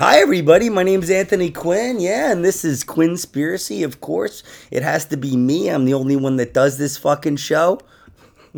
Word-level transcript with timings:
Hi, 0.00 0.20
everybody. 0.20 0.70
My 0.70 0.82
name's 0.82 1.10
Anthony 1.10 1.50
Quinn. 1.50 2.00
Yeah, 2.00 2.32
and 2.32 2.42
this 2.42 2.64
is 2.64 2.84
Quinnspiracy, 2.84 3.84
of 3.84 4.00
course. 4.00 4.42
It 4.70 4.82
has 4.82 5.04
to 5.04 5.18
be 5.18 5.36
me. 5.36 5.68
I'm 5.68 5.84
the 5.84 5.92
only 5.92 6.16
one 6.16 6.36
that 6.36 6.54
does 6.54 6.78
this 6.78 6.96
fucking 6.96 7.36
show. 7.36 7.80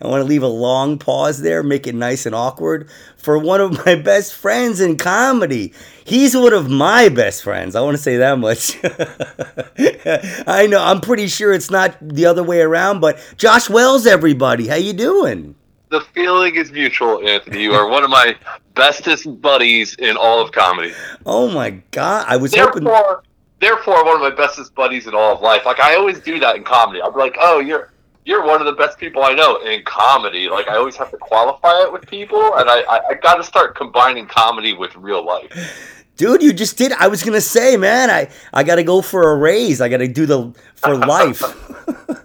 I 0.00 0.06
want 0.06 0.22
to 0.22 0.24
leave 0.24 0.42
a 0.42 0.46
long 0.46 0.96
pause 0.96 1.42
there, 1.42 1.62
make 1.62 1.86
it 1.86 1.94
nice 1.94 2.24
and 2.24 2.34
awkward 2.34 2.88
for 3.18 3.36
one 3.36 3.60
of 3.60 3.84
my 3.84 3.96
best 3.96 4.32
friends 4.32 4.80
in 4.80 4.96
comedy. 4.96 5.74
He's 6.06 6.34
one 6.34 6.54
of 6.54 6.70
my 6.70 7.10
best 7.10 7.42
friends. 7.42 7.76
I 7.76 7.82
want 7.82 7.98
to 7.98 8.02
say 8.02 8.16
that 8.16 8.38
much. 8.38 8.78
I 10.48 10.66
know. 10.68 10.82
I'm 10.82 11.02
pretty 11.02 11.26
sure 11.26 11.52
it's 11.52 11.70
not 11.70 11.98
the 12.00 12.24
other 12.24 12.42
way 12.42 12.62
around, 12.62 13.00
but 13.00 13.18
Josh 13.36 13.68
Wells, 13.68 14.06
everybody, 14.06 14.68
how 14.68 14.76
you 14.76 14.94
doing? 14.94 15.54
The 15.94 16.00
feeling 16.00 16.56
is 16.56 16.72
mutual, 16.72 17.24
Anthony. 17.24 17.62
You 17.62 17.72
are 17.74 17.86
one 17.86 18.02
of 18.02 18.10
my 18.10 18.34
bestest 18.74 19.40
buddies 19.40 19.94
in 19.94 20.16
all 20.16 20.40
of 20.40 20.50
comedy. 20.50 20.92
Oh 21.24 21.48
my 21.48 21.70
god! 21.92 22.24
I 22.26 22.36
was 22.36 22.50
Therefore, 22.50 22.82
hoping. 22.92 23.30
therefore, 23.60 24.04
one 24.04 24.16
of 24.16 24.20
my 24.20 24.30
bestest 24.30 24.74
buddies 24.74 25.06
in 25.06 25.14
all 25.14 25.36
of 25.36 25.40
life. 25.40 25.64
Like 25.64 25.78
I 25.78 25.94
always 25.94 26.18
do 26.18 26.40
that 26.40 26.56
in 26.56 26.64
comedy. 26.64 27.00
I'm 27.00 27.14
like, 27.14 27.36
oh, 27.38 27.60
you're 27.60 27.92
you're 28.24 28.44
one 28.44 28.60
of 28.60 28.66
the 28.66 28.72
best 28.72 28.98
people 28.98 29.22
I 29.22 29.34
know 29.34 29.58
in 29.62 29.84
comedy. 29.84 30.48
Like 30.48 30.66
I 30.66 30.74
always 30.74 30.96
have 30.96 31.12
to 31.12 31.16
qualify 31.16 31.82
it 31.82 31.92
with 31.92 32.04
people, 32.08 32.42
and 32.56 32.68
I 32.68 32.80
I, 32.80 33.00
I 33.10 33.14
got 33.14 33.36
to 33.36 33.44
start 33.44 33.76
combining 33.76 34.26
comedy 34.26 34.72
with 34.72 34.96
real 34.96 35.24
life. 35.24 36.02
Dude, 36.16 36.42
you 36.42 36.52
just 36.52 36.76
did. 36.76 36.90
I 36.94 37.06
was 37.06 37.22
gonna 37.22 37.40
say, 37.40 37.76
man, 37.76 38.10
I 38.10 38.28
I 38.52 38.64
got 38.64 38.76
to 38.76 38.82
go 38.82 39.00
for 39.00 39.30
a 39.30 39.36
raise. 39.36 39.80
I 39.80 39.88
got 39.88 39.98
to 39.98 40.08
do 40.08 40.26
the 40.26 40.52
for 40.74 40.96
life. 40.96 41.40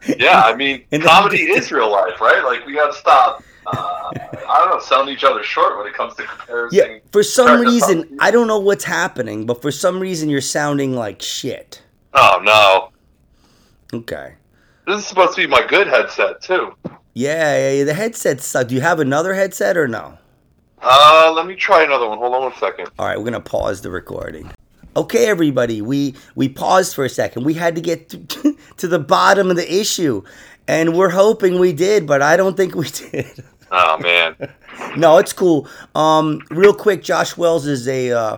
yeah, 0.17 0.41
I 0.41 0.55
mean, 0.55 0.85
And 0.91 1.03
comedy 1.03 1.43
is 1.51 1.71
real 1.71 1.91
life, 1.91 2.19
right? 2.19 2.43
Like 2.43 2.65
we 2.65 2.73
got 2.73 2.93
to 2.93 2.97
stop. 2.99 3.43
Uh, 3.71 4.11
I 4.49 4.61
don't 4.63 4.69
know, 4.71 4.79
selling 4.79 5.09
each 5.09 5.23
other 5.23 5.43
short 5.43 5.77
when 5.77 5.87
it 5.87 5.93
comes 5.93 6.15
to 6.15 6.23
comparison. 6.23 6.77
Yeah, 6.79 6.97
for 7.11 7.23
some 7.23 7.61
reason. 7.61 8.17
I 8.19 8.31
don't 8.31 8.47
know 8.47 8.59
what's 8.59 8.83
happening, 8.83 9.45
but 9.45 9.61
for 9.61 9.71
some 9.71 9.99
reason, 9.99 10.29
you're 10.29 10.41
sounding 10.41 10.95
like 10.95 11.21
shit. 11.21 11.81
Oh 12.13 12.39
no, 12.43 12.89
Okay. 13.97 14.33
this 14.87 14.99
is 14.99 15.05
supposed 15.07 15.35
to 15.35 15.41
be 15.41 15.47
my 15.47 15.65
good 15.67 15.87
headset 15.87 16.41
too. 16.41 16.73
Yeah, 17.13 17.57
yeah, 17.57 17.71
yeah. 17.73 17.83
The 17.83 17.93
headset 17.93 18.41
suck. 18.41 18.67
Do 18.67 18.75
you 18.75 18.81
have 18.81 18.99
another 18.99 19.33
headset 19.35 19.77
or 19.77 19.87
no? 19.87 20.17
Uh, 20.81 21.31
let 21.35 21.45
me 21.45 21.55
try 21.55 21.83
another 21.83 22.07
one. 22.07 22.17
Hold 22.17 22.33
on 22.33 22.41
one 22.43 22.55
second. 22.59 22.89
All 22.97 23.05
right, 23.05 23.17
we're 23.17 23.25
gonna 23.25 23.39
pause 23.41 23.81
the 23.81 23.91
recording. 23.91 24.49
Okay, 24.97 25.27
everybody, 25.27 25.81
we 25.83 26.15
we 26.35 26.49
paused 26.49 26.95
for 26.95 27.05
a 27.05 27.09
second. 27.09 27.43
We 27.43 27.53
had 27.53 27.75
to 27.75 27.81
get 27.81 28.09
to, 28.09 28.57
to 28.77 28.87
the 28.87 28.99
bottom 28.99 29.51
of 29.51 29.55
the 29.55 29.71
issue, 29.79 30.23
and 30.67 30.97
we're 30.97 31.09
hoping 31.09 31.59
we 31.59 31.73
did, 31.73 32.07
but 32.07 32.21
I 32.23 32.35
don't 32.37 32.57
think 32.57 32.73
we 32.73 32.87
did. 33.11 33.43
Oh 33.71 33.97
man, 33.99 34.35
no, 34.97 35.17
it's 35.17 35.33
cool. 35.33 35.67
Um, 35.95 36.41
real 36.49 36.73
quick, 36.73 37.03
Josh 37.03 37.37
Wells 37.37 37.67
is 37.67 37.87
a 37.87 38.11
uh, 38.11 38.37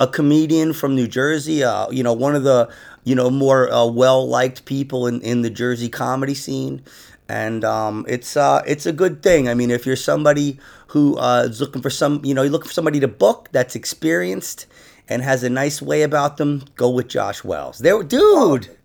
a 0.00 0.06
comedian 0.06 0.72
from 0.72 0.94
New 0.94 1.06
Jersey. 1.06 1.62
Uh, 1.62 1.90
you 1.90 2.02
know, 2.02 2.12
one 2.12 2.34
of 2.34 2.42
the 2.42 2.70
you 3.04 3.14
know 3.14 3.30
more 3.30 3.70
uh, 3.72 3.86
well 3.86 4.26
liked 4.26 4.64
people 4.64 5.06
in, 5.06 5.20
in 5.20 5.42
the 5.42 5.50
Jersey 5.50 5.88
comedy 5.88 6.34
scene, 6.34 6.82
and 7.28 7.64
um, 7.64 8.04
it's 8.08 8.36
uh, 8.36 8.62
it's 8.66 8.86
a 8.86 8.92
good 8.92 9.22
thing. 9.22 9.48
I 9.48 9.54
mean, 9.54 9.70
if 9.70 9.86
you're 9.86 9.96
somebody 9.96 10.58
who 10.88 11.16
uh, 11.18 11.46
is 11.48 11.60
looking 11.60 11.82
for 11.82 11.90
some, 11.90 12.24
you 12.24 12.34
know, 12.34 12.42
you're 12.42 12.52
looking 12.52 12.68
for 12.68 12.74
somebody 12.74 13.00
to 13.00 13.08
book 13.08 13.48
that's 13.52 13.74
experienced 13.74 14.66
and 15.08 15.22
has 15.22 15.42
a 15.42 15.50
nice 15.50 15.82
way 15.82 16.02
about 16.02 16.36
them, 16.36 16.64
go 16.76 16.88
with 16.88 17.08
Josh 17.08 17.44
Wells. 17.44 17.78
There, 17.78 18.02
dude. 18.02 18.76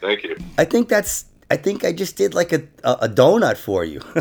thank 0.00 0.22
you. 0.24 0.36
I 0.58 0.64
think 0.64 0.88
that's. 0.88 1.26
I 1.50 1.56
think 1.56 1.84
I 1.84 1.92
just 1.92 2.16
did 2.16 2.34
like 2.34 2.52
a 2.52 2.62
a, 2.84 3.08
donut 3.08 3.56
for 3.56 3.84
you. 3.84 4.00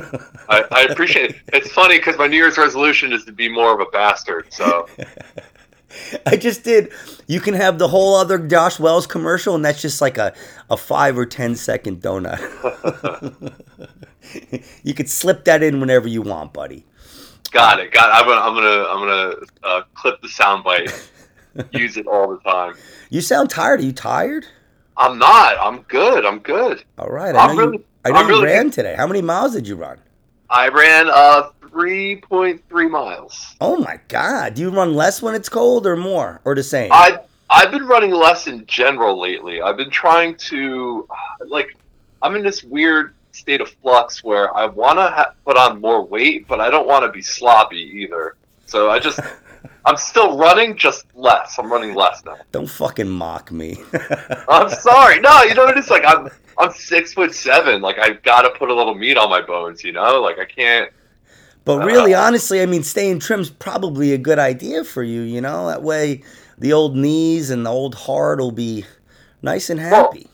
I, 0.49 0.63
I 0.71 0.81
appreciate 0.89 1.31
it. 1.31 1.35
It's 1.47 1.71
funny 1.71 1.97
because 1.97 2.17
my 2.17 2.27
New 2.27 2.35
Year's 2.35 2.57
resolution 2.57 3.13
is 3.13 3.23
to 3.25 3.31
be 3.31 3.47
more 3.47 3.73
of 3.73 3.79
a 3.79 3.89
bastard. 3.91 4.51
So 4.51 4.87
I 6.25 6.35
just 6.35 6.63
did. 6.63 6.91
You 7.27 7.39
can 7.39 7.53
have 7.53 7.77
the 7.77 7.87
whole 7.87 8.15
other 8.15 8.37
Josh 8.37 8.79
Wells 8.79 9.07
commercial, 9.07 9.55
and 9.55 9.63
that's 9.63 9.81
just 9.81 10.01
like 10.01 10.17
a, 10.17 10.33
a 10.69 10.77
five 10.77 11.17
or 11.17 11.25
ten 11.25 11.55
second 11.55 12.01
donut. 12.01 12.39
you 14.83 14.93
could 14.93 15.09
slip 15.09 15.45
that 15.45 15.63
in 15.63 15.79
whenever 15.79 16.07
you 16.07 16.21
want, 16.21 16.53
buddy. 16.53 16.85
got 17.51 17.79
it. 17.79 17.91
Got. 17.91 18.09
It. 18.09 18.21
I'm 18.21 18.27
gonna. 18.27 18.41
I'm 18.41 18.53
gonna. 18.53 18.85
I'm 18.89 18.99
gonna 18.99 19.45
uh, 19.63 19.83
clip 19.93 20.21
the 20.21 20.27
soundbite. 20.27 21.09
Use 21.71 21.97
it 21.97 22.07
all 22.07 22.29
the 22.29 22.39
time. 22.39 22.73
You 23.09 23.21
sound 23.21 23.49
tired. 23.49 23.79
Are 23.79 23.83
you 23.83 23.93
tired? 23.93 24.45
I'm 24.97 25.17
not. 25.17 25.57
I'm 25.59 25.81
good. 25.83 26.25
I'm 26.25 26.39
good. 26.39 26.83
All 26.97 27.07
right. 27.09 27.35
I 27.35 27.45
I'm 27.45 27.55
you, 27.57 27.59
really- 27.65 27.85
I 28.05 28.09
know 28.09 28.15
I'm 28.15 28.27
you 28.27 28.33
really 28.33 28.45
ran 28.45 28.69
today. 28.71 28.95
How 28.95 29.07
many 29.07 29.21
miles 29.21 29.53
did 29.53 29.67
you 29.67 29.75
run? 29.75 29.97
I 30.49 30.67
ran 30.67 31.09
uh 31.09 31.49
3.3 31.63 32.89
miles. 32.89 33.55
Oh 33.59 33.77
my 33.77 33.99
God. 34.07 34.53
Do 34.55 34.61
you 34.61 34.69
run 34.69 34.93
less 34.93 35.21
when 35.21 35.35
it's 35.35 35.49
cold 35.49 35.87
or 35.87 35.95
more 35.95 36.41
or 36.45 36.53
the 36.55 36.63
same? 36.63 36.91
I 36.91 37.19
I've 37.49 37.71
been 37.71 37.85
running 37.85 38.11
less 38.11 38.47
in 38.47 38.65
general 38.65 39.19
lately. 39.19 39.61
I've 39.61 39.77
been 39.77 39.89
trying 39.89 40.35
to 40.49 41.07
like 41.47 41.75
I'm 42.21 42.35
in 42.35 42.43
this 42.43 42.63
weird 42.63 43.13
state 43.31 43.61
of 43.61 43.69
flux 43.81 44.23
where 44.23 44.55
I 44.55 44.65
want 44.67 44.99
to 44.99 45.07
ha- 45.07 45.33
put 45.45 45.57
on 45.57 45.81
more 45.81 46.05
weight, 46.05 46.47
but 46.47 46.61
I 46.61 46.69
don't 46.69 46.87
want 46.87 47.03
to 47.03 47.11
be 47.11 47.21
sloppy 47.21 47.81
either. 48.03 48.35
So 48.67 48.89
I 48.91 48.99
just 48.99 49.19
I'm 49.85 49.97
still 49.97 50.37
running, 50.37 50.77
just 50.77 51.05
less. 51.15 51.57
I'm 51.59 51.71
running 51.71 51.93
less 51.93 52.23
now. 52.25 52.37
Don't 52.51 52.69
fucking 52.69 53.09
mock 53.09 53.51
me. 53.51 53.77
I'm 54.49 54.69
sorry. 54.69 55.19
No, 55.19 55.43
you 55.43 55.53
know 55.55 55.65
what 55.65 55.77
it's 55.77 55.89
like. 55.89 56.03
I'm 56.05 56.29
I'm 56.57 56.71
six 56.71 57.13
foot 57.13 57.33
seven. 57.33 57.81
Like 57.81 57.97
I've 57.99 58.21
got 58.23 58.43
to 58.43 58.49
put 58.51 58.69
a 58.69 58.73
little 58.73 58.95
meat 58.95 59.17
on 59.17 59.29
my 59.29 59.41
bones. 59.41 59.83
You 59.83 59.91
know, 59.91 60.21
like 60.21 60.39
I 60.39 60.45
can't. 60.45 60.91
But 61.65 61.85
really, 61.85 62.13
honestly, 62.13 62.61
I 62.61 62.65
mean, 62.65 62.83
staying 62.83 63.19
trim's 63.19 63.49
probably 63.49 64.13
a 64.13 64.17
good 64.17 64.39
idea 64.39 64.83
for 64.83 65.01
you. 65.01 65.21
You 65.21 65.41
know, 65.41 65.67
that 65.67 65.81
way 65.81 66.23
the 66.57 66.73
old 66.73 66.95
knees 66.95 67.49
and 67.49 67.65
the 67.65 67.69
old 67.69 67.95
heart 67.95 68.39
will 68.39 68.51
be 68.51 68.85
nice 69.41 69.69
and 69.69 69.79
happy. 69.79 70.27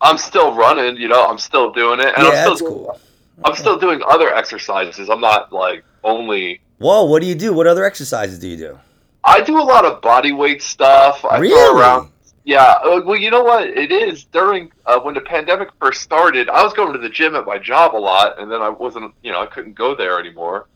I'm 0.00 0.18
still 0.18 0.54
running. 0.54 0.96
You 0.96 1.08
know, 1.08 1.26
I'm 1.26 1.38
still 1.38 1.72
doing 1.72 2.00
it, 2.00 2.12
and 2.16 2.24
yeah, 2.24 2.24
I'm 2.24 2.34
still 2.34 2.50
that's 2.50 2.60
doing, 2.60 2.72
cool. 2.72 3.00
I'm 3.44 3.54
still 3.54 3.78
doing 3.78 4.02
other 4.06 4.34
exercises. 4.34 5.08
I'm 5.08 5.20
not 5.20 5.52
like 5.52 5.84
only. 6.04 6.60
Whoa, 6.78 7.04
what 7.04 7.22
do 7.22 7.28
you 7.28 7.34
do? 7.34 7.52
What 7.52 7.66
other 7.66 7.84
exercises 7.84 8.38
do 8.38 8.48
you 8.48 8.56
do? 8.56 8.78
I 9.24 9.40
do 9.42 9.58
a 9.58 9.62
lot 9.64 9.84
of 9.84 10.00
body 10.02 10.32
weight 10.32 10.62
stuff. 10.62 11.24
I 11.24 11.38
really? 11.38 11.54
throw 11.54 11.78
around. 11.80 12.10
Yeah. 12.44 12.62
uh, 12.84 13.00
Well, 13.04 13.16
you 13.16 13.30
know 13.30 13.42
what? 13.42 13.66
It 13.66 13.90
is 13.90 14.24
during 14.24 14.70
uh, 14.84 15.00
when 15.00 15.14
the 15.14 15.22
pandemic 15.22 15.70
first 15.80 16.02
started. 16.02 16.48
I 16.50 16.62
was 16.62 16.74
going 16.74 16.92
to 16.92 16.98
the 16.98 17.08
gym 17.08 17.34
at 17.34 17.46
my 17.46 17.58
job 17.58 17.94
a 17.94 17.98
lot, 17.98 18.38
and 18.38 18.50
then 18.52 18.60
I 18.60 18.68
wasn't. 18.68 19.14
You 19.22 19.32
know, 19.32 19.40
I 19.40 19.46
couldn't 19.46 19.72
go 19.74 19.94
there 19.94 20.20
anymore. 20.20 20.66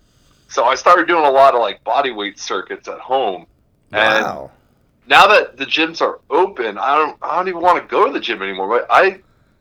So 0.48 0.64
I 0.64 0.76
started 0.76 1.06
doing 1.06 1.24
a 1.26 1.30
lot 1.30 1.54
of 1.54 1.60
like 1.60 1.84
body 1.84 2.10
weight 2.10 2.38
circuits 2.38 2.88
at 2.88 2.98
home. 2.98 3.46
And 3.92 4.24
Wow. 4.24 4.50
now 5.06 5.26
that 5.26 5.58
the 5.58 5.66
gyms 5.66 6.00
are 6.00 6.20
open, 6.30 6.78
I 6.78 6.96
don't. 6.96 7.18
I 7.20 7.36
don't 7.36 7.48
even 7.48 7.60
want 7.60 7.82
to 7.82 7.86
go 7.86 8.06
to 8.06 8.12
the 8.12 8.20
gym 8.20 8.40
anymore. 8.42 8.68
But 8.68 8.86
I. 8.88 9.20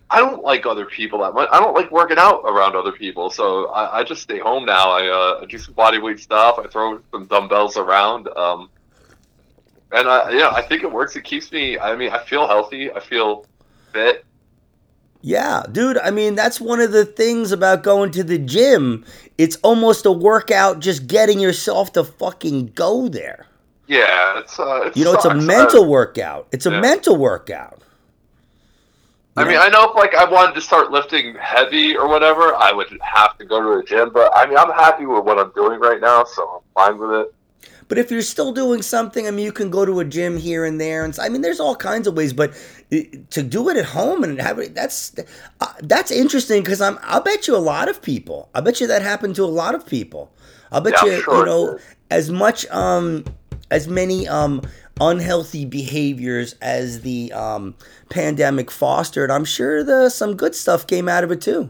I 0.10 0.20
don't 0.20 0.42
like 0.44 0.66
other 0.66 0.86
people 0.86 1.20
that 1.20 1.34
much. 1.34 1.50
I 1.52 1.60
don't 1.60 1.74
like 1.74 1.92
working 1.92 2.18
out 2.18 2.42
around 2.46 2.76
other 2.76 2.94
people, 2.94 3.30
so 3.30 3.68
I, 3.72 4.00
I 4.00 4.04
just 4.04 4.22
stay 4.22 4.40
home 4.40 4.66
now. 4.66 4.90
I, 4.92 5.08
uh, 5.08 5.40
I 5.42 5.46
do 5.46 5.58
some 5.58 5.74
body 5.74 6.00
weight 6.00 6.20
stuff. 6.20 6.58
I 6.60 6.68
throw 6.68 7.02
some 7.12 7.26
dumbbells 7.26 7.76
around. 7.76 8.30
Um, 8.38 8.70
and 9.92 10.08
I, 10.08 10.32
yeah, 10.32 10.50
I 10.50 10.62
think 10.62 10.84
it 10.84 10.92
works. 10.92 11.16
It 11.18 11.24
keeps 11.24 11.52
me. 11.52 11.78
I 11.78 11.96
mean, 11.96 12.12
I 12.12 12.20
feel 12.24 12.48
healthy. 12.48 12.92
I 12.92 13.00
feel 13.02 13.46
fit. 13.92 14.24
Yeah, 15.22 15.64
dude, 15.72 15.98
I 15.98 16.12
mean, 16.12 16.36
that's 16.36 16.62
one 16.62 16.80
of 16.80 16.92
the 16.92 17.04
things 17.04 17.52
about 17.52 17.84
going 17.84 18.12
to 18.12 18.24
the 18.24 18.38
gym. 18.38 19.04
It's 19.38 19.58
almost 19.58 20.06
a 20.06 20.12
workout 20.12 20.80
just 20.80 21.08
getting 21.08 21.40
yourself 21.40 21.92
to 21.94 22.04
fucking 22.06 22.68
go 22.68 23.10
there. 23.10 23.48
Yeah, 23.88 24.40
it's. 24.40 24.58
Uh, 24.60 24.92
You 24.96 25.04
know, 25.04 25.14
it's 25.14 25.26
a 25.26 25.34
mental 25.34 25.86
workout. 25.86 26.48
It's 26.52 26.66
a 26.66 26.72
Yeah. 26.72 26.82
mental 26.82 27.18
workout. 27.18 27.77
I 29.38 29.46
mean, 29.46 29.58
I 29.58 29.70
know 29.70 29.90
if 29.90 29.96
like 29.96 30.16
I 30.16 30.26
wanted 30.26 30.56
to 30.56 30.62
start 30.62 30.92
lifting 30.92 31.36
heavy 31.36 31.96
or 31.96 32.08
whatever, 32.08 32.56
I 32.56 32.72
would 32.72 32.88
have 33.02 33.38
to 33.38 33.46
go 33.46 33.62
to 33.62 33.80
a 33.80 33.84
gym. 33.84 34.10
But 34.12 34.32
I 34.36 34.48
mean, 34.48 34.58
I'm 34.58 34.72
happy 34.72 35.06
with 35.06 35.24
what 35.24 35.38
I'm 35.38 35.52
doing 35.52 35.80
right 35.80 36.02
now, 36.02 36.24
so 36.24 36.64
I'm 36.78 36.96
fine 36.96 37.00
with 37.00 37.12
it. 37.22 37.34
But 37.88 37.98
if 37.98 38.12
you're 38.12 38.22
still 38.22 38.52
doing 38.52 38.82
something, 38.82 39.28
I 39.28 39.32
mean, 39.32 39.46
you 39.46 39.52
can 39.54 39.70
go 39.70 39.86
to 39.86 40.00
a 40.02 40.06
gym 40.06 40.38
here 40.38 40.66
and 40.66 40.82
there, 40.82 41.06
and 41.06 41.18
I 41.20 41.30
mean, 41.30 41.42
there's 41.42 41.60
all 41.60 41.76
kinds 41.76 42.08
of 42.08 42.16
ways. 42.16 42.34
But 42.34 42.54
to 42.90 43.44
do 43.44 43.70
it 43.70 43.78
at 43.78 43.86
home 43.86 44.24
and 44.24 44.42
have 44.42 44.60
it, 44.60 44.76
that's 44.76 45.16
uh, 45.62 45.74
that's 45.82 46.12
interesting 46.12 46.64
because 46.64 46.82
I'm. 46.82 46.98
I'll 47.04 47.22
bet 47.22 47.48
you 47.48 47.56
a 47.56 47.58
lot 47.58 47.90
of 47.90 48.02
people. 48.02 48.50
I 48.56 48.62
bet 48.62 48.82
you 48.82 48.88
that 48.88 49.04
happened 49.04 49.36
to 49.36 49.44
a 49.44 49.46
lot 49.46 49.76
of 49.76 49.86
people. 49.86 50.32
I'll 50.72 50.82
bet 50.82 50.96
Yeah, 51.02 51.12
you, 51.12 51.22
sure 51.22 51.40
you 51.40 51.46
know, 51.46 51.80
as 52.10 52.30
much 52.30 52.66
um, 52.72 53.24
as 53.72 53.88
many 53.88 54.28
um 54.28 54.62
unhealthy 55.00 55.66
behaviors 55.66 56.54
as 56.62 57.02
the 57.02 57.32
um 57.34 57.76
pandemic 58.10 58.72
fostered. 58.72 59.32
I'm 59.32 59.46
sure 59.46 59.84
the 59.84 60.10
some 60.10 60.36
good 60.36 60.56
stuff 60.56 60.88
came 60.88 61.08
out 61.10 61.24
of 61.24 61.32
it 61.32 61.42
too. 61.42 61.70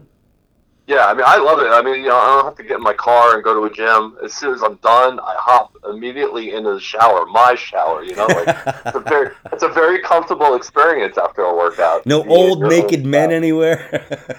Yeah, 0.88 1.04
I 1.04 1.12
mean, 1.12 1.24
I 1.26 1.36
love 1.36 1.58
it. 1.58 1.66
I 1.66 1.82
mean, 1.82 1.96
you 2.02 2.08
know, 2.08 2.16
I 2.16 2.26
don't 2.36 2.44
have 2.46 2.54
to 2.56 2.62
get 2.62 2.78
in 2.78 2.82
my 2.82 2.94
car 2.94 3.34
and 3.34 3.44
go 3.44 3.52
to 3.52 3.64
a 3.64 3.70
gym. 3.70 4.16
As 4.24 4.32
soon 4.32 4.54
as 4.54 4.62
I'm 4.62 4.76
done, 4.76 5.20
I 5.20 5.34
hop 5.38 5.76
immediately 5.86 6.54
into 6.54 6.72
the 6.72 6.80
shower, 6.80 7.26
my 7.26 7.54
shower. 7.56 8.02
You 8.02 8.16
know, 8.16 8.26
like 8.26 8.48
it's 8.86 8.96
a 8.96 9.00
very, 9.00 9.30
it's 9.52 9.62
a 9.62 9.68
very 9.68 10.00
comfortable 10.00 10.54
experience 10.54 11.18
after 11.18 11.42
a 11.42 11.54
workout. 11.54 12.06
No 12.06 12.24
You- 12.24 12.30
old 12.30 12.62
naked 12.62 13.04
men 13.04 13.32
anywhere. 13.32 13.84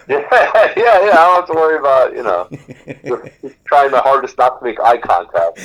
Yeah, 0.09 0.73
yeah, 0.75 1.05
yeah. 1.05 1.11
I 1.11 1.25
don't 1.25 1.35
have 1.35 1.47
to 1.47 1.53
worry 1.53 1.77
about 1.77 2.13
you 2.15 2.23
know 2.23 2.49
trying 3.65 3.91
my 3.91 3.99
hardest 3.99 4.37
not 4.37 4.59
to 4.59 4.65
make 4.65 4.79
eye 4.79 4.97
contact. 4.97 5.59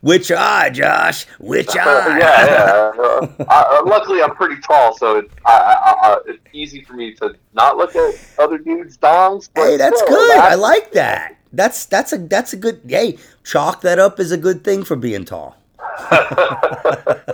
Which 0.00 0.30
eye, 0.30 0.70
Josh? 0.70 1.24
Which 1.38 1.74
yeah, 1.74 1.84
eye? 1.86 2.18
yeah. 2.18 2.92
Uh, 3.02 3.28
I, 3.48 3.78
uh, 3.78 3.88
luckily, 3.88 4.22
I'm 4.22 4.34
pretty 4.34 4.60
tall, 4.60 4.96
so 4.96 5.18
it, 5.18 5.30
I, 5.46 5.52
I, 5.52 6.08
I, 6.08 6.18
it's 6.26 6.44
easy 6.52 6.82
for 6.82 6.92
me 6.94 7.14
to 7.14 7.34
not 7.54 7.76
look 7.76 7.94
at 7.96 8.01
other 8.38 8.58
dudes' 8.58 8.96
dongs. 8.98 9.48
Hey, 9.54 9.76
that's 9.76 10.00
still, 10.00 10.08
good. 10.16 10.32
I 10.36 10.40
that's- 10.40 10.58
like 10.58 10.92
that. 10.92 11.36
That's 11.54 11.84
that's 11.84 12.14
a 12.14 12.18
that's 12.18 12.54
a 12.54 12.56
good. 12.56 12.80
Hey, 12.88 13.18
chalk 13.44 13.82
that 13.82 13.98
up 13.98 14.18
as 14.18 14.32
a 14.32 14.38
good 14.38 14.64
thing 14.64 14.84
for 14.84 14.96
being 14.96 15.26
tall. 15.26 15.54
I 16.00 17.24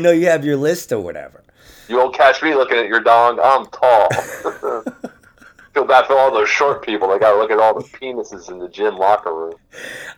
know 0.00 0.10
you 0.10 0.26
have 0.26 0.44
your 0.44 0.56
list 0.56 0.92
or 0.92 1.00
whatever. 1.00 1.42
You 1.88 1.96
won't 1.96 2.14
catch 2.14 2.42
me 2.42 2.54
looking 2.54 2.78
at 2.78 2.86
your 2.86 3.00
dong. 3.00 3.38
I'm 3.42 3.66
tall. 3.66 4.08
Feel 5.74 5.84
bad 5.84 6.06
for 6.06 6.18
all 6.18 6.32
those 6.32 6.48
short 6.48 6.84
people. 6.84 7.08
They 7.08 7.18
got 7.20 7.32
to 7.32 7.38
look 7.38 7.50
at 7.52 7.60
all 7.60 7.74
the 7.74 7.84
penises 7.86 8.50
in 8.50 8.58
the 8.58 8.68
gym 8.68 8.96
locker 8.96 9.32
room. 9.32 9.54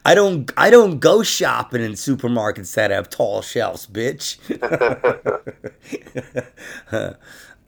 I 0.05 0.15
don't 0.15 0.51
I 0.57 0.71
don't 0.71 0.99
go 0.99 1.23
shopping 1.23 1.83
in 1.83 1.93
supermarkets 1.93 2.75
that 2.75 2.91
have 2.91 3.11
tall 3.11 3.43
shelves, 3.43 3.87
bitch. 3.87 4.39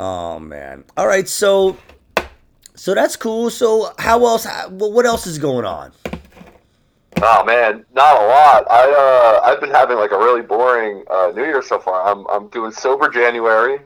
oh 0.00 0.38
man. 0.38 0.84
All 0.96 1.06
right, 1.06 1.28
so 1.28 1.76
so 2.74 2.94
that's 2.94 3.16
cool. 3.16 3.50
So 3.50 3.92
how 3.98 4.24
else 4.26 4.44
how, 4.44 4.68
what 4.68 5.06
else 5.06 5.26
is 5.26 5.38
going 5.38 5.64
on? 5.64 5.92
Oh 7.22 7.44
man, 7.44 7.84
not 7.94 8.16
a 8.20 8.26
lot. 8.26 8.70
I 8.70 8.90
uh, 8.90 9.40
I've 9.46 9.60
been 9.60 9.70
having 9.70 9.96
like 9.96 10.10
a 10.10 10.18
really 10.18 10.42
boring 10.42 11.04
uh, 11.10 11.32
New 11.34 11.44
Year 11.44 11.62
so 11.62 11.78
far. 11.78 12.04
I'm 12.06 12.26
I'm 12.26 12.48
doing 12.48 12.72
sober 12.72 13.08
January. 13.08 13.78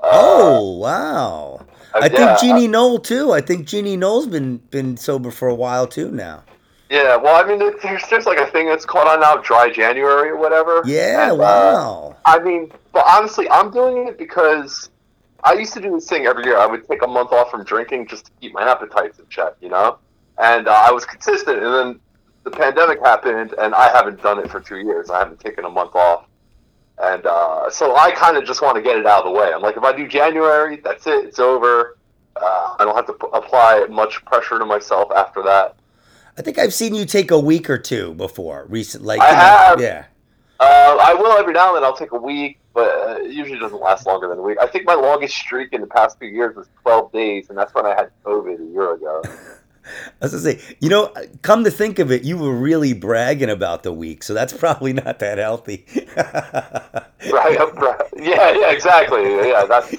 Uh, 0.00 0.10
Oh, 0.12 0.78
wow. 0.78 1.66
I 1.94 2.08
think 2.08 2.20
yeah, 2.20 2.36
Jeannie 2.40 2.68
Knoll 2.68 2.98
too. 2.98 3.32
I 3.32 3.40
think 3.40 3.66
Jeannie 3.66 3.96
Knoll's 3.96 4.26
been 4.26 4.58
been 4.70 4.96
sober 4.96 5.30
for 5.30 5.48
a 5.48 5.54
while 5.54 5.86
too 5.86 6.10
now. 6.10 6.44
Yeah, 6.90 7.16
well, 7.16 7.42
I 7.42 7.48
mean, 7.48 7.58
there's 7.58 8.02
there's 8.10 8.26
like 8.26 8.38
a 8.38 8.50
thing 8.50 8.68
that's 8.68 8.84
called 8.84 9.08
on 9.08 9.20
now, 9.20 9.36
dry 9.36 9.70
January 9.70 10.28
or 10.30 10.36
whatever. 10.36 10.82
Yeah, 10.84 11.32
And, 11.32 11.32
uh, 11.32 11.36
wow. 11.36 12.16
I 12.26 12.38
mean, 12.40 12.70
but 12.92 13.04
honestly, 13.08 13.48
I'm 13.50 13.70
doing 13.70 14.08
it 14.08 14.18
because 14.18 14.90
I 15.44 15.54
used 15.54 15.72
to 15.74 15.80
do 15.80 15.90
this 15.90 16.08
thing 16.08 16.26
every 16.26 16.44
year. 16.44 16.56
I 16.58 16.66
would 16.66 16.86
take 16.88 17.02
a 17.02 17.06
month 17.06 17.32
off 17.32 17.50
from 17.50 17.64
drinking 17.64 18.06
just 18.08 18.26
to 18.26 18.32
keep 18.40 18.52
my 18.52 18.70
appetites 18.70 19.18
in 19.18 19.26
check, 19.28 19.54
you 19.60 19.68
know. 19.68 19.98
And 20.38 20.68
uh, 20.68 20.84
I 20.86 20.92
was 20.92 21.04
consistent, 21.04 21.62
and 21.62 21.74
then 21.74 22.00
the 22.44 22.50
pandemic 22.50 23.00
happened, 23.00 23.54
and 23.58 23.74
I 23.74 23.90
haven't 23.90 24.22
done 24.22 24.38
it 24.38 24.50
for 24.50 24.60
two 24.60 24.78
years. 24.78 25.10
I 25.10 25.18
haven't 25.18 25.40
taken 25.40 25.64
a 25.64 25.70
month 25.70 25.94
off, 25.94 26.26
and 27.02 27.26
uh, 27.26 27.70
so 27.70 27.96
I 27.96 28.12
kind 28.12 28.36
of 28.36 28.44
just 28.44 28.62
want 28.62 28.76
to 28.76 28.82
get 28.82 28.96
it 28.96 29.06
out 29.06 29.24
of 29.24 29.32
the 29.32 29.38
way. 29.38 29.52
I'm 29.52 29.62
like, 29.62 29.76
if 29.76 29.82
I 29.82 29.94
do 29.96 30.06
January, 30.06 30.80
that's 30.82 31.06
it. 31.06 31.24
It's 31.24 31.38
over. 31.38 31.98
Uh, 32.36 32.76
I 32.78 32.84
don't 32.84 32.94
have 32.96 33.06
to 33.06 33.12
p- 33.12 33.28
apply 33.32 33.86
much 33.90 34.24
pressure 34.24 34.58
to 34.58 34.64
myself 34.64 35.10
after 35.14 35.42
that. 35.42 35.76
I 36.38 36.42
think 36.42 36.58
I've 36.58 36.72
seen 36.72 36.94
you 36.94 37.04
take 37.04 37.30
a 37.30 37.38
week 37.38 37.68
or 37.68 37.76
two 37.78 38.14
before 38.14 38.64
recent 38.68 39.04
like 39.04 39.20
I 39.20 39.30
know, 39.32 39.36
have. 39.36 39.80
yeah. 39.80 40.04
Uh, 40.62 40.96
I 41.00 41.14
will 41.14 41.32
every 41.32 41.54
now 41.54 41.68
and 41.68 41.76
then. 41.76 41.82
I'll 41.82 41.96
take 41.96 42.12
a 42.12 42.16
week, 42.16 42.60
but 42.72 42.86
uh, 42.86 43.16
it 43.20 43.32
usually 43.32 43.58
doesn't 43.58 43.80
last 43.80 44.06
longer 44.06 44.28
than 44.28 44.38
a 44.38 44.42
week. 44.42 44.58
I 44.60 44.68
think 44.68 44.86
my 44.86 44.94
longest 44.94 45.34
streak 45.34 45.72
in 45.72 45.80
the 45.80 45.88
past 45.88 46.20
few 46.20 46.28
years 46.28 46.54
was 46.54 46.68
12 46.82 47.10
days, 47.10 47.48
and 47.48 47.58
that's 47.58 47.74
when 47.74 47.84
I 47.84 47.96
had 47.96 48.12
COVID 48.24 48.60
a 48.60 48.72
year 48.72 48.94
ago. 48.94 49.22
I 49.84 50.24
was 50.24 50.32
gonna 50.32 50.42
say, 50.42 50.76
you 50.80 50.88
know, 50.88 51.12
come 51.42 51.64
to 51.64 51.70
think 51.70 51.98
of 51.98 52.12
it, 52.12 52.22
you 52.22 52.38
were 52.38 52.54
really 52.54 52.92
bragging 52.92 53.50
about 53.50 53.82
the 53.82 53.92
week, 53.92 54.22
so 54.22 54.32
that's 54.34 54.52
probably 54.52 54.92
not 54.92 55.18
that 55.18 55.38
healthy. 55.38 55.84
right? 56.16 57.08
right. 57.30 58.00
Yeah, 58.16 58.52
yeah, 58.52 58.70
exactly. 58.70 59.22
Yeah, 59.22 59.64
that's 59.68 59.92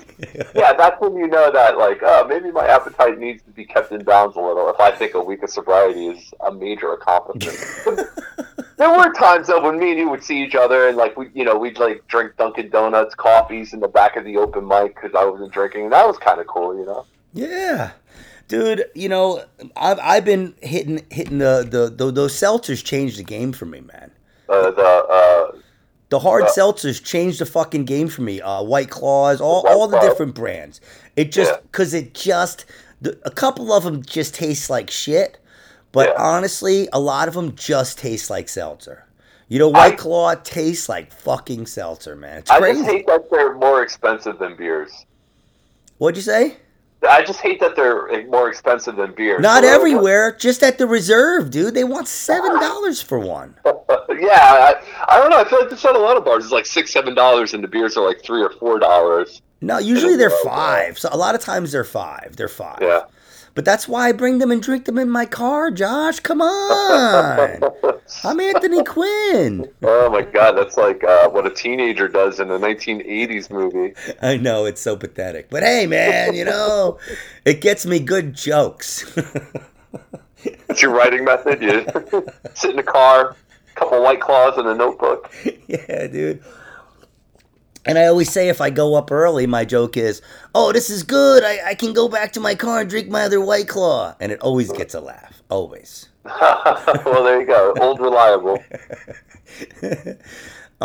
yeah, 0.55 0.73
that's 0.73 0.99
when 1.01 1.17
you 1.17 1.27
know 1.27 1.51
that 1.51 1.77
like, 1.77 1.99
oh, 2.01 2.25
maybe 2.27 2.51
my 2.51 2.65
appetite 2.65 3.19
needs 3.19 3.43
to 3.43 3.51
be 3.51 3.65
kept 3.65 3.91
in 3.91 4.03
bounds 4.03 4.37
a 4.37 4.39
little. 4.39 4.69
If 4.69 4.79
I 4.79 4.91
think 4.91 5.13
a 5.15 5.21
week 5.21 5.43
of 5.43 5.49
sobriety 5.49 6.07
is 6.07 6.33
a 6.45 6.51
major 6.51 6.93
accomplishment. 6.93 7.59
there 8.77 8.89
were 8.89 9.11
times 9.13 9.47
though 9.47 9.61
when 9.61 9.77
me 9.77 9.91
and 9.91 9.99
you 9.99 10.09
would 10.09 10.23
see 10.23 10.41
each 10.41 10.55
other 10.55 10.87
and 10.87 10.95
like 10.95 11.17
we, 11.17 11.29
you 11.33 11.43
know, 11.43 11.57
we'd 11.57 11.77
like 11.77 12.07
drink 12.07 12.37
Dunkin' 12.37 12.69
Donuts, 12.69 13.15
coffees 13.15 13.73
in 13.73 13.81
the 13.81 13.87
back 13.87 14.15
of 14.15 14.23
the 14.23 14.37
open 14.37 14.67
mic 14.67 14.95
because 14.95 15.11
I 15.17 15.25
wasn't 15.25 15.51
drinking, 15.51 15.83
and 15.83 15.91
that 15.91 16.07
was 16.07 16.17
kind 16.17 16.39
of 16.39 16.47
cool, 16.47 16.77
you 16.77 16.85
know. 16.85 17.05
Yeah, 17.33 17.91
dude. 18.53 18.85
You 18.93 19.09
know, 19.09 19.43
I've 19.75 19.99
I've 19.99 20.25
been 20.25 20.55
hitting 20.61 21.05
hitting 21.09 21.39
the 21.39 21.67
the, 21.69 21.89
the 21.89 22.11
those 22.11 22.33
seltzers 22.33 22.83
changed 22.83 23.17
the 23.17 23.23
game 23.23 23.51
for 23.51 23.65
me, 23.65 23.81
man. 23.81 24.11
Uh, 24.47 24.71
the 24.71 24.83
uh, 24.83 25.57
The 26.09 26.19
hard 26.19 26.43
Yeah. 26.43 26.49
seltzers 26.63 27.03
changed 27.03 27.39
the 27.39 27.45
fucking 27.47 27.85
game 27.85 28.07
for 28.07 28.21
me. 28.21 28.39
Uh, 28.41 28.61
White 28.61 28.89
Claws, 28.91 29.41
all, 29.41 29.63
White 29.63 29.73
all 29.73 29.87
the 29.87 29.97
Claw. 29.97 30.07
different 30.09 30.35
brands. 30.35 30.79
It 31.15 31.31
just 31.31 31.51
Yeah. 31.51 31.57
because 31.63 31.93
it 31.93 32.13
just 32.13 32.65
the, 33.01 33.17
a 33.25 33.31
couple 33.31 33.73
of 33.73 33.83
them 33.83 34.03
just 34.03 34.35
taste 34.35 34.69
like 34.69 34.89
shit, 34.91 35.39
but 35.91 36.09
Yeah. 36.09 36.15
honestly, 36.23 36.87
a 36.93 36.99
lot 36.99 37.27
of 37.27 37.33
them 37.33 37.55
just 37.55 37.97
taste 37.97 38.29
like 38.29 38.47
seltzer. 38.49 39.05
You 39.49 39.59
know, 39.59 39.69
White 39.69 39.93
I- 39.93 39.95
Claw 39.95 40.35
tastes 40.35 40.87
like 40.87 41.11
fucking 41.11 41.65
seltzer, 41.65 42.15
man. 42.15 42.37
It's 42.39 42.51
I 42.51 42.59
crazy. 42.59 42.79
just 42.81 42.91
hate 42.91 43.07
that 43.07 43.29
they're 43.31 43.55
more 43.55 43.81
expensive 43.83 44.37
than 44.39 44.55
beers. 44.55 44.91
What'd 45.97 46.15
you 46.17 46.21
say? 46.23 46.57
I 47.09 47.23
just 47.23 47.39
hate 47.41 47.59
that 47.59 47.75
they're 47.75 48.25
more 48.27 48.49
expensive 48.49 48.95
than 48.95 49.13
beer. 49.13 49.39
Not 49.39 49.63
So, 49.63 49.69
uh, 49.69 49.73
everywhere, 49.73 50.35
just 50.35 50.63
at 50.63 50.77
the 50.77 50.87
reserve, 50.87 51.51
dude. 51.51 51.73
They 51.73 51.83
want 51.83 52.07
seven 52.07 52.59
dollars 52.59 53.01
for 53.01 53.19
one. 53.19 53.55
yeah, 53.65 53.71
I, 54.41 54.75
I 55.09 55.17
don't 55.19 55.29
know. 55.29 55.39
I 55.39 55.43
feel 55.43 55.59
like 55.59 55.69
this 55.69 55.83
at 55.85 55.95
a 55.95 55.99
lot 55.99 56.17
of 56.17 56.25
bars. 56.25 56.45
It's 56.45 56.53
like 56.53 56.65
six, 56.65 56.91
seven 56.91 57.13
dollars, 57.15 57.53
and 57.53 57.63
the 57.63 57.67
beers 57.67 57.97
are 57.97 58.05
like 58.05 58.23
three 58.23 58.41
or 58.41 58.51
four 58.51 58.79
dollars. 58.79 59.41
No, 59.61 59.77
usually 59.77 60.17
they're 60.17 60.29
Well, 60.29 60.43
five. 60.43 60.99
So 60.99 61.09
a 61.11 61.17
lot 61.17 61.35
of 61.35 61.41
times 61.41 61.71
they're 61.71 61.83
five. 61.83 62.35
They're 62.35 62.49
five. 62.49 62.79
Yeah. 62.81 63.03
But 63.55 63.65
that's 63.65 63.87
why 63.87 64.09
I 64.09 64.11
bring 64.13 64.39
them 64.39 64.49
and 64.49 64.61
drink 64.61 64.85
them 64.85 64.97
in 64.97 65.09
my 65.09 65.25
car, 65.25 65.69
Josh. 65.69 66.19
Come 66.19 66.41
on. 66.41 67.61
I'm 68.23 68.39
Anthony 68.39 68.83
Quinn. 68.83 69.67
oh 69.83 70.09
my 70.09 70.23
god, 70.23 70.53
that's 70.53 70.75
like 70.77 71.03
uh, 71.03 71.29
what 71.29 71.45
a 71.45 71.49
teenager 71.51 72.07
does 72.07 72.39
in 72.39 72.49
a 72.49 72.57
1980s 72.57 73.51
movie. 73.51 73.93
I 74.21 74.37
know 74.37 74.65
it's 74.65 74.81
so 74.81 74.95
pathetic. 74.95 75.49
But 75.49 75.63
hey, 75.63 75.85
man, 75.85 76.33
you 76.33 76.45
know, 76.45 76.97
it 77.45 77.61
gets 77.61 77.85
me 77.85 77.99
good 77.99 78.33
jokes. 78.33 79.03
That's 80.67 80.81
your 80.81 80.91
writing 80.91 81.23
method. 81.23 81.61
You 81.61 81.85
sit 82.55 82.71
in 82.71 82.75
the 82.77 82.83
car, 82.83 83.35
a 83.75 83.79
couple 83.79 84.01
white 84.01 84.21
claws 84.21 84.57
and 84.57 84.67
a 84.67 84.75
notebook. 84.75 85.31
yeah, 85.67 86.07
dude. 86.07 86.43
And 87.85 87.97
I 87.97 88.05
always 88.05 88.31
say 88.31 88.49
if 88.49 88.61
I 88.61 88.69
go 88.69 88.95
up 88.95 89.11
early, 89.11 89.45
my 89.45 89.65
joke 89.65 89.97
is, 89.97 90.21
oh, 90.55 90.71
this 90.71 90.89
is 90.89 91.03
good. 91.03 91.43
I, 91.43 91.71
I 91.71 91.75
can 91.75 91.93
go 91.93 92.07
back 92.07 92.31
to 92.33 92.39
my 92.39 92.55
car 92.55 92.79
and 92.81 92.89
drink 92.89 93.09
my 93.09 93.23
other 93.23 93.41
White 93.41 93.67
Claw. 93.67 94.15
And 94.19 94.31
it 94.31 94.39
always 94.39 94.71
gets 94.71 94.93
a 94.93 95.01
laugh. 95.01 95.41
Always. 95.49 96.07
well, 96.25 97.23
there 97.23 97.41
you 97.41 97.47
go. 97.47 97.73
Old 97.79 97.99
reliable. 97.99 98.63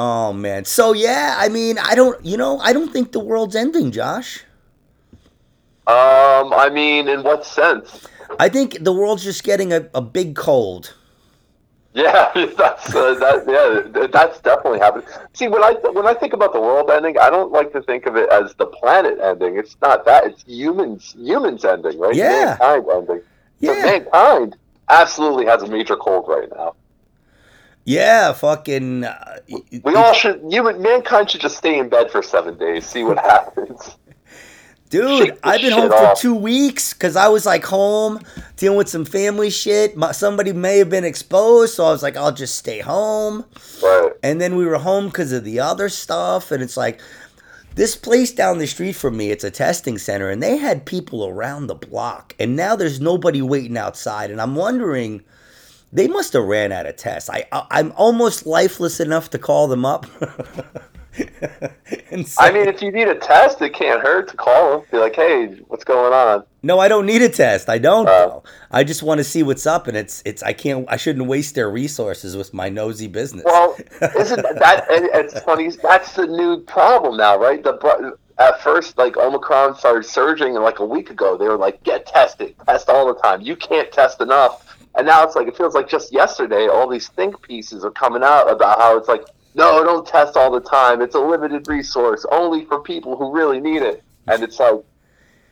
Oh, 0.01 0.33
man. 0.33 0.65
So, 0.65 0.93
yeah, 0.93 1.35
I 1.39 1.49
mean, 1.49 1.77
I 1.77 1.97
don't, 1.97 2.25
you 2.25 2.37
know, 2.37 2.61
I 2.61 2.73
don't 2.73 2.93
think 2.93 3.11
the 3.11 3.19
world's 3.19 3.57
ending, 3.57 3.91
Josh. 3.91 4.45
Um, 5.89 6.53
I 6.53 6.71
mean, 6.73 7.09
in 7.09 7.25
what 7.25 7.45
sense? 7.45 8.07
I 8.39 8.49
think 8.49 8.85
the 8.85 8.93
world's 8.93 9.25
just 9.25 9.43
getting 9.43 9.73
a, 9.73 9.89
a 9.95 10.01
big 10.01 10.37
cold. 10.37 10.95
Yeah, 11.99 12.31
that's 12.57 12.95
uh, 12.95 13.15
that. 13.23 13.39
Yeah, 13.49 14.07
that's 14.07 14.41
definitely 14.41 14.79
happening. 14.79 15.07
See, 15.33 15.49
when 15.49 15.65
I 15.65 15.73
when 15.99 16.07
I 16.07 16.15
think 16.15 16.33
about 16.33 16.53
the 16.53 16.61
world 16.61 16.89
ending, 16.91 17.19
I 17.19 17.29
don't 17.29 17.51
like 17.51 17.73
to 17.73 17.83
think 17.83 18.07
of 18.07 18.15
it 18.17 18.29
as 18.31 18.55
the 18.55 18.67
planet 18.67 19.19
ending. 19.21 19.57
It's 19.59 19.77
not 19.83 20.05
that. 20.05 20.25
It's 20.27 20.45
humans 20.45 21.15
humans 21.19 21.65
ending, 21.65 21.99
right? 21.99 22.15
Yeah. 22.15 22.57
mankind 22.61 22.87
ending. 22.97 23.23
So 23.65 23.73
Yeah. 23.75 23.83
mankind 23.85 24.57
absolutely 24.89 25.47
has 25.47 25.63
a 25.65 25.67
major 25.67 25.97
cold 25.97 26.27
right 26.29 26.49
now. 26.55 26.75
Yeah, 27.85 28.33
fucking. 28.33 29.05
Uh, 29.05 29.39
We 29.83 29.95
all 29.97 30.13
should. 30.13 30.41
Human 30.49 30.81
mankind 30.81 31.31
should 31.31 31.41
just 31.41 31.57
stay 31.57 31.79
in 31.79 31.89
bed 31.89 32.11
for 32.13 32.23
seven 32.23 32.57
days, 32.59 32.87
see 32.87 33.03
what 33.03 33.19
happens. 33.35 33.97
Dude, 34.91 35.39
I've 35.43 35.61
been 35.61 35.73
home 35.73 35.93
off. 35.93 36.17
for 36.17 36.23
two 36.23 36.35
weeks 36.35 36.95
because 36.95 37.15
I 37.15 37.29
was 37.29 37.45
like 37.45 37.65
home 37.65 38.21
dealing 38.57 38.79
with 38.79 38.89
some 38.89 39.05
family 39.05 39.51
shit. 39.51 39.97
My, 39.97 40.13
somebody 40.13 40.53
may 40.53 40.79
have 40.79 40.89
been 40.89 41.05
exposed, 41.05 41.75
so 41.75 41.85
I 41.85 41.91
was 41.91 42.03
like, 42.03 42.17
I'll 42.17 42.33
just 42.33 42.57
stay 42.57 42.81
home. 42.81 43.45
Right. 43.83 44.13
And 44.23 44.41
then 44.41 44.57
we 44.57 44.65
were 44.65 44.79
home 44.79 45.07
because 45.07 45.33
of 45.33 45.45
the 45.45 45.61
other 45.61 45.89
stuff. 45.89 46.51
And 46.51 46.63
it's 46.63 46.77
like, 46.77 47.01
this 47.75 47.95
place 47.95 48.33
down 48.33 48.59
the 48.59 48.67
street 48.67 48.97
from 48.97 49.17
me, 49.17 49.31
it's 49.31 49.45
a 49.45 49.51
testing 49.51 49.99
center, 49.99 50.31
and 50.31 50.43
they 50.43 50.57
had 50.57 50.85
people 50.85 51.27
around 51.27 51.69
the 51.69 51.77
block. 51.77 52.35
And 52.39 52.57
now 52.57 52.75
there's 52.75 53.01
nobody 53.01 53.41
waiting 53.41 53.77
outside. 53.77 54.31
And 54.31 54.41
I'm 54.41 54.57
wondering, 54.57 55.23
they 55.93 56.09
must 56.09 56.33
have 56.33 56.45
ran 56.45 56.73
out 56.73 56.87
of 56.87 56.97
tests. 56.97 57.31
I, 57.31 57.47
I 57.53 57.67
I'm 57.71 57.93
almost 57.97 58.47
lifeless 58.47 59.01
enough 59.01 59.31
to 59.31 59.39
call 59.39 59.69
them 59.69 59.85
up. 59.85 60.07
And 62.11 62.27
I 62.39 62.51
mean, 62.51 62.69
if 62.69 62.81
you 62.81 62.91
need 62.91 63.09
a 63.09 63.15
test, 63.15 63.61
it 63.61 63.75
can't 63.75 64.01
hurt 64.01 64.29
to 64.29 64.37
call 64.37 64.79
them. 64.79 64.87
Be 64.91 64.97
like, 64.97 65.15
hey, 65.15 65.49
what's 65.69 65.85
going 65.85 66.13
on? 66.13 66.45
no, 66.63 66.79
I 66.79 66.89
don't 66.89 67.05
need 67.05 67.21
a 67.23 67.29
test. 67.29 67.69
I 67.69 67.79
don't. 67.79 68.09
Uh. 68.09 68.41
I 68.71 68.83
just 68.83 69.03
want 69.03 69.19
to 69.19 69.25
see 69.25 69.43
what's 69.43 69.67
up, 69.67 69.89
and 69.89 69.97
it's 69.97 70.23
it's. 70.25 70.43
I 70.43 70.55
can't. 70.55 70.87
I 70.89 70.97
shouldn't 70.97 71.27
waste 71.27 71.55
their 71.55 71.71
resources 71.71 72.37
with 72.37 72.55
my 72.55 72.71
nosy 72.71 73.09
business. 73.09 73.45
Well, 73.45 73.77
isn't 74.17 74.43
that? 74.43 74.87
And 74.91 75.09
it's 75.13 75.39
funny. 75.41 75.71
That's 75.83 76.15
the 76.15 76.27
new 76.27 76.61
problem 76.63 77.19
now, 77.19 77.37
right? 77.39 77.63
The 77.63 78.17
at 78.39 78.63
first, 78.63 78.97
like 78.97 79.17
Omicron 79.17 79.77
started 79.77 80.05
surging, 80.05 80.55
and 80.55 80.65
like 80.65 80.79
a 80.79 80.87
week 80.87 81.11
ago, 81.11 81.37
they 81.37 81.47
were 81.47 81.59
like, 81.59 81.83
"Get 81.85 82.07
tested, 82.07 82.55
test 82.67 82.89
all 82.89 83.13
the 83.13 83.21
time. 83.21 83.43
You 83.43 83.55
can't 83.57 83.93
test 83.93 84.21
enough." 84.21 84.77
And 84.95 85.07
now 85.07 85.23
it's 85.25 85.37
like 85.37 85.47
it 85.47 85.57
feels 85.57 85.75
like 85.75 85.89
just 85.89 86.13
yesterday, 86.13 86.69
all 86.69 86.89
these 86.89 87.09
think 87.09 87.41
pieces 87.43 87.85
are 87.85 87.91
coming 87.91 88.23
out 88.23 88.51
about 88.51 88.79
how 88.79 88.97
it's 88.97 89.09
like, 89.09 89.25
"No, 89.59 89.83
don't 89.83 90.07
test 90.07 90.37
all 90.37 90.51
the 90.51 90.61
time. 90.61 91.03
It's 91.03 91.15
a 91.15 91.21
limited 91.21 91.69
resource, 91.69 92.25
only 92.31 92.65
for 92.65 92.81
people 92.81 93.17
who 93.17 93.33
really 93.33 93.61
need 93.61 93.83
it." 93.83 94.03
And 94.29 94.43
it's 94.43 94.61
like 94.61 94.83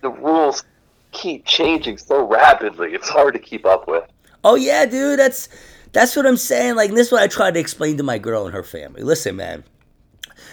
the 0.00 0.10
rules 0.10 0.64
keep 1.10 1.44
changing 1.44 1.98
so 1.98 2.24
rapidly; 2.26 2.94
it's 2.94 3.08
hard 3.08 3.34
to 3.34 3.40
keep 3.40 3.66
up 3.66 3.88
with. 3.88 4.04
Oh 4.44 4.54
yeah, 4.54 4.86
dude, 4.86 5.18
that's 5.18 5.48
that's 5.92 6.14
what 6.14 6.24
I'm 6.24 6.36
saying. 6.36 6.76
Like 6.76 6.90
this 6.92 7.08
is 7.08 7.12
what 7.12 7.22
I 7.22 7.26
tried 7.26 7.54
to 7.54 7.60
explain 7.60 7.96
to 7.96 8.04
my 8.04 8.18
girl 8.18 8.46
and 8.46 8.54
her 8.54 8.62
family. 8.62 9.02
Listen, 9.02 9.34
man. 9.34 9.64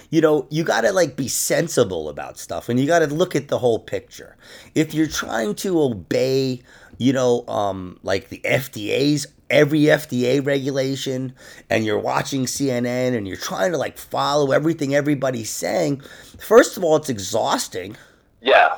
You 0.10 0.22
know, 0.22 0.48
you 0.50 0.63
got 0.63 0.81
to 0.81 0.91
like 0.91 1.15
be 1.15 1.27
sensible 1.27 2.07
about 2.07 2.38
stuff 2.38 2.69
and 2.69 2.79
you 2.79 2.88
got 2.88 3.00
to 3.00 3.07
look 3.07 3.36
at 3.36 3.48
the 3.48 3.60
whole 3.60 3.79
picture. 3.79 4.38
If 4.75 4.93
you're 4.93 5.07
trying 5.07 5.55
to 5.55 5.81
obey, 5.81 6.62
you 6.98 7.13
know, 7.13 7.45
um 7.48 8.00
like 8.03 8.29
the 8.29 8.41
FDA's 8.45 9.27
every 9.53 9.81
FDA 9.81 10.45
regulation 10.45 11.33
and 11.69 11.86
you're 11.86 12.00
watching 12.00 12.45
CNN 12.45 13.15
and 13.15 13.27
you're 13.27 13.38
trying 13.38 13.72
to 13.72 13.77
like 13.77 13.98
follow 13.98 14.51
everything 14.51 14.95
everybody's 14.95 15.51
saying, 15.51 16.01
first 16.39 16.75
of 16.75 16.83
all, 16.83 16.95
it's 16.95 17.10
exhausting. 17.10 17.95
Yeah, 18.41 18.77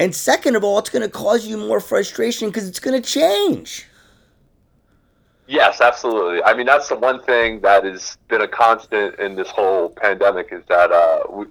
And 0.00 0.14
second 0.14 0.56
of 0.56 0.64
all, 0.64 0.78
it's 0.78 0.90
going 0.90 1.02
to 1.02 1.08
cause 1.08 1.46
you 1.46 1.56
more 1.56 1.78
frustration 1.78 2.48
because 2.48 2.66
it's 2.68 2.80
going 2.80 3.00
to 3.00 3.08
change. 3.08 3.86
Yes, 5.46 5.80
absolutely. 5.80 6.42
I 6.42 6.54
mean, 6.54 6.66
that's 6.66 6.88
the 6.88 6.96
one 6.96 7.22
thing 7.22 7.60
that 7.60 7.84
has 7.84 8.18
been 8.28 8.42
a 8.42 8.48
constant 8.48 9.18
in 9.18 9.36
this 9.36 9.48
whole 9.48 9.88
pandemic 9.88 10.48
is 10.52 10.62
that 10.68 10.90
uh, 10.90 11.22
we, 11.30 11.46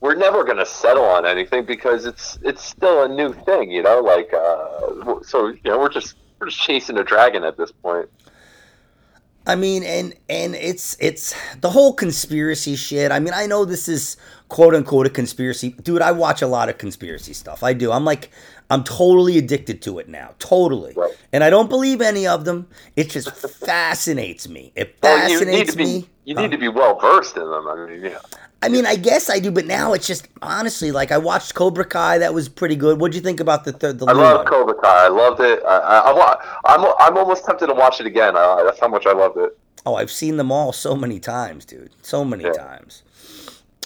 we're 0.00 0.14
never 0.14 0.44
going 0.44 0.56
to 0.56 0.64
settle 0.64 1.04
on 1.04 1.26
anything 1.26 1.64
because 1.66 2.06
it's 2.06 2.38
it's 2.42 2.64
still 2.64 3.04
a 3.04 3.08
new 3.08 3.34
thing, 3.34 3.70
you 3.70 3.82
know. 3.82 4.00
Like, 4.00 4.32
uh, 4.32 5.20
so 5.22 5.48
you 5.48 5.60
know, 5.64 5.78
we're 5.78 5.90
just 5.90 6.16
we're 6.40 6.48
just 6.48 6.60
chasing 6.60 6.96
a 6.98 7.04
dragon 7.04 7.44
at 7.44 7.56
this 7.56 7.70
point. 7.70 8.08
I 9.46 9.56
mean, 9.56 9.82
and 9.82 10.14
and 10.28 10.54
it's 10.54 10.96
it's 11.00 11.34
the 11.60 11.70
whole 11.70 11.94
conspiracy 11.94 12.76
shit. 12.76 13.10
I 13.10 13.18
mean, 13.20 13.32
I 13.34 13.46
know 13.46 13.64
this 13.64 13.88
is 13.88 14.16
quote 14.48 14.74
unquote 14.74 15.06
a 15.06 15.10
conspiracy, 15.10 15.70
dude. 15.82 16.02
I 16.02 16.12
watch 16.12 16.42
a 16.42 16.46
lot 16.46 16.68
of 16.68 16.78
conspiracy 16.78 17.32
stuff. 17.32 17.62
I 17.62 17.72
do. 17.72 17.90
I'm 17.90 18.04
like, 18.04 18.30
I'm 18.68 18.84
totally 18.84 19.38
addicted 19.38 19.80
to 19.82 19.98
it 19.98 20.08
now, 20.08 20.34
totally. 20.38 20.92
Right. 20.94 21.12
And 21.32 21.42
I 21.42 21.50
don't 21.50 21.68
believe 21.68 22.00
any 22.00 22.26
of 22.26 22.44
them. 22.44 22.68
It 22.96 23.10
just 23.10 23.30
fascinates 23.30 24.46
me. 24.48 24.72
It 24.76 24.96
Well, 25.02 25.16
oh, 25.24 25.26
you 25.26 25.40
need 25.40 25.68
fascinates 25.68 25.70
to 25.72 25.76
be 25.78 25.84
me. 25.84 26.08
you 26.24 26.34
need 26.34 26.50
to 26.50 26.58
be 26.58 26.68
well 26.68 26.98
versed 27.00 27.36
in 27.36 27.50
them. 27.50 27.66
I 27.66 27.86
mean, 27.86 28.04
yeah. 28.04 28.18
I 28.62 28.68
mean, 28.68 28.84
I 28.84 28.96
guess 28.96 29.30
I 29.30 29.38
do, 29.38 29.50
but 29.50 29.64
now 29.66 29.94
it's 29.94 30.06
just 30.06 30.28
honestly 30.42 30.92
like 30.92 31.10
I 31.10 31.16
watched 31.18 31.54
Cobra 31.54 31.84
Kai. 31.84 32.18
That 32.18 32.34
was 32.34 32.48
pretty 32.48 32.76
good. 32.76 33.00
What'd 33.00 33.14
you 33.14 33.22
think 33.22 33.40
about 33.40 33.64
the 33.64 33.72
third? 33.72 33.98
The 33.98 34.06
I 34.06 34.12
love? 34.12 34.44
Cobra 34.46 34.74
Kai. 34.74 35.06
I 35.06 35.08
loved 35.08 35.40
it. 35.40 35.62
I, 35.64 35.78
I, 35.78 36.12
wa- 36.12 36.42
I'm 36.66 36.84
I'm 36.98 37.16
almost 37.16 37.44
tempted 37.46 37.68
to 37.68 37.74
watch 37.74 38.00
it 38.00 38.06
again. 38.06 38.36
Uh, 38.36 38.62
that's 38.64 38.78
how 38.78 38.88
much 38.88 39.06
I 39.06 39.12
loved 39.12 39.38
it. 39.38 39.56
Oh, 39.86 39.94
I've 39.94 40.10
seen 40.10 40.36
them 40.36 40.52
all 40.52 40.72
so 40.72 40.94
many 40.94 41.18
times, 41.20 41.64
dude. 41.64 41.90
So 42.02 42.22
many 42.24 42.44
Yeah. 42.44 42.52
times. 42.52 43.02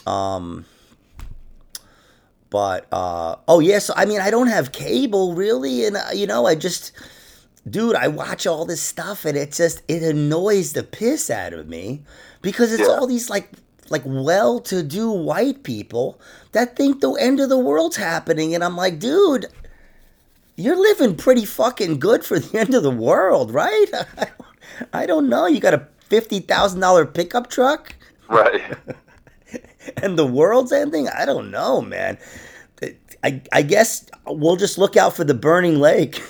Um 0.07 0.65
but 2.51 2.87
uh 2.93 3.37
oh 3.49 3.61
yes, 3.61 3.73
yeah, 3.73 3.79
so, 3.79 3.95
I 3.97 4.05
mean 4.05 4.21
I 4.21 4.31
don't 4.31 4.47
have 4.49 4.73
cable 4.73 5.35
really 5.35 5.87
and 5.87 5.97
uh, 5.97 6.03
you 6.13 6.27
know, 6.27 6.47
I 6.47 6.55
just 6.57 6.93
dude, 7.69 7.97
I 7.97 8.09
watch 8.09 8.47
all 8.47 8.65
this 8.65 8.81
stuff 8.83 9.25
and 9.25 9.37
it 9.37 9.53
just 9.53 9.83
it 9.89 10.03
annoys 10.03 10.73
the 10.73 10.83
piss 10.83 11.31
out 11.31 11.53
of 11.53 11.69
me 11.69 12.03
because 12.43 12.73
it's 12.73 12.83
Yeah. 12.89 12.95
all 12.95 13.07
these 13.07 13.31
like 13.31 13.51
like 13.91 14.03
well-to-do 14.05 15.11
white 15.11 15.63
people 15.63 16.21
that 16.53 16.77
think 16.77 17.01
the 17.01 17.13
end 17.15 17.41
of 17.41 17.49
the 17.49 17.59
world's 17.59 17.97
happening 17.97 18.55
and 18.55 18.65
I'm 18.65 18.77
like, 18.77 18.99
dude, 18.99 19.47
you're 20.57 20.77
living 20.81 21.17
pretty 21.17 21.45
fucking 21.45 21.99
good 21.99 22.25
for 22.25 22.39
the 22.39 22.59
end 22.61 22.75
of 22.75 22.83
the 22.83 22.91
world, 22.91 23.53
right? 23.53 23.87
I 24.93 25.07
don't 25.07 25.29
know. 25.29 25.47
You 25.47 25.61
got 25.61 25.75
a 25.75 25.87
fifty 26.01 26.41
thousand 26.41 26.81
dollar 26.81 27.07
pickup 27.07 27.51
truck, 27.51 27.95
Right. 28.29 28.63
and 29.99 30.19
the 30.19 30.27
world's 30.27 30.73
ending. 30.73 31.09
I 31.09 31.25
don't 31.25 31.51
know, 31.51 31.81
man. 31.81 32.19
I 33.23 33.43
I 33.53 33.63
guess 33.63 34.07
we'll 34.27 34.57
just 34.57 34.79
look 34.79 34.97
out 34.97 35.15
for 35.17 35.25
the 35.25 35.35
burning 35.35 35.79
lake. 35.81 36.23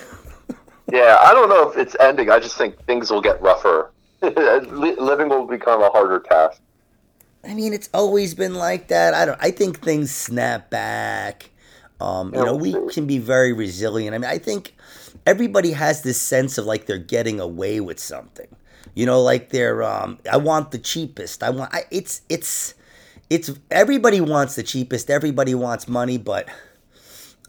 Yeah, 0.91 1.17
I 1.21 1.33
don't 1.33 1.49
know 1.49 1.69
if 1.69 1.77
it's 1.77 1.95
ending. 1.99 2.29
I 2.29 2.39
just 2.39 2.57
think 2.57 2.77
things 2.85 3.09
will 3.11 3.21
get 3.21 3.41
rougher. 3.41 3.91
Living 4.21 5.29
will 5.29 5.45
become 5.47 5.81
a 5.81 5.89
harder 5.89 6.19
task. 6.19 6.61
I 7.47 7.53
mean, 7.53 7.73
it's 7.73 7.89
always 7.93 8.33
been 8.33 8.55
like 8.55 8.87
that. 8.89 9.13
I 9.13 9.25
don't. 9.25 9.39
I 9.41 9.51
think 9.51 9.81
things 9.81 10.11
snap 10.11 10.69
back. 10.69 11.51
Um, 11.99 12.33
you 12.33 12.43
know, 12.43 12.55
we 12.55 12.73
can 12.91 13.07
be 13.07 13.19
very 13.19 13.53
resilient. 13.53 14.15
I 14.15 14.17
mean, 14.17 14.29
I 14.29 14.37
think 14.37 14.75
everybody 15.25 15.71
has 15.71 16.01
this 16.01 16.19
sense 16.19 16.57
of 16.57 16.65
like 16.65 16.85
they're 16.85 16.97
getting 16.97 17.39
away 17.39 17.79
with 17.79 17.99
something. 17.99 18.47
You 18.93 19.05
know, 19.05 19.21
like 19.21 19.49
they're. 19.49 19.83
Um, 19.83 20.19
I 20.31 20.37
want 20.37 20.71
the 20.71 20.79
cheapest. 20.79 21.43
I 21.43 21.49
want. 21.51 21.73
I, 21.73 21.83
it's 21.91 22.21
it's 22.29 22.73
it's 23.29 23.51
everybody 23.71 24.21
wants 24.21 24.55
the 24.55 24.63
cheapest. 24.63 25.09
Everybody 25.09 25.55
wants 25.55 25.87
money, 25.87 26.17
but 26.17 26.47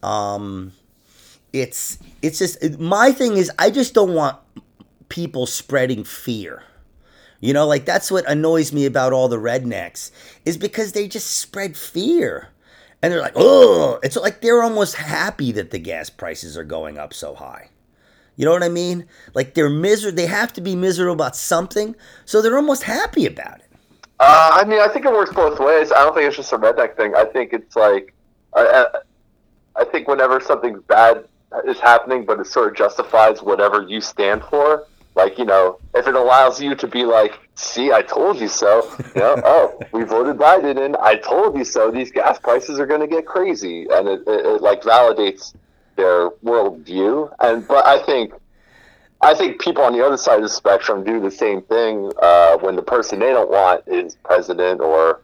um, 0.03 0.73
it's 1.53 1.99
it's 2.23 2.39
just 2.39 2.79
my 2.79 3.13
thing 3.13 3.37
is 3.37 3.51
I 3.59 3.71
just 3.71 3.95
don't 3.95 4.15
want 4.15 4.39
people 5.09 5.47
spreading 5.47 6.05
fear. 6.05 6.63
You 7.41 7.53
know, 7.53 7.67
like 7.67 7.85
that's 7.85 8.11
what 8.11 8.29
annoys 8.29 8.73
me 8.73 8.87
about 8.87 9.13
all 9.13 9.29
the 9.29 9.37
rednecks 9.37 10.11
is 10.45 10.57
because 10.57 10.93
they 10.93 11.09
just 11.09 11.37
spread 11.37 11.77
fear. 11.77 12.49
And 13.03 13.13
they're 13.13 13.21
like, 13.21 13.35
oh, 13.37 14.01
it's 14.03 14.17
like 14.17 14.41
they're 14.41 14.63
almost 14.63 14.97
happy 14.97 15.53
that 15.53 15.71
the 15.71 15.79
gas 15.79 16.11
prices 16.11 16.57
are 16.57 16.65
going 16.65 16.99
up 16.99 17.13
so 17.13 17.35
high. 17.35 17.69
You 18.37 18.45
know 18.45 18.53
what 18.53 18.63
I 18.63 18.69
mean? 18.69 19.07
Like 19.35 19.55
they're 19.55 19.71
miserable. 19.71 20.17
They 20.17 20.27
have 20.27 20.53
to 20.55 20.61
be 20.61 20.77
miserable 20.77 21.15
about 21.15 21.37
something, 21.37 21.95
so 22.25 22.41
they're 22.41 22.57
almost 22.57 22.85
happy 22.85 23.27
about 23.27 23.61
it. 23.61 23.67
Uh, 24.19 24.51
I 24.55 24.65
mean, 24.65 24.81
I 24.81 24.89
think 24.89 25.05
it 25.05 25.13
works 25.13 25.33
both 25.33 25.59
ways. 25.61 25.93
I 25.93 26.05
don't 26.05 26.15
think 26.15 26.27
it's 26.27 26.37
just 26.37 26.53
a 26.53 26.59
redneck 26.59 26.97
thing. 26.97 27.15
I 27.15 27.25
think 27.25 27.53
it's 27.53 27.77
like, 27.77 28.15
I, 28.55 28.87
I, 29.77 29.83
I 29.83 29.85
think 29.85 30.09
whenever 30.09 30.41
something 30.41 30.81
bad 30.89 31.27
is 31.67 31.79
happening, 31.79 32.25
but 32.25 32.41
it 32.41 32.47
sort 32.47 32.69
of 32.71 32.77
justifies 32.77 33.43
whatever 33.43 33.83
you 33.83 34.01
stand 34.01 34.43
for. 34.45 34.87
Like, 35.17 35.39
you 35.39 35.47
know, 35.47 35.79
if 35.95 36.07
it 36.07 36.15
allows 36.15 36.61
you 36.61 36.75
to 36.75 36.87
be 36.87 37.05
like, 37.05 37.33
see, 37.55 37.91
I 37.91 38.03
told 38.03 38.39
you 38.39 38.49
so. 38.49 38.83
You 39.15 39.23
know, 39.23 39.41
oh, 39.45 39.81
we 39.91 40.05
voted 40.05 40.37
Biden 40.37 40.79
in. 40.85 40.95
I 41.01 41.17
told 41.17 41.57
you 41.57 41.65
so. 41.65 41.91
These 41.91 42.13
gas 42.13 42.39
prices 42.39 42.79
are 42.79 42.87
going 42.87 43.01
to 43.01 43.07
get 43.07 43.27
crazy. 43.27 43.87
And 43.91 44.07
it, 44.09 44.21
it, 44.27 44.47
it 44.47 44.63
like 44.63 44.83
validates 44.83 45.55
their 45.97 46.31
worldview. 46.45 47.35
And, 47.41 47.67
but 47.67 47.87
I 47.87 48.05
think, 48.05 48.35
I 49.23 49.35
think 49.35 49.59
people 49.59 49.83
on 49.83 49.95
the 49.95 50.05
other 50.05 50.19
side 50.19 50.37
of 50.37 50.43
the 50.43 50.51
spectrum 50.51 51.03
do 51.03 51.19
the 51.19 51.31
same 51.31 51.63
thing 51.63 52.13
uh, 52.21 52.59
when 52.59 52.77
the 52.77 52.83
person 52.83 53.19
they 53.19 53.31
don't 53.31 53.51
want 53.51 53.85
is 53.87 54.17
president 54.23 54.83
or 54.83 55.23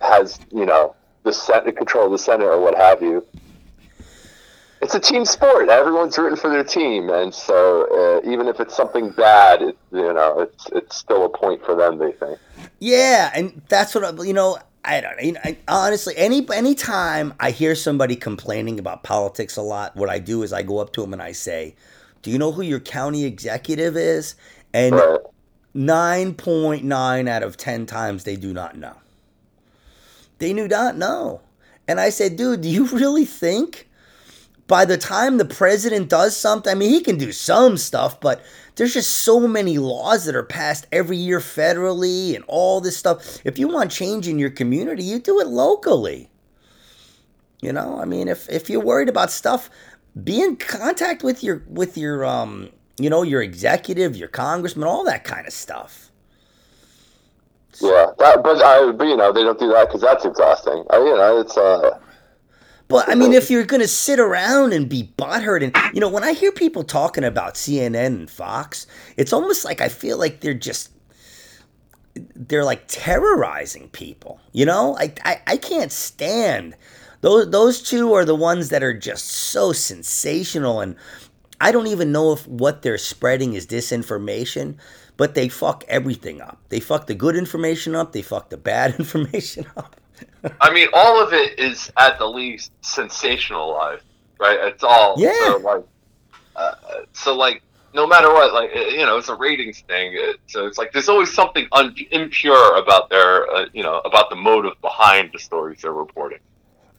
has, 0.00 0.40
you 0.50 0.66
know, 0.66 0.96
the 1.22 1.32
Senate 1.32 1.76
control 1.76 2.06
of 2.06 2.12
the 2.12 2.18
Senate 2.18 2.46
or 2.46 2.60
what 2.60 2.76
have 2.76 3.00
you. 3.00 3.24
It's 4.82 4.96
a 4.96 5.00
team 5.00 5.24
sport. 5.24 5.68
Everyone's 5.68 6.18
rooting 6.18 6.36
for 6.36 6.50
their 6.50 6.64
team, 6.64 7.08
and 7.08 7.32
so 7.32 7.86
uh, 8.24 8.28
even 8.28 8.48
if 8.48 8.58
it's 8.58 8.76
something 8.76 9.10
bad, 9.10 9.62
it, 9.62 9.78
you 9.92 10.12
know, 10.12 10.40
it's 10.40 10.66
it's 10.72 10.96
still 10.96 11.24
a 11.24 11.28
point 11.28 11.64
for 11.64 11.76
them. 11.76 11.98
They 11.98 12.10
think. 12.10 12.36
Yeah, 12.80 13.30
and 13.32 13.62
that's 13.68 13.94
what 13.94 14.04
I, 14.04 14.24
you 14.24 14.32
know. 14.32 14.58
I 14.84 15.00
don't 15.00 15.16
know. 15.16 15.22
You 15.22 15.32
know, 15.34 15.40
I, 15.44 15.56
honestly, 15.68 16.14
any 16.16 16.44
any 16.52 16.74
time 16.74 17.32
I 17.38 17.52
hear 17.52 17.76
somebody 17.76 18.16
complaining 18.16 18.80
about 18.80 19.04
politics 19.04 19.56
a 19.56 19.62
lot, 19.62 19.94
what 19.94 20.08
I 20.08 20.18
do 20.18 20.42
is 20.42 20.52
I 20.52 20.64
go 20.64 20.78
up 20.78 20.92
to 20.94 21.02
them 21.02 21.12
and 21.12 21.22
I 21.22 21.30
say, 21.30 21.76
"Do 22.22 22.32
you 22.32 22.38
know 22.38 22.50
who 22.50 22.62
your 22.62 22.80
county 22.80 23.24
executive 23.24 23.96
is?" 23.96 24.34
And 24.74 25.00
nine 25.74 26.34
point 26.34 26.82
nine 26.82 27.28
out 27.28 27.44
of 27.44 27.56
ten 27.56 27.86
times 27.86 28.24
they 28.24 28.34
do 28.34 28.52
not 28.52 28.76
know. 28.76 28.96
They 30.38 30.52
do 30.52 30.66
not 30.66 30.96
know. 30.96 31.40
And 31.86 32.00
I 32.00 32.08
said, 32.08 32.34
"Dude, 32.36 32.62
do 32.62 32.68
you 32.68 32.86
really 32.86 33.24
think?" 33.24 33.88
By 34.66 34.84
the 34.84 34.96
time 34.96 35.36
the 35.36 35.44
president 35.44 36.08
does 36.08 36.36
something, 36.36 36.70
I 36.70 36.74
mean, 36.74 36.90
he 36.90 37.00
can 37.00 37.18
do 37.18 37.32
some 37.32 37.76
stuff, 37.76 38.20
but 38.20 38.42
there's 38.76 38.94
just 38.94 39.10
so 39.10 39.46
many 39.46 39.78
laws 39.78 40.24
that 40.24 40.36
are 40.36 40.42
passed 40.42 40.86
every 40.92 41.16
year 41.16 41.40
federally 41.40 42.34
and 42.34 42.44
all 42.46 42.80
this 42.80 42.96
stuff. 42.96 43.38
If 43.44 43.58
you 43.58 43.68
want 43.68 43.90
change 43.90 44.28
in 44.28 44.38
your 44.38 44.50
community, 44.50 45.02
you 45.04 45.18
do 45.18 45.40
it 45.40 45.48
locally. 45.48 46.30
You 47.60 47.72
know, 47.72 48.00
I 48.00 48.06
mean, 48.06 48.28
if 48.28 48.48
if 48.48 48.68
you're 48.68 48.80
worried 48.80 49.08
about 49.08 49.30
stuff, 49.30 49.70
be 50.24 50.40
in 50.40 50.56
contact 50.56 51.22
with 51.22 51.44
your 51.44 51.62
with 51.68 51.96
your 51.96 52.24
um, 52.24 52.70
you 52.98 53.08
know, 53.10 53.22
your 53.22 53.42
executive, 53.42 54.16
your 54.16 54.28
congressman, 54.28 54.88
all 54.88 55.04
that 55.04 55.24
kind 55.24 55.46
of 55.46 55.52
stuff. 55.52 56.10
Yeah, 57.80 58.06
that, 58.18 58.42
but 58.42 58.62
I, 58.62 58.90
but 58.92 59.06
you 59.06 59.16
know, 59.16 59.32
they 59.32 59.44
don't 59.44 59.58
do 59.58 59.68
that 59.68 59.88
because 59.88 60.00
that's 60.00 60.24
exhausting. 60.24 60.84
I, 60.90 60.98
you 60.98 61.16
know, 61.16 61.40
it's 61.40 61.56
uh. 61.56 61.98
But 62.92 63.08
I 63.08 63.14
mean, 63.14 63.32
if 63.32 63.50
you're 63.50 63.64
gonna 63.64 63.88
sit 63.88 64.20
around 64.20 64.74
and 64.74 64.86
be 64.86 65.12
butthurt, 65.16 65.64
and 65.64 65.74
you 65.94 66.00
know, 66.00 66.10
when 66.10 66.24
I 66.24 66.34
hear 66.34 66.52
people 66.52 66.84
talking 66.84 67.24
about 67.24 67.54
CNN 67.54 68.04
and 68.04 68.30
Fox, 68.30 68.86
it's 69.16 69.32
almost 69.32 69.64
like 69.64 69.80
I 69.80 69.88
feel 69.88 70.18
like 70.18 70.40
they're 70.40 70.52
just 70.52 70.90
they're 72.14 72.64
like 72.64 72.84
terrorizing 72.88 73.88
people. 73.88 74.40
You 74.52 74.66
know, 74.66 74.94
I 74.98 75.14
I, 75.24 75.40
I 75.46 75.56
can't 75.56 75.90
stand 75.90 76.76
those 77.22 77.50
those 77.50 77.80
two 77.80 78.12
are 78.12 78.26
the 78.26 78.34
ones 78.34 78.68
that 78.68 78.82
are 78.82 78.92
just 78.92 79.26
so 79.26 79.72
sensational, 79.72 80.80
and 80.80 80.94
I 81.62 81.72
don't 81.72 81.86
even 81.86 82.12
know 82.12 82.32
if 82.32 82.46
what 82.46 82.82
they're 82.82 82.98
spreading 82.98 83.54
is 83.54 83.66
disinformation 83.66 84.76
but 85.18 85.34
they 85.34 85.48
fuck 85.48 85.84
everything 85.88 86.40
up. 86.40 86.58
They 86.70 86.80
fuck 86.80 87.06
the 87.06 87.14
good 87.14 87.36
information 87.36 87.94
up. 87.94 88.12
They 88.12 88.22
fuck 88.22 88.48
the 88.50 88.56
bad 88.56 88.94
information 88.98 89.66
up. 89.76 89.96
I 90.60 90.72
mean, 90.72 90.88
all 90.92 91.22
of 91.22 91.32
it 91.32 91.58
is 91.58 91.90
at 91.96 92.18
the 92.18 92.26
least 92.26 92.72
sensationalized, 92.82 94.02
right? 94.38 94.58
It's 94.60 94.82
all 94.82 95.14
yeah. 95.16 95.32
So 95.32 95.56
like, 95.58 95.84
uh, 96.56 96.74
so 97.12 97.36
like, 97.36 97.62
no 97.94 98.06
matter 98.06 98.32
what, 98.32 98.52
like 98.52 98.74
you 98.74 99.04
know, 99.06 99.18
it's 99.18 99.28
a 99.28 99.34
ratings 99.34 99.80
thing. 99.82 100.12
It, 100.14 100.36
so 100.46 100.66
it's 100.66 100.78
like 100.78 100.92
there's 100.92 101.08
always 101.08 101.32
something 101.32 101.66
un- 101.72 101.94
impure 102.10 102.78
about 102.78 103.10
their, 103.10 103.50
uh, 103.50 103.66
you 103.72 103.82
know, 103.82 103.98
about 104.04 104.30
the 104.30 104.36
motive 104.36 104.80
behind 104.80 105.30
the 105.32 105.38
stories 105.38 105.82
they're 105.82 105.92
reporting. 105.92 106.38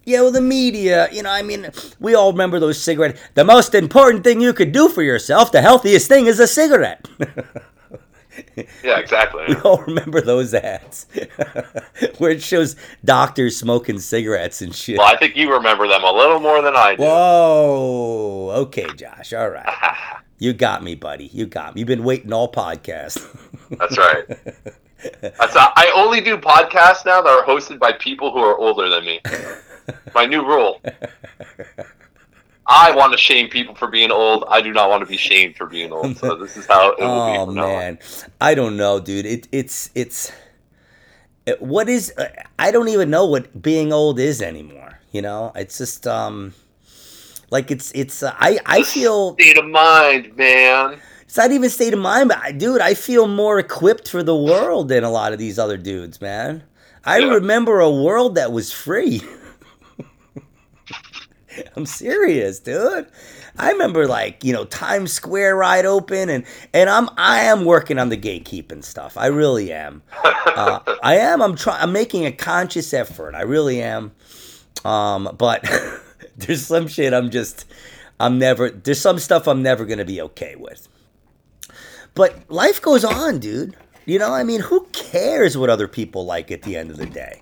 Yeah, 0.05 0.21
well, 0.21 0.31
the 0.31 0.41
media, 0.41 1.07
you 1.13 1.23
know, 1.23 1.31
I 1.31 1.43
mean, 1.43 1.71
we 1.99 2.13
all 2.13 2.33
remember 2.33 2.59
those 2.59 2.81
cigarettes. 2.81 3.21
The 3.35 3.45
most 3.45 3.73
important 3.73 4.25
thing 4.25 4.41
you 4.41 4.51
could 4.51 4.73
do 4.73 4.89
for 4.89 5.01
yourself, 5.01 5.53
the 5.53 5.61
healthiest 5.61 6.09
thing 6.09 6.25
is 6.25 6.41
a 6.41 6.47
cigarette. 6.47 7.07
yeah, 8.83 8.99
exactly. 8.99 9.43
We 9.47 9.55
all 9.57 9.81
remember 9.83 10.21
those 10.21 10.53
ads 10.53 11.05
where 12.17 12.31
it 12.31 12.41
shows 12.41 12.75
doctors 13.03 13.57
smoking 13.57 13.99
cigarettes 13.99 14.61
and 14.61 14.73
shit. 14.73 14.97
Well, 14.97 15.07
I 15.07 15.17
think 15.17 15.35
you 15.35 15.51
remember 15.51 15.87
them 15.87 16.03
a 16.03 16.11
little 16.11 16.39
more 16.39 16.61
than 16.61 16.75
I 16.75 16.95
do. 16.95 17.03
Whoa. 17.03 18.51
Okay, 18.55 18.87
Josh. 18.95 19.33
All 19.33 19.49
right. 19.49 19.67
you 20.39 20.53
got 20.53 20.83
me, 20.83 20.95
buddy. 20.95 21.25
You 21.25 21.45
got 21.45 21.75
me. 21.75 21.81
You've 21.81 21.87
been 21.87 22.03
waiting 22.03 22.31
all 22.33 22.51
podcast. 22.51 23.25
That's 23.77 23.97
right. 23.97 24.25
That's 25.21 25.55
a, 25.55 25.71
I 25.75 25.91
only 25.95 26.21
do 26.21 26.37
podcasts 26.37 27.05
now 27.05 27.21
that 27.21 27.29
are 27.29 27.45
hosted 27.45 27.79
by 27.79 27.91
people 27.93 28.31
who 28.31 28.39
are 28.39 28.57
older 28.57 28.89
than 28.89 29.05
me. 29.05 29.19
My 30.15 30.25
new 30.25 30.45
rule. 30.45 30.81
I 32.65 32.95
want 32.95 33.11
to 33.11 33.17
shame 33.17 33.49
people 33.49 33.75
for 33.75 33.87
being 33.87 34.11
old. 34.11 34.45
I 34.47 34.61
do 34.61 34.71
not 34.71 34.89
want 34.89 35.01
to 35.01 35.05
be 35.05 35.17
shamed 35.17 35.55
for 35.57 35.65
being 35.65 35.91
old. 35.91 36.17
So 36.17 36.35
this 36.35 36.55
is 36.55 36.65
how 36.65 36.91
it 36.91 36.99
will 36.99 37.07
oh, 37.09 37.45
be. 37.45 37.51
Oh 37.51 37.53
man, 37.53 37.99
I 38.39 38.55
don't 38.55 38.77
know, 38.77 38.99
dude. 38.99 39.25
It, 39.25 39.47
it's 39.51 39.89
it's 39.95 40.31
it, 41.45 41.61
what 41.61 41.89
is 41.89 42.13
uh, 42.17 42.29
I 42.57 42.71
don't 42.71 42.89
even 42.89 43.09
know 43.09 43.25
what 43.25 43.61
being 43.61 43.91
old 43.91 44.19
is 44.19 44.41
anymore. 44.41 44.99
You 45.11 45.21
know, 45.21 45.51
it's 45.55 45.77
just 45.77 46.07
um 46.07 46.53
like 47.49 47.69
it's 47.69 47.91
it's 47.93 48.23
uh, 48.23 48.33
I 48.37 48.59
I 48.65 48.83
feel 48.83 49.33
state 49.33 49.57
of 49.57 49.67
mind, 49.67 50.35
man. 50.37 50.99
It's 51.21 51.37
not 51.37 51.51
even 51.51 51.69
state 51.69 51.93
of 51.93 51.99
mind, 51.99 52.29
but 52.29 52.37
I, 52.37 52.51
dude, 52.51 52.79
I 52.79 52.93
feel 52.93 53.27
more 53.27 53.57
equipped 53.57 54.07
for 54.07 54.21
the 54.21 54.35
world 54.35 54.89
than 54.89 55.03
a 55.03 55.09
lot 55.09 55.33
of 55.33 55.39
these 55.39 55.57
other 55.57 55.77
dudes, 55.77 56.21
man. 56.21 56.63
I 57.03 57.19
yeah. 57.19 57.33
remember 57.33 57.79
a 57.79 57.89
world 57.89 58.35
that 58.35 58.51
was 58.51 58.71
free. 58.71 59.21
I'm 61.75 61.85
serious, 61.85 62.59
dude. 62.59 63.07
I 63.57 63.71
remember 63.71 64.07
like, 64.07 64.43
you 64.43 64.53
know, 64.53 64.65
Times 64.65 65.11
Square 65.11 65.55
ride 65.57 65.85
open 65.85 66.29
and 66.29 66.45
and 66.73 66.89
I'm 66.89 67.09
I 67.17 67.41
am 67.41 67.65
working 67.65 67.99
on 67.99 68.09
the 68.09 68.17
gatekeeping 68.17 68.83
stuff. 68.83 69.17
I 69.17 69.27
really 69.27 69.71
am. 69.71 70.03
Uh, 70.23 70.79
I 71.03 71.17
am. 71.17 71.41
I'm 71.41 71.55
trying 71.55 71.81
I'm 71.81 71.91
making 71.91 72.25
a 72.25 72.31
conscious 72.31 72.93
effort. 72.93 73.35
I 73.35 73.41
really 73.41 73.81
am. 73.81 74.11
Um, 74.83 75.35
but 75.37 75.63
there's 76.37 76.65
some 76.65 76.87
shit 76.87 77.13
I'm 77.13 77.29
just 77.29 77.65
I'm 78.19 78.39
never 78.39 78.69
there's 78.69 79.01
some 79.01 79.19
stuff 79.19 79.47
I'm 79.47 79.61
never 79.61 79.85
going 79.85 79.99
to 79.99 80.05
be 80.05 80.21
okay 80.21 80.55
with. 80.55 80.87
But 82.15 82.49
life 82.49 82.81
goes 82.81 83.03
on, 83.03 83.39
dude. 83.39 83.75
You 84.05 84.19
know, 84.19 84.33
I 84.33 84.43
mean, 84.43 84.59
who 84.59 84.85
cares 84.91 85.57
what 85.57 85.69
other 85.69 85.87
people 85.87 86.25
like 86.25 86.51
at 86.51 86.63
the 86.63 86.75
end 86.75 86.91
of 86.91 86.97
the 86.97 87.05
day? 87.05 87.41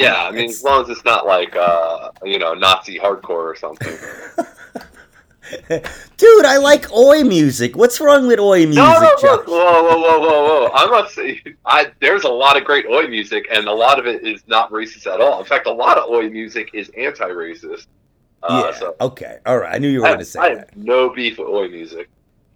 Yeah, 0.00 0.24
I 0.24 0.30
mean, 0.30 0.46
it's... 0.46 0.58
as 0.58 0.64
long 0.64 0.82
as 0.82 0.88
it's 0.88 1.04
not 1.04 1.26
like 1.26 1.54
uh, 1.56 2.10
you 2.24 2.38
know 2.38 2.54
Nazi 2.54 2.98
hardcore 2.98 3.30
or 3.30 3.56
something. 3.56 3.96
Dude, 6.16 6.44
I 6.44 6.58
like 6.58 6.92
oi 6.92 7.24
music. 7.24 7.76
What's 7.76 8.00
wrong 8.00 8.26
with 8.26 8.38
oi 8.38 8.66
music? 8.66 8.76
No, 8.76 8.92
no, 8.92 9.14
no. 9.22 9.42
Whoa, 9.42 9.82
whoa, 9.82 9.98
whoa, 9.98 10.20
whoa, 10.20 10.44
whoa! 10.44 10.70
I'm 10.74 10.90
not 10.90 11.10
saying. 11.10 11.40
I 11.66 11.90
there's 12.00 12.24
a 12.24 12.28
lot 12.28 12.56
of 12.56 12.64
great 12.64 12.86
oi 12.86 13.08
music, 13.08 13.46
and 13.52 13.66
a 13.66 13.72
lot 13.72 13.98
of 13.98 14.06
it 14.06 14.26
is 14.26 14.42
not 14.46 14.70
racist 14.70 15.12
at 15.12 15.20
all. 15.20 15.40
In 15.40 15.46
fact, 15.46 15.66
a 15.66 15.72
lot 15.72 15.98
of 15.98 16.08
oi 16.08 16.28
music 16.30 16.70
is 16.72 16.90
anti-racist. 16.96 17.86
Uh, 18.42 18.64
yeah. 18.66 18.78
So 18.78 18.96
okay. 19.00 19.38
All 19.44 19.58
right. 19.58 19.74
I 19.74 19.78
knew 19.78 19.88
you 19.88 20.00
were 20.00 20.06
going 20.06 20.18
to 20.18 20.24
say 20.24 20.40
I 20.40 20.54
that. 20.54 20.76
no 20.76 21.10
beef 21.10 21.38
with 21.38 21.48
oi 21.48 21.68
music. 21.68 22.08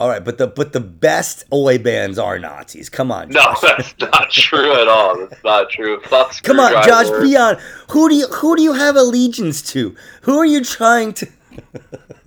All 0.04 0.10
right, 0.10 0.22
but 0.22 0.36
the 0.36 0.46
but 0.46 0.74
the 0.74 0.80
best 0.80 1.44
oi 1.50 1.78
bands 1.78 2.18
are 2.18 2.38
Nazis. 2.38 2.90
Come 2.90 3.10
on, 3.10 3.32
Josh. 3.32 3.62
No, 3.62 3.68
that's 3.70 3.94
not 3.98 4.30
true 4.30 4.78
at 4.78 4.86
all. 4.86 5.16
That's 5.16 5.42
not 5.42 5.70
true. 5.70 5.98
Fuck 6.02 6.34
Come 6.42 6.60
on, 6.60 6.72
Josh. 6.84 7.08
Be 7.22 7.34
on. 7.38 7.56
Who 7.90 8.10
do 8.10 8.14
you 8.14 8.26
who 8.26 8.54
do 8.54 8.62
you 8.62 8.74
have 8.74 8.96
allegiance 8.96 9.62
to? 9.72 9.96
Who 10.24 10.36
are 10.36 10.44
you 10.44 10.62
trying 10.62 11.14
to? 11.14 11.28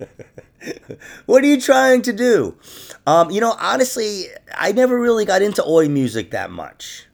what 1.26 1.44
are 1.44 1.46
you 1.46 1.60
trying 1.60 2.02
to 2.02 2.12
do? 2.12 2.56
Um, 3.06 3.30
you 3.30 3.40
know, 3.40 3.54
honestly, 3.60 4.24
I 4.52 4.72
never 4.72 4.98
really 4.98 5.24
got 5.24 5.40
into 5.40 5.64
oi 5.64 5.88
music 5.88 6.32
that 6.32 6.50
much. 6.50 7.06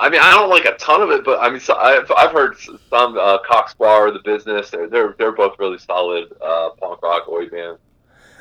I 0.00 0.08
mean, 0.08 0.20
I 0.20 0.32
don't 0.32 0.50
like 0.50 0.64
a 0.64 0.76
ton 0.78 1.00
of 1.00 1.10
it, 1.12 1.24
but 1.24 1.38
I 1.38 1.48
mean, 1.48 1.60
so 1.60 1.76
I've, 1.76 2.10
I've 2.10 2.32
heard 2.32 2.56
some 2.58 3.16
uh, 3.16 3.38
Cock 3.46 3.68
Sparrer, 3.68 4.10
the 4.10 4.18
business. 4.24 4.68
They're 4.68 4.88
they're 4.88 5.14
they're 5.16 5.30
both 5.30 5.56
really 5.60 5.78
solid 5.78 6.32
uh, 6.42 6.70
punk 6.70 7.00
rock 7.02 7.28
oi 7.28 7.48
bands. 7.48 7.78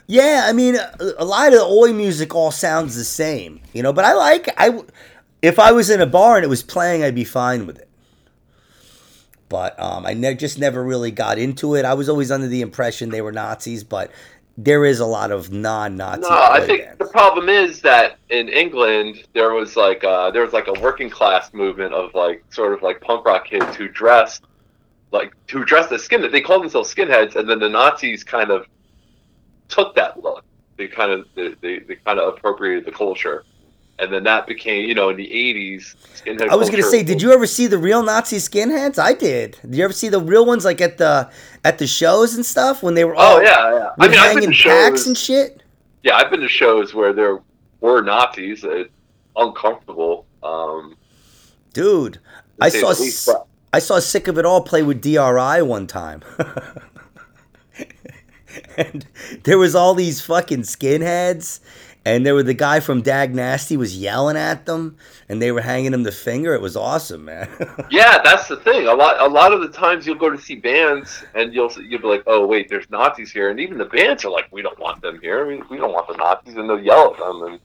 Yeah, 0.08 0.44
I 0.46 0.54
mean, 0.54 0.78
a 1.18 1.26
lot 1.26 1.48
of 1.48 1.54
the 1.54 1.65
oi 1.65 1.91
music 1.91 2.36
all 2.36 2.52
sounds 2.52 2.96
the 2.96 3.04
same, 3.04 3.62
you 3.74 3.82
know. 3.82 3.91
But 3.91 4.06
I 4.06 4.13
like 4.13 4.50
I, 4.58 4.82
if 5.41 5.58
I 5.58 5.72
was 5.72 5.89
in 5.89 6.00
a 6.00 6.06
bar 6.06 6.36
and 6.36 6.46
it 6.46 6.50
was 6.50 6.63
playing, 6.63 7.04
I'd 7.04 7.15
be 7.15 7.24
fine 7.24 7.65
with 7.65 7.80
it. 7.80 7.89
But 9.50 9.80
um, 9.80 10.06
I 10.06 10.13
ne- 10.13 10.36
just 10.36 10.60
never 10.60 10.84
really 10.84 11.12
got 11.12 11.38
into 11.38 11.76
it. 11.76 11.86
I 11.86 11.94
was 11.94 12.10
always 12.10 12.32
under 12.32 12.48
the 12.48 12.62
impression 12.62 13.10
they 13.10 13.22
were 13.22 13.32
Nazis, 13.32 13.84
but 13.84 14.12
there 14.58 14.86
is 14.86 15.00
a 15.00 15.06
lot 15.06 15.32
of 15.32 15.52
non-Nazi. 15.52 16.22
No, 16.22 16.30
I 16.30 16.62
think 16.65 16.84
bands. 16.84 17.00
the 17.00 17.06
problem 17.06 17.50
is 17.50 17.82
that 17.82 18.18
in 18.30 18.48
England 18.48 19.24
there 19.34 19.54
was 19.54 19.76
like 19.76 20.04
uh, 20.04 20.32
there 20.32 20.44
was 20.44 20.54
like 20.54 20.68
a 20.68 20.80
working 20.80 21.10
class 21.10 21.54
movement 21.54 21.94
of 21.94 22.13
like 22.13 22.44
sort 22.50 22.74
of 22.74 22.82
like 22.82 23.02
punk 23.02 23.26
rock 23.26 23.46
kids 23.46 23.76
who 23.76 23.88
dressed 23.88 24.44
like 25.12 25.34
who 25.50 25.65
dressed 25.65 25.91
as 25.91 26.08
skinheads. 26.08 26.32
They 26.32 26.41
called 26.41 26.63
themselves 26.63 26.94
skinheads, 26.94 27.36
and 27.36 27.50
then 27.50 27.60
the 27.60 27.70
Nazis 27.70 28.24
kind 28.24 28.52
of 28.52 28.68
took 29.69 29.95
that 29.95 30.21
look. 30.21 30.43
They 30.78 30.88
kind 30.88 31.12
of 31.12 31.28
they, 31.36 31.49
they, 31.62 31.80
they 31.80 31.95
kind 31.95 32.19
of 32.19 32.34
appropriated 32.34 32.86
the 32.86 32.91
culture, 32.91 33.43
and 33.99 34.12
then 34.12 34.23
that 34.23 34.45
became 34.45 34.88
you 34.88 34.93
know 34.93 35.10
in 35.10 35.17
the 35.17 35.28
'80s. 35.28 35.95
I 36.49 36.56
was 36.56 36.69
gonna 36.69 36.84
say, 36.84 37.04
did 37.04 37.21
you 37.21 37.32
ever 37.32 37.47
see 37.47 37.67
the 37.67 37.78
real 37.78 38.04
Nazi 38.04 38.38
skinheads? 38.38 38.99
I 38.99 39.13
did. 39.13 39.58
Did 39.62 39.75
you 39.75 39.84
ever 39.84 39.93
see 39.93 40.10
the 40.10 40.19
real 40.19 40.45
ones 40.45 40.65
like 40.65 40.82
at 40.82 40.97
the 40.97 41.30
at 41.63 41.78
the 41.78 41.88
shows 41.88 42.36
and 42.36 42.45
stuff 42.45 42.84
when 42.84 42.93
they 42.93 43.06
were 43.06 43.15
all? 43.15 43.38
Oh 43.38 43.41
yeah, 43.41 43.73
yeah. 43.73 43.89
I 43.97 44.08
mean, 44.08 44.17
hanging 44.17 44.54
packs 44.54 45.08
and 45.08 45.17
shit. 45.17 45.63
Yeah, 46.04 46.17
I've 46.17 46.30
been 46.30 46.41
to 46.41 46.49
shows 46.49 46.93
where 46.93 47.13
there 47.13 47.39
were 47.80 48.01
Nazis. 48.01 48.63
It's 48.63 48.91
uncomfortable. 49.36 50.25
Um, 50.43 50.95
Dude, 51.73 52.19
I 52.62 52.69
saw 52.69 52.89
least, 52.89 53.30
I 53.73 53.80
saw 53.80 53.99
Sick 53.99 54.28
of 54.28 54.38
It 54.38 54.45
All 54.45 54.62
play 54.62 54.84
with 54.84 55.01
DRI 55.01 55.62
one 55.62 55.88
time. 55.88 56.23
and 58.78 59.06
there 59.44 59.58
was 59.58 59.76
all 59.76 59.94
these 59.94 60.22
fucking 60.22 60.62
skinheads 60.62 61.60
and 62.08 62.24
there 62.24 62.36
were 62.36 62.44
the 62.44 62.54
guy 62.54 62.80
from 62.80 63.02
Dag 63.02 63.34
Nasty 63.34 63.76
was 63.76 63.98
yelling 63.98 64.38
at 64.38 64.68
them 64.68 64.96
and 65.28 65.41
they 65.41 65.52
were 65.52 65.62
hanging 65.62 65.91
him 65.91 66.04
the 66.04 66.12
finger. 66.12 66.54
It 66.54 66.62
was 66.62 66.78
awesome 66.78 67.26
man. 67.26 67.50
Yeah 67.89 68.22
that's 68.24 68.48
the 68.48 68.58
thing. 68.58 68.88
A 68.88 68.94
lot 68.94 69.20
a 69.20 69.28
lot 69.28 69.52
of 69.52 69.62
the 69.62 69.70
times 69.70 70.06
you'll 70.06 70.15
go 70.15 70.30
to 70.30 70.38
see 70.38 70.56
bands 70.56 71.24
and 71.34 71.54
you'll 71.54 71.72
you'll 71.82 72.02
be 72.02 72.08
like 72.08 72.24
oh 72.28 72.46
wait 72.46 72.70
there's 72.70 72.89
nazis 72.89 73.32
here. 73.32 73.50
And 73.50 73.60
even 73.60 73.78
the 73.78 73.86
bands 73.86 74.24
are 74.24 74.32
like 74.32 74.48
we 74.52 74.62
don't 74.62 74.78
want 74.80 75.02
them 75.02 75.20
here. 75.20 75.48
We, 75.48 75.62
we 75.70 75.78
don't 75.78 75.94
want 75.94 76.08
the 76.08 76.15
nazis 76.15 76.56
and 76.56 76.70
they'll 76.70 76.80
yell 76.80 77.13
at 77.13 77.20
them 77.20 77.44
and 77.44 77.60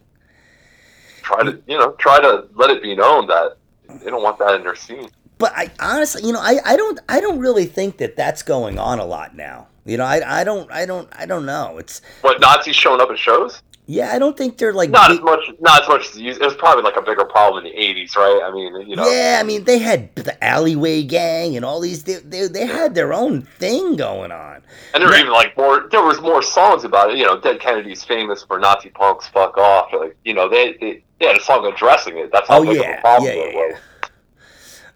try 1.22 1.42
to 1.42 1.62
you 1.66 1.78
know 1.78 1.92
try 1.92 2.20
to 2.20 2.48
let 2.54 2.70
it 2.70 2.82
be 2.82 2.96
known 2.96 3.26
that 3.26 3.56
they 4.02 4.10
don't 4.10 4.22
want 4.22 4.38
that 4.38 4.54
in 4.54 4.62
their 4.62 4.76
scene. 4.76 5.10
But 5.38 5.52
i 5.54 5.70
honestly 5.80 6.22
you 6.26 6.32
know 6.32 6.40
i, 6.40 6.58
I 6.64 6.76
don't 6.76 7.00
i 7.08 7.20
don't 7.20 7.38
really 7.38 7.64
think 7.64 7.96
that 7.98 8.14
that's 8.14 8.42
going 8.42 8.78
on 8.78 8.98
a 8.98 9.04
lot 9.06 9.34
now 9.34 9.68
you 9.90 9.96
know, 9.96 10.04
I, 10.04 10.40
I 10.40 10.44
don't 10.44 10.70
I 10.70 10.86
don't 10.86 11.08
I 11.18 11.26
don't 11.26 11.44
know. 11.44 11.78
It's 11.78 12.00
what 12.20 12.40
Nazis 12.40 12.76
showing 12.76 13.00
up 13.00 13.10
at 13.10 13.18
shows. 13.18 13.62
Yeah, 13.86 14.12
I 14.12 14.20
don't 14.20 14.36
think 14.36 14.56
they're 14.56 14.72
like 14.72 14.90
not 14.90 15.08
big, 15.08 15.18
as 15.18 15.24
much. 15.24 15.40
Not 15.58 15.82
as 15.82 15.88
much 15.88 16.10
as 16.10 16.16
it 16.16 16.40
was 16.40 16.54
probably 16.54 16.84
like 16.84 16.96
a 16.96 17.02
bigger 17.02 17.24
problem 17.24 17.66
in 17.66 17.72
the 17.72 17.76
'80s, 17.76 18.14
right? 18.14 18.40
I 18.44 18.52
mean, 18.52 18.88
you 18.88 18.94
know. 18.94 19.04
Yeah, 19.10 19.38
I 19.40 19.42
mean, 19.42 19.64
they 19.64 19.78
had 19.78 20.14
the 20.14 20.42
alleyway 20.44 21.02
gang 21.02 21.56
and 21.56 21.64
all 21.64 21.80
these. 21.80 22.04
They 22.04 22.20
they, 22.20 22.46
they 22.46 22.66
had 22.66 22.94
their 22.94 23.12
own 23.12 23.42
thing 23.42 23.96
going 23.96 24.30
on. 24.30 24.62
And 24.94 25.02
there 25.02 25.10
were 25.10 25.16
even 25.16 25.32
like 25.32 25.56
more. 25.56 25.88
There 25.90 26.04
was 26.04 26.20
more 26.20 26.40
songs 26.40 26.84
about 26.84 27.10
it. 27.10 27.18
You 27.18 27.24
know, 27.24 27.40
Dead 27.40 27.58
Kennedy's 27.58 28.04
famous 28.04 28.44
for 28.44 28.60
Nazi 28.60 28.90
punks 28.90 29.26
fuck 29.26 29.58
off. 29.58 29.92
Like 29.92 30.16
you 30.24 30.34
know, 30.34 30.48
they, 30.48 30.74
they 30.74 31.02
Yeah, 31.20 31.32
the 31.32 31.40
song 31.40 31.66
addressing 31.66 32.16
it. 32.16 32.30
That's 32.30 32.46
how 32.48 32.60
Oh 32.60 32.64
big 32.64 32.78
of 32.78 32.86
a 32.86 33.00
problem 33.00 33.32
yeah, 33.32 33.38
it 33.40 33.54
yeah, 33.54 33.58
was. 33.58 33.74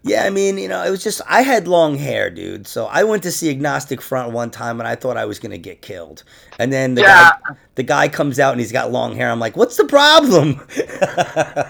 Yeah. 0.05 0.23
I 0.23 0.29
mean, 0.29 0.57
you 0.57 0.67
know, 0.67 0.83
it 0.83 0.89
was 0.91 1.03
just 1.03 1.21
I 1.27 1.41
had 1.41 1.67
long 1.67 1.97
hair, 1.97 2.29
dude. 2.29 2.67
So 2.67 2.85
I 2.85 3.03
went 3.03 3.23
to 3.23 3.31
see 3.31 3.49
Agnostic 3.49 4.01
Front 4.01 4.31
one 4.31 4.51
time, 4.51 4.79
and 4.79 4.87
I 4.87 4.95
thought 4.95 5.17
I 5.17 5.25
was 5.25 5.39
gonna 5.39 5.57
get 5.57 5.81
killed. 5.81 6.23
And 6.59 6.71
then 6.71 6.95
the 6.95 7.01
Yeah. 7.01 7.31
guy, 7.47 7.55
the 7.75 7.83
guy 7.83 8.07
comes 8.07 8.39
out 8.39 8.51
and 8.51 8.59
he's 8.61 8.71
got 8.71 8.91
long 8.91 9.15
hair. 9.15 9.29
I'm 9.29 9.39
like, 9.39 9.57
what's 9.57 9.75
the 9.77 9.85
problem? 9.85 10.65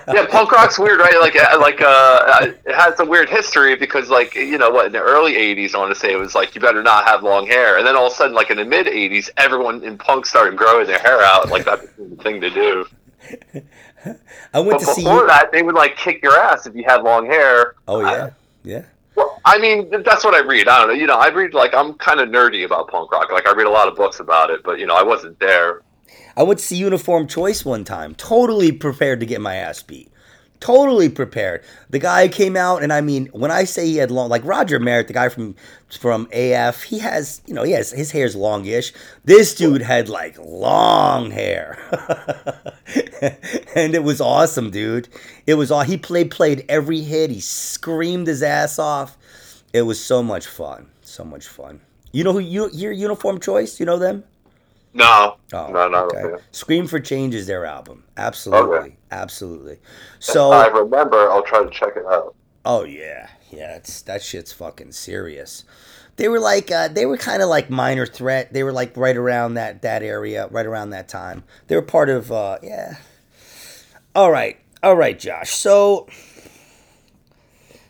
Yeah, 0.08 0.26
punk 0.28 0.52
rock's 0.52 0.78
weird, 0.80 1.00
right? 1.00 1.20
Like, 1.20 1.36
uh, 1.36 1.58
like 1.60 1.82
uh, 1.82 2.52
it 2.66 2.76
has 2.76 3.00
a 3.00 3.06
weird 3.06 3.28
history 3.28 3.76
because, 3.76 4.10
like, 4.10 4.36
you 4.36 4.58
know, 4.58 4.70
what 4.70 4.86
in 4.86 4.92
the 4.94 5.02
early 5.02 5.34
'80s, 5.34 5.74
I 5.76 5.80
want 5.80 5.94
to 5.94 6.00
say 6.00 6.14
it 6.14 6.18
was 6.18 6.36
like 6.36 6.56
you 6.56 6.62
better 6.62 6.82
not 6.84 7.06
have 7.06 7.24
long 7.24 7.48
hair, 7.48 7.78
and 7.78 7.86
then 7.86 7.96
all 7.98 8.08
of 8.08 8.14
a 8.14 8.16
sudden, 8.16 8.34
like 8.36 8.50
in 8.52 8.58
the 8.58 8.64
mid 8.66 8.86
'80s, 8.88 9.30
everyone 9.38 9.84
in 9.84 9.98
punk 9.98 10.26
started 10.26 10.58
growing 10.58 10.88
their 10.88 11.00
hair 11.00 11.22
out. 11.22 11.50
Like 11.50 11.66
that 11.66 11.82
became 11.82 12.10
the 12.16 12.24
thing 12.24 12.42
to 12.42 12.50
do. 12.50 12.86
I 14.54 14.60
went 14.60 14.72
But 14.72 14.80
to 14.80 14.86
see 14.86 15.04
before 15.04 15.22
you. 15.22 15.28
that, 15.28 15.52
they 15.52 15.62
would 15.64 15.76
like 15.76 15.98
kick 15.98 16.22
your 16.24 16.38
ass 16.38 16.66
if 16.66 16.76
you 16.76 16.84
had 16.86 17.04
long 17.04 17.26
hair. 17.26 17.76
Oh 17.88 18.02
I- 18.02 18.12
yeah, 18.18 18.30
yeah. 18.64 18.82
Well, 19.16 19.40
I 19.46 19.58
mean, 19.60 19.90
that's 20.04 20.26
what 20.26 20.34
I 20.36 20.42
read. 20.46 20.68
I 20.68 20.80
don't 20.80 20.88
know. 20.90 20.94
You 20.94 21.08
know, 21.08 21.18
I 21.18 21.30
read 21.30 21.54
like 21.54 21.74
I'm 21.74 21.94
kind 21.94 22.20
of 22.20 22.30
nerdy 22.30 22.66
about 22.66 22.90
punk 22.90 23.12
rock. 23.12 23.32
Like 23.32 23.48
I 23.48 23.54
read 23.54 23.68
a 23.68 23.70
lot 23.72 23.88
of 23.88 23.96
books 23.96 24.20
about 24.20 24.50
it, 24.50 24.62
but 24.64 24.78
you 24.80 24.86
know, 24.86 24.96
I 24.96 25.04
wasn't 25.04 25.40
there. 25.40 25.82
I 26.38 26.44
went 26.44 26.60
to 26.60 26.66
see 26.66 26.76
Uniform 26.76 27.28
Choice 27.28 27.64
one 27.64 27.86
time, 27.86 28.14
totally 28.16 28.72
prepared 28.74 29.22
to 29.22 29.26
get 29.26 29.40
my 29.40 29.56
ass 29.56 29.82
beat. 29.82 30.12
Totally 30.60 31.10
prepared. 31.10 31.64
The 31.90 32.00
guy 32.00 32.28
came 32.28 32.56
out, 32.56 32.82
and 32.82 32.92
I 32.92 33.02
mean, 33.02 33.28
when 33.28 33.52
I 33.52 33.66
say 33.66 33.86
he 33.86 33.98
had 33.98 34.10
long, 34.10 34.30
like 34.30 34.44
Roger 34.46 34.80
Miret, 34.80 35.08
the 35.08 35.14
guy 35.14 35.30
from 35.30 35.56
from 36.00 36.28
AF, 36.32 36.84
he 36.84 37.00
has, 37.00 37.42
you 37.46 37.54
know, 37.54 37.64
he 37.64 37.72
has 37.74 37.92
his 37.92 38.12
hair's 38.12 38.36
longish. 38.36 38.94
This 39.24 39.54
dude 39.54 39.82
had 39.82 40.10
like 40.10 40.38
long 40.40 41.32
hair, 41.32 41.78
and 43.76 43.94
it 43.94 44.04
was 44.04 44.22
awesome, 44.22 44.72
dude. 44.72 45.08
It 45.46 45.56
was 45.56 45.72
all 45.72 45.84
he 45.84 45.98
played 45.98 46.32
played 46.32 46.66
every 46.70 47.02
hit. 47.02 47.32
He 47.32 47.42
screamed 47.42 48.28
his 48.28 48.42
ass 48.42 48.80
off. 48.80 49.18
It 49.74 49.84
was 49.84 50.04
so 50.04 50.24
much 50.24 50.48
fun, 50.48 50.88
so 51.02 51.24
much 51.24 51.48
fun. 51.48 51.82
You 52.12 52.24
know 52.24 52.34
who 52.34 52.40
you 52.40 52.70
your 52.72 52.94
Uniform 52.94 53.40
Choice? 53.40 53.80
You 53.80 53.86
know 53.86 54.00
them? 54.00 54.24
No, 54.98 55.36
Oh, 55.54 55.68
no, 55.72 55.88
no. 55.90 56.06
okay. 56.06 56.18
okay. 56.24 56.44
Scream 56.52 56.88
for 56.88 57.00
Change 57.02 57.36
is 57.36 57.48
their 57.48 57.66
album. 57.66 58.06
Absolutely. 58.16 58.78
Okay. 58.78 58.96
Absolutely. 59.12 59.78
So 60.20 60.52
I 60.52 60.68
remember. 60.68 61.30
I'll 61.30 61.44
try 61.44 61.64
to 61.64 61.70
check 61.70 61.94
it 61.98 62.06
out. 62.06 62.34
oh 62.66 62.84
yeah. 62.86 63.30
Yeah, 63.52 63.76
it's 63.76 64.02
that 64.04 64.24
shit's 64.24 64.52
fucking 64.54 64.94
serious. 64.94 65.64
They 66.16 66.30
were 66.30 66.40
like 66.40 66.72
uh, 66.72 66.88
they 66.88 67.06
were 67.06 67.18
kind 67.18 67.42
of 67.44 67.50
like 67.50 67.70
minor 67.70 68.06
threat. 68.06 68.54
They 68.54 68.64
were 68.64 68.72
like 68.72 68.96
right 68.98 69.16
around 69.18 69.56
that 69.56 69.82
that 69.82 70.02
area, 70.02 70.48
right 70.50 70.66
around 70.66 70.90
that 70.92 71.08
time. 71.10 71.44
They 71.68 71.76
were 71.76 71.82
part 71.82 72.10
of 72.10 72.32
uh 72.32 72.58
yeah. 72.64 72.96
All 74.16 74.32
right. 74.32 74.58
All 74.82 74.96
right, 74.96 75.20
Josh. 75.20 75.50
So 75.52 76.08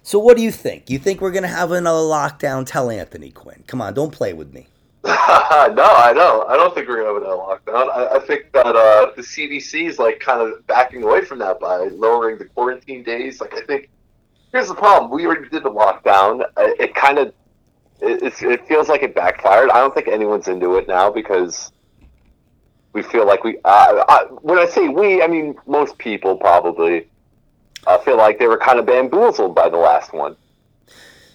So 0.02 0.18
what 0.20 0.38
do 0.38 0.44
you 0.44 0.52
think? 0.52 0.90
You 0.90 0.98
think 1.00 1.22
we're 1.22 1.32
going 1.32 1.44
to 1.44 1.50
have 1.50 1.72
another 1.72 2.00
lockdown? 2.00 2.66
Tell 2.66 2.90
Anthony 2.90 3.30
Quinn. 3.32 3.64
Come 3.68 3.82
on, 3.82 3.94
don't 3.94 4.12
play 4.12 4.34
with 4.34 4.54
me. 4.54 4.68
no, 5.76 5.84
I 5.84 6.14
don't. 6.16 6.50
I 6.50 6.56
don't 6.58 6.74
think 6.74 6.88
we're 6.88 7.04
gonna 7.04 7.14
have 7.14 7.22
another 7.22 7.36
lockdown. 7.38 7.96
I, 7.96 8.16
I 8.16 8.20
think 8.26 8.52
that 8.54 8.76
uh, 8.76 9.12
the 9.16 9.22
CDC 9.22 9.88
is 9.88 10.00
like 10.00 10.20
kind 10.20 10.42
of 10.42 10.66
backing 10.66 11.04
away 11.04 11.24
from 11.24 11.38
that 11.40 11.60
by 11.60 11.78
lowering 11.78 12.40
the 12.40 12.46
quarantine 12.46 13.04
days. 13.04 13.40
Like 13.40 13.54
I 13.54 13.62
think 13.62 13.90
here's 14.52 14.68
the 14.68 14.74
problem: 14.74 15.12
we 15.12 15.28
already 15.28 15.48
did 15.50 15.62
the 15.62 15.70
lockdown. 15.70 16.42
Uh, 16.58 16.70
It 16.80 16.96
kind 16.96 17.20
of 17.20 17.34
it, 18.02 18.34
it 18.42 18.68
feels 18.68 18.90
like 18.90 19.04
it 19.04 19.14
backfired. 19.14 19.70
I 19.70 19.80
don't 19.80 19.94
think 19.94 20.08
anyone's 20.08 20.48
into 20.48 20.76
it 20.78 20.88
now 20.88 21.12
because 21.12 21.72
we 22.94 23.04
feel 23.04 23.28
like 23.28 23.44
we. 23.44 23.58
Uh, 23.64 24.04
I, 24.10 24.26
when 24.42 24.58
I 24.58 24.66
say 24.66 24.88
we, 24.88 25.22
I 25.22 25.28
mean 25.28 25.56
most 25.68 26.00
people 26.00 26.36
probably 26.36 27.08
uh, 27.86 28.00
feel 28.00 28.18
like 28.18 28.40
they 28.40 28.48
were 28.48 28.58
kind 28.58 28.80
of 28.80 28.88
bamboozled 28.88 29.54
by 29.54 29.70
the 29.70 29.78
last 29.78 30.14
one. 30.14 30.36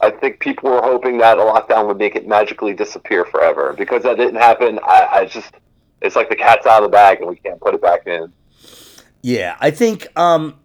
I 0.02 0.10
think 0.10 0.40
people 0.40 0.70
were 0.70 0.80
hoping 0.82 1.18
that 1.18 1.38
a 1.38 1.42
lockdown 1.42 1.86
would 1.86 1.98
make 1.98 2.16
it 2.16 2.26
magically 2.26 2.72
disappear 2.72 3.24
forever. 3.24 3.74
Because 3.76 4.02
that 4.04 4.16
didn't 4.16 4.36
happen, 4.36 4.78
I, 4.82 5.08
I 5.10 5.24
just 5.26 5.52
it's 6.00 6.16
like 6.16 6.28
the 6.28 6.36
cat's 6.36 6.66
out 6.66 6.82
of 6.82 6.90
the 6.90 6.92
bag 6.92 7.20
and 7.20 7.28
we 7.28 7.36
can't 7.36 7.60
put 7.60 7.74
it 7.74 7.82
back 7.82 8.06
in. 8.06 8.32
Yeah, 9.22 9.56
I 9.60 9.70
think 9.70 10.08
um 10.18 10.58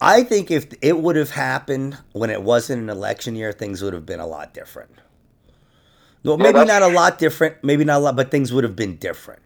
I 0.00 0.24
think 0.24 0.50
if 0.50 0.66
it 0.82 0.98
would 0.98 1.14
have 1.14 1.30
happened 1.30 1.98
when 2.12 2.30
it 2.30 2.42
wasn't 2.42 2.82
an 2.82 2.88
election 2.90 3.36
year, 3.36 3.52
things 3.52 3.82
would 3.82 3.94
have 3.94 4.04
been 4.04 4.18
a 4.18 4.26
lot 4.26 4.52
different. 4.52 4.90
Well, 6.24 6.36
maybe 6.38 6.52
that's- 6.54 6.80
not 6.80 6.82
a 6.82 6.92
lot 6.92 7.18
different, 7.18 7.62
maybe 7.62 7.84
not 7.84 7.98
a 7.98 8.00
lot, 8.00 8.16
but 8.16 8.30
things 8.30 8.52
would 8.52 8.64
have 8.64 8.76
been 8.76 8.96
different. 8.96 9.42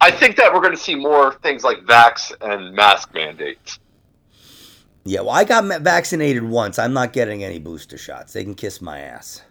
I 0.00 0.10
think 0.10 0.34
that 0.36 0.52
we're 0.52 0.60
going 0.60 0.74
to 0.74 0.82
see 0.82 0.96
more 0.96 1.34
things 1.44 1.62
like 1.62 1.78
vax 1.84 2.32
and 2.40 2.74
mask 2.74 3.14
mandates. 3.14 3.78
Yeah, 5.04 5.20
well, 5.20 5.30
I 5.30 5.44
got 5.44 5.64
vaccinated 5.82 6.44
once. 6.44 6.78
I'm 6.78 6.92
not 6.92 7.12
getting 7.12 7.42
any 7.42 7.58
booster 7.58 7.98
shots. 7.98 8.32
They 8.32 8.44
can 8.44 8.54
kiss 8.54 8.80
my 8.80 9.00
ass. 9.00 9.42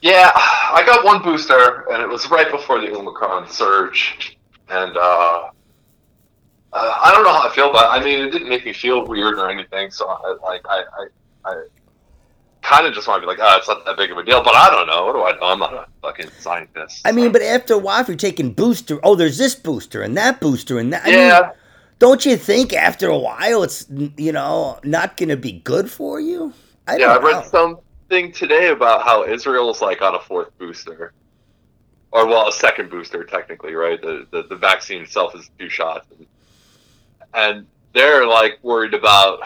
Yeah, 0.00 0.30
I 0.34 0.82
got 0.86 1.04
one 1.04 1.22
booster, 1.22 1.90
and 1.90 2.02
it 2.02 2.08
was 2.08 2.30
right 2.30 2.50
before 2.50 2.80
the 2.80 2.94
Omicron 2.94 3.48
surge, 3.48 4.38
and 4.68 4.96
uh, 4.96 5.50
uh, 6.72 6.94
I 7.02 7.12
don't 7.12 7.24
know 7.24 7.32
how 7.32 7.48
I 7.48 7.54
feel, 7.54 7.72
but 7.72 7.86
I 7.90 8.02
mean, 8.02 8.20
it 8.20 8.30
didn't 8.30 8.48
make 8.48 8.64
me 8.64 8.72
feel 8.72 9.06
weird 9.06 9.38
or 9.38 9.50
anything. 9.50 9.90
So, 9.90 10.06
I, 10.08 10.36
like, 10.42 10.62
I, 10.68 10.82
I, 10.98 11.50
I 11.50 11.64
kind 12.62 12.86
of 12.86 12.92
just 12.92 13.08
want 13.08 13.22
to 13.22 13.26
be 13.26 13.30
like, 13.30 13.38
oh, 13.40 13.56
it's 13.56 13.68
not 13.68 13.84
that 13.86 13.96
big 13.96 14.10
of 14.10 14.18
a 14.18 14.24
deal. 14.24 14.42
But 14.42 14.54
I 14.54 14.68
don't 14.70 14.86
know. 14.86 15.06
What 15.06 15.14
do 15.14 15.24
I 15.24 15.32
know? 15.32 15.52
I'm 15.52 15.58
not 15.58 15.74
a 15.74 15.86
fucking 16.02 16.30
scientist. 16.38 17.00
I 17.04 17.12
mean, 17.12 17.32
but 17.32 17.42
after 17.42 17.74
a 17.74 17.78
while, 17.78 18.00
if 18.00 18.08
you're 18.08 18.16
taking 18.16 18.52
booster, 18.52 19.00
oh, 19.02 19.14
there's 19.14 19.38
this 19.38 19.54
booster 19.54 20.02
and 20.02 20.16
that 20.16 20.40
booster 20.40 20.78
and 20.78 20.92
that. 20.92 21.02
I 21.04 21.06
mean, 21.06 21.18
yeah, 21.18 21.52
don't 21.98 22.24
you 22.24 22.36
think 22.36 22.72
after 22.72 23.08
a 23.08 23.18
while 23.18 23.62
it's 23.62 23.86
you 24.16 24.32
know 24.32 24.78
not 24.84 25.16
going 25.16 25.28
to 25.28 25.36
be 25.36 25.52
good 25.52 25.90
for 25.90 26.20
you? 26.20 26.52
I 26.86 26.96
yeah. 26.96 27.14
I 27.14 27.18
read 27.18 27.44
something 27.46 28.32
today 28.32 28.68
about 28.68 29.02
how 29.02 29.24
Israel's 29.24 29.82
like 29.82 30.00
on 30.02 30.14
a 30.14 30.20
fourth 30.20 30.56
booster, 30.58 31.12
or 32.12 32.26
well, 32.26 32.48
a 32.48 32.52
second 32.52 32.90
booster 32.90 33.24
technically, 33.24 33.74
right? 33.74 34.00
The 34.00 34.26
the, 34.30 34.44
the 34.44 34.56
vaccine 34.56 35.02
itself 35.02 35.34
is 35.34 35.50
two 35.58 35.68
shots, 35.68 36.06
and, 36.16 36.26
and 37.34 37.66
they're 37.94 38.26
like 38.26 38.58
worried 38.62 38.94
about 38.94 39.40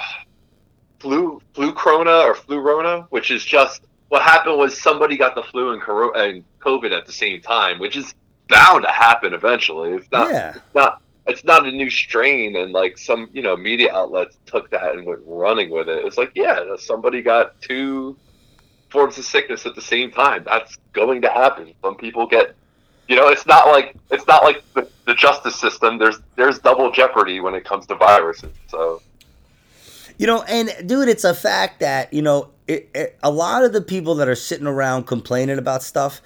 flu 1.01 1.43
flu 1.55 1.73
corona 1.73 2.19
or 2.19 2.35
flu 2.35 2.61
rona, 2.61 3.07
which 3.11 3.31
is 3.31 3.45
just 3.45 3.83
what 4.09 4.23
happened 4.23 4.59
was 4.59 4.79
somebody 4.81 5.17
got 5.17 5.35
the 5.35 5.43
flu 5.43 5.73
and, 5.73 5.81
coro- 5.81 6.13
and 6.13 6.45
COVID 6.61 6.97
at 6.97 7.07
the 7.07 7.13
same 7.13 7.41
time, 7.41 7.79
which 7.79 7.97
is 7.97 8.15
bound 8.49 8.85
to 8.85 8.91
happen 8.91 9.33
eventually. 9.33 9.93
It's 9.93 10.11
not 10.13 10.31
yeah. 10.31 10.55
not 10.75 11.02
it's 11.27 11.45
not 11.45 11.67
a 11.67 11.71
new 11.71 11.89
strain 11.91 12.57
and 12.57 12.73
like 12.73 12.99
some 12.99 13.29
you 13.33 13.43
know 13.43 13.57
media 13.57 13.93
outlets 13.93 14.37
took 14.47 14.71
that 14.71 14.95
and 14.95 15.07
went 15.07 15.21
running 15.27 15.71
with 15.71 15.89
it. 15.89 16.05
It's 16.05 16.19
like 16.19 16.33
yeah 16.35 16.61
somebody 16.79 17.23
got 17.23 17.61
two 17.61 18.17
forms 18.91 19.17
of 19.19 19.25
sickness 19.25 19.65
at 19.67 19.75
the 19.75 19.83
same 19.83 20.11
time. 20.11 20.45
That's 20.45 20.77
going 20.93 21.23
to 21.23 21.29
happen. 21.29 21.73
Some 21.83 21.97
people 21.97 22.27
get 22.27 22.55
you 23.09 23.17
know 23.17 23.29
it's 23.29 23.47
not 23.47 23.67
like 23.67 23.97
it's 24.11 24.27
not 24.27 24.43
like 24.43 24.63
the, 24.75 24.89
the 25.07 25.15
justice 25.15 25.59
system. 25.59 25.99
There's 25.99 26.19
there's 26.37 26.59
double 26.59 26.91
jeopardy 26.91 27.41
when 27.41 27.55
it 27.55 27.65
comes 27.65 27.87
to 27.87 27.95
viruses 27.95 28.53
so. 28.69 29.03
You 30.19 30.27
know, 30.27 30.43
and 30.43 30.71
dude, 30.87 31.09
it's 31.09 31.25
a 31.25 31.35
fact 31.35 31.81
that 31.81 32.13
you 32.13 32.23
know 32.23 32.51
it, 32.69 32.91
it, 32.95 33.19
a 33.23 33.31
lot 33.31 33.65
of 33.65 33.73
the 33.73 33.81
people 33.81 34.15
that 34.17 34.29
are 34.29 34.35
sitting 34.35 34.67
around 34.67 35.05
complaining 35.05 35.59
about 35.59 35.83
stuff 35.83 36.21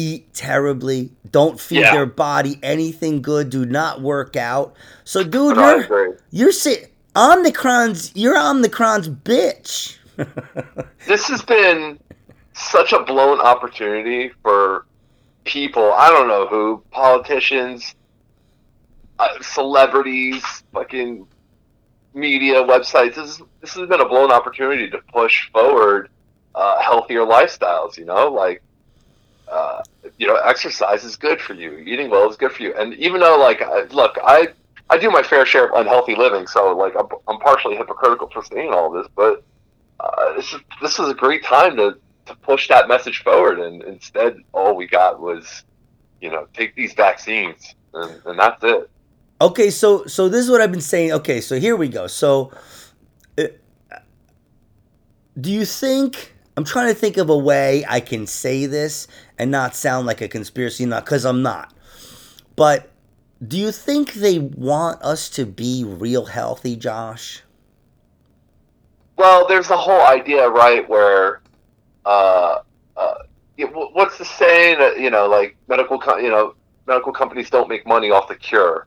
eat 0.00 0.32
terribly, 0.34 1.10
don't 1.30 1.60
feed 1.60 1.80
Yeah. 1.80 1.92
their 1.92 2.06
body 2.06 2.58
anything 2.62 3.20
good, 3.22 3.50
do 3.50 3.64
not 3.66 4.00
work 4.00 4.36
out. 4.36 4.74
So, 5.04 5.22
dude, 5.22 5.56
No, 5.56 5.76
you're 5.88 6.18
you're 6.30 6.52
sit 6.52 6.92
Omnicron's 7.14 8.12
you're 8.14 8.36
Omnicron's 8.36 9.08
bitch. 9.08 9.96
this 11.06 11.28
has 11.28 11.42
been 11.42 11.98
such 12.54 12.92
a 12.92 13.00
blown 13.02 13.40
opportunity 13.40 14.30
for 14.42 14.86
people. 15.44 15.92
I 15.92 16.08
don't 16.08 16.28
know 16.28 16.46
who, 16.46 16.82
politicians, 16.90 17.94
uh, 19.18 19.28
celebrities, 19.42 20.42
fucking 20.72 21.26
media 22.14 22.56
websites. 22.62 23.14
This 23.16 23.40
this 23.60 23.74
has 23.74 23.88
been 23.88 24.00
a 24.00 24.08
blown 24.08 24.30
opportunity 24.32 24.88
to 24.90 24.98
push 25.12 25.48
forward 25.50 26.08
uh, 26.54 26.80
healthier 26.80 27.20
lifestyles. 27.20 27.96
You 27.96 28.04
know, 28.06 28.28
like 28.30 28.62
uh, 29.50 29.82
you 30.18 30.26
know, 30.26 30.36
exercise 30.36 31.04
is 31.04 31.16
good 31.16 31.40
for 31.40 31.54
you. 31.54 31.78
Eating 31.78 32.10
well 32.10 32.28
is 32.30 32.36
good 32.36 32.52
for 32.52 32.62
you. 32.62 32.74
And 32.74 32.94
even 32.94 33.20
though, 33.20 33.38
like, 33.38 33.62
I, 33.62 33.84
look, 33.84 34.16
I 34.22 34.48
I 34.90 34.98
do 34.98 35.10
my 35.10 35.22
fair 35.22 35.46
share 35.46 35.66
of 35.66 35.80
unhealthy 35.80 36.16
living, 36.16 36.46
so 36.46 36.76
like 36.76 36.94
I'm, 36.98 37.06
I'm 37.28 37.38
partially 37.38 37.76
hypocritical 37.76 38.28
for 38.28 38.42
saying 38.44 38.72
all 38.72 38.90
this, 38.90 39.06
but 39.14 39.44
uh, 40.00 40.34
this 40.34 40.52
is 40.52 40.60
this 40.82 40.98
was 40.98 41.10
a 41.10 41.14
great 41.14 41.44
time 41.44 41.76
to 41.76 41.96
to 42.26 42.34
push 42.36 42.68
that 42.68 42.88
message 42.88 43.22
forward. 43.22 43.60
And 43.60 43.82
instead, 43.84 44.36
all 44.52 44.74
we 44.74 44.86
got 44.86 45.20
was, 45.20 45.64
you 46.20 46.30
know, 46.30 46.46
take 46.54 46.74
these 46.74 46.92
vaccines, 46.92 47.74
and, 47.94 48.20
and 48.26 48.38
that's 48.38 48.62
it. 48.64 48.90
Okay, 49.40 49.70
so 49.70 50.04
so 50.06 50.28
this 50.28 50.44
is 50.44 50.50
what 50.50 50.60
I've 50.60 50.72
been 50.72 50.80
saying. 50.80 51.12
Okay, 51.12 51.40
so 51.40 51.58
here 51.58 51.76
we 51.76 51.88
go. 51.88 52.08
So, 52.08 52.50
uh, 53.38 53.44
do 55.40 55.52
you 55.52 55.64
think 55.64 56.34
I'm 56.56 56.64
trying 56.64 56.88
to 56.88 56.94
think 56.94 57.16
of 57.16 57.30
a 57.30 57.36
way 57.38 57.84
I 57.88 58.00
can 58.00 58.26
say 58.26 58.66
this 58.66 59.06
and 59.38 59.50
not 59.50 59.74
sound 59.74 60.06
like 60.06 60.20
a 60.20 60.28
conspiracy 60.28 60.84
nut 60.84 61.04
because 61.04 61.24
I'm 61.24 61.42
not. 61.42 61.72
But 62.56 62.90
do 63.46 63.56
you 63.56 63.72
think 63.72 64.14
they 64.14 64.38
want 64.38 65.00
us 65.02 65.30
to 65.30 65.46
be 65.46 65.84
real 65.84 66.26
healthy, 66.26 66.76
Josh? 66.76 67.42
Well, 69.16 69.46
there's 69.48 69.68
the 69.68 69.76
whole 69.76 70.02
idea, 70.06 70.48
right, 70.48 70.86
where, 70.88 71.40
uh, 72.04 72.58
uh, 72.96 73.14
what's 73.92 74.18
the 74.18 74.24
saying? 74.24 74.78
That, 74.78 74.98
you 74.98 75.10
know, 75.10 75.26
like 75.28 75.56
medical, 75.68 75.98
co- 75.98 76.16
you 76.18 76.30
know, 76.30 76.54
medical 76.86 77.12
companies 77.12 77.48
don't 77.50 77.68
make 77.68 77.86
money 77.86 78.10
off 78.10 78.28
the 78.28 78.34
cure. 78.36 78.86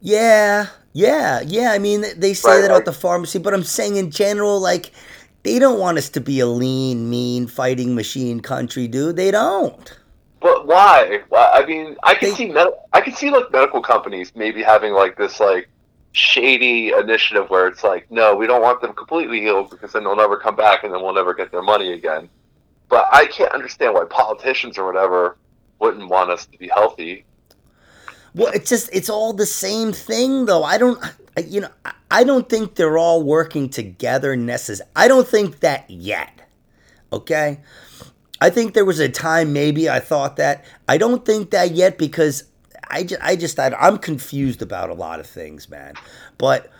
Yeah, 0.00 0.66
yeah, 0.92 1.40
yeah. 1.40 1.72
I 1.72 1.78
mean, 1.78 2.04
they 2.16 2.34
say 2.34 2.48
Right, 2.50 2.56
that 2.56 2.62
like- 2.62 2.70
about 2.70 2.84
the 2.84 2.92
pharmacy, 2.92 3.38
but 3.38 3.54
I'm 3.54 3.62
saying 3.64 3.96
in 3.96 4.10
general, 4.10 4.60
like, 4.60 4.92
they 5.42 5.58
don't 5.58 5.78
want 5.78 5.98
us 5.98 6.08
to 6.10 6.20
be 6.20 6.40
a 6.40 6.46
lean, 6.46 7.10
mean, 7.10 7.46
fighting 7.46 7.94
machine 7.94 8.40
country, 8.40 8.86
dude. 8.88 9.16
They 9.16 9.30
don't. 9.30 9.98
But 10.40 10.66
why? 10.66 11.20
Why? 11.28 11.50
I 11.54 11.66
mean, 11.66 11.96
I 12.02 12.14
can 12.14 12.30
They- 12.30 12.34
see 12.36 12.46
med- 12.46 12.72
I 12.92 13.00
can 13.00 13.14
see 13.14 13.30
like 13.30 13.50
medical 13.52 13.80
companies 13.82 14.32
maybe 14.34 14.62
having 14.62 14.92
like 14.92 15.16
this 15.16 15.38
like 15.40 15.68
shady 16.12 16.88
initiative 16.92 17.48
where 17.48 17.66
it's 17.68 17.82
like, 17.82 18.10
no, 18.10 18.34
we 18.36 18.46
don't 18.46 18.60
want 18.62 18.80
them 18.80 18.92
completely 18.92 19.40
healed 19.40 19.70
because 19.70 19.92
then 19.92 20.04
they'll 20.04 20.16
never 20.16 20.36
come 20.36 20.54
back 20.56 20.84
and 20.84 20.92
then 20.92 21.00
we'll 21.02 21.14
never 21.14 21.32
get 21.32 21.50
their 21.50 21.62
money 21.62 21.92
again. 21.92 22.28
But 22.88 23.06
I 23.12 23.26
can't 23.26 23.52
understand 23.52 23.94
why 23.94 24.04
politicians 24.04 24.76
or 24.76 24.84
whatever 24.84 25.36
wouldn't 25.78 26.08
want 26.08 26.30
us 26.30 26.44
to 26.46 26.58
be 26.58 26.68
healthy. 26.68 27.24
Well, 28.34 28.52
it's 28.52 28.68
just 28.68 28.90
it's 28.92 29.08
all 29.10 29.32
the 29.32 29.46
same 29.46 29.92
thing, 29.92 30.46
though. 30.46 30.64
I 30.64 30.76
don't, 30.78 30.98
you 31.40 31.60
know, 31.60 31.70
I- 32.10 32.24
don't 32.24 32.48
think 32.48 32.74
they're 32.74 32.98
all 32.98 33.22
working 33.22 33.68
together. 33.68 34.36
Necess. 34.36 34.80
I 34.94 35.08
don't 35.08 35.26
think 35.26 35.60
that 35.60 35.88
yet. 35.90 36.30
Okay, 37.12 37.60
I 38.40 38.48
think 38.50 38.72
there 38.74 38.84
was 38.84 38.98
a 39.00 39.08
time 39.08 39.52
maybe 39.52 39.88
I 39.90 40.00
thought 40.00 40.36
that. 40.36 40.64
I 40.88 40.96
don't 40.98 41.24
think 41.26 41.50
that 41.50 41.72
yet 41.72 41.98
because 41.98 42.44
I 42.88 43.02
just, 43.04 43.22
I 43.22 43.36
just, 43.36 43.58
I, 43.58 43.68
I'm 43.78 43.98
confused 43.98 44.62
about 44.62 44.88
a 44.90 44.94
lot 44.94 45.20
of 45.20 45.26
things, 45.26 45.68
man. 45.68 45.94
But 46.38 46.70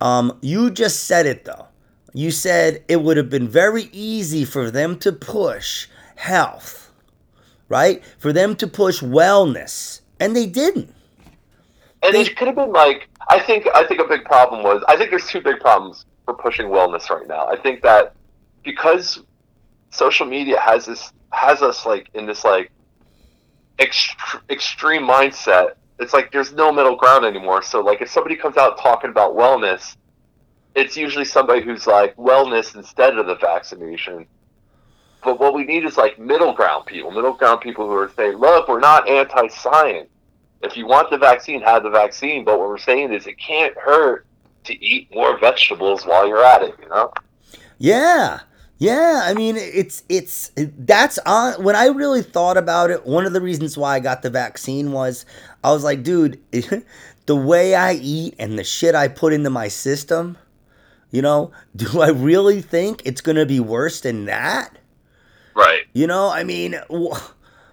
um, 0.00 0.38
you 0.42 0.70
just 0.70 1.04
said 1.04 1.26
it 1.26 1.44
though. 1.44 1.66
You 2.14 2.30
said 2.30 2.84
it 2.88 3.02
would 3.02 3.16
have 3.16 3.30
been 3.30 3.48
very 3.48 3.88
easy 3.92 4.44
for 4.44 4.70
them 4.70 4.98
to 5.00 5.12
push 5.12 5.86
health, 6.16 6.90
right? 7.68 8.02
For 8.18 8.32
them 8.32 8.56
to 8.56 8.66
push 8.66 9.02
wellness, 9.02 10.00
and 10.20 10.34
they 10.36 10.46
didn't. 10.46 10.94
And 12.02 12.14
They- 12.14 12.22
it 12.22 12.36
could 12.36 12.46
have 12.48 12.56
been 12.56 12.72
like 12.72 13.07
I 13.28 13.38
think 13.40 13.66
I 13.74 13.86
think 13.86 14.00
a 14.00 14.06
big 14.06 14.24
problem 14.24 14.62
was 14.62 14.82
I 14.88 14.96
think 14.96 15.10
there's 15.10 15.26
two 15.26 15.40
big 15.40 15.60
problems 15.60 16.06
for 16.24 16.34
pushing 16.34 16.66
wellness 16.66 17.10
right 17.10 17.26
now. 17.26 17.46
I 17.46 17.56
think 17.56 17.82
that 17.82 18.14
because 18.64 19.20
social 19.90 20.26
media 20.26 20.58
has 20.60 20.86
this 20.86 21.12
has 21.32 21.62
us 21.62 21.84
like 21.84 22.08
in 22.14 22.26
this 22.26 22.44
like 22.44 22.70
ext- 23.78 24.40
extreme 24.50 25.02
mindset. 25.02 25.72
It's 26.00 26.12
like 26.12 26.30
there's 26.32 26.52
no 26.52 26.72
middle 26.72 26.96
ground 26.96 27.24
anymore. 27.24 27.62
So 27.62 27.80
like 27.80 28.00
if 28.00 28.10
somebody 28.10 28.36
comes 28.36 28.56
out 28.56 28.78
talking 28.78 29.10
about 29.10 29.34
wellness, 29.34 29.96
it's 30.74 30.96
usually 30.96 31.24
somebody 31.24 31.60
who's 31.60 31.86
like 31.86 32.16
wellness 32.16 32.76
instead 32.76 33.18
of 33.18 33.26
the 33.26 33.34
vaccination. 33.34 34.26
But 35.24 35.40
what 35.40 35.54
we 35.54 35.64
need 35.64 35.84
is 35.84 35.96
like 35.96 36.18
middle 36.18 36.52
ground 36.52 36.86
people, 36.86 37.10
middle 37.10 37.32
ground 37.32 37.60
people 37.60 37.86
who 37.86 37.94
are 37.94 38.12
saying, 38.16 38.36
"Look, 38.36 38.68
we're 38.68 38.78
not 38.78 39.08
anti-science. 39.08 40.08
If 40.62 40.76
you 40.76 40.86
want 40.86 41.10
the 41.10 41.18
vaccine, 41.18 41.60
have 41.62 41.82
the 41.82 41.90
vaccine. 41.90 42.44
But 42.44 42.58
what 42.58 42.68
we're 42.68 42.78
saying 42.78 43.12
is 43.12 43.26
it 43.26 43.38
can't 43.38 43.76
hurt 43.76 44.26
to 44.64 44.84
eat 44.84 45.12
more 45.14 45.38
vegetables 45.38 46.04
while 46.04 46.26
you're 46.26 46.44
at 46.44 46.62
it. 46.62 46.74
You 46.82 46.88
know? 46.88 47.12
Yeah. 47.78 48.40
Yeah, 48.80 49.22
I 49.24 49.34
mean 49.34 49.56
it's 49.56 50.04
it's 50.08 50.52
that's 50.56 51.18
on 51.26 51.60
when 51.64 51.74
I 51.74 51.86
really 51.86 52.22
thought 52.22 52.56
about 52.56 52.92
it, 52.92 53.04
one 53.04 53.26
of 53.26 53.32
the 53.32 53.40
reasons 53.40 53.76
why 53.76 53.96
I 53.96 54.00
got 54.00 54.22
the 54.22 54.30
vaccine 54.30 54.92
was 54.92 55.26
I 55.64 55.72
was 55.72 55.82
like, 55.82 56.04
dude, 56.04 56.40
the 57.26 57.36
way 57.36 57.74
I 57.74 57.94
eat 57.94 58.36
and 58.38 58.56
the 58.56 58.62
shit 58.62 58.94
I 58.94 59.08
put 59.08 59.32
into 59.32 59.50
my 59.50 59.66
system, 59.66 60.38
you 61.10 61.22
know, 61.22 61.50
do 61.74 62.00
I 62.00 62.10
really 62.10 62.62
think 62.62 63.02
it's 63.04 63.20
going 63.20 63.36
to 63.36 63.46
be 63.46 63.58
worse 63.58 64.00
than 64.00 64.26
that? 64.26 64.78
Right. 65.56 65.86
You 65.92 66.06
know, 66.06 66.30
I 66.30 66.44
mean, 66.44 66.76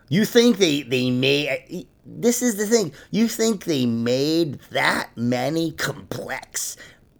you 0.09 0.25
think 0.25 0.57
they 0.57 0.81
they 0.81 1.11
made 1.11 1.85
this 2.05 2.41
is 2.41 2.55
the 2.55 2.65
thing. 2.65 2.93
You 3.11 3.27
think 3.27 3.65
they 3.65 3.85
made 3.85 4.59
that 4.71 5.09
many 5.15 5.71
complex 5.71 6.77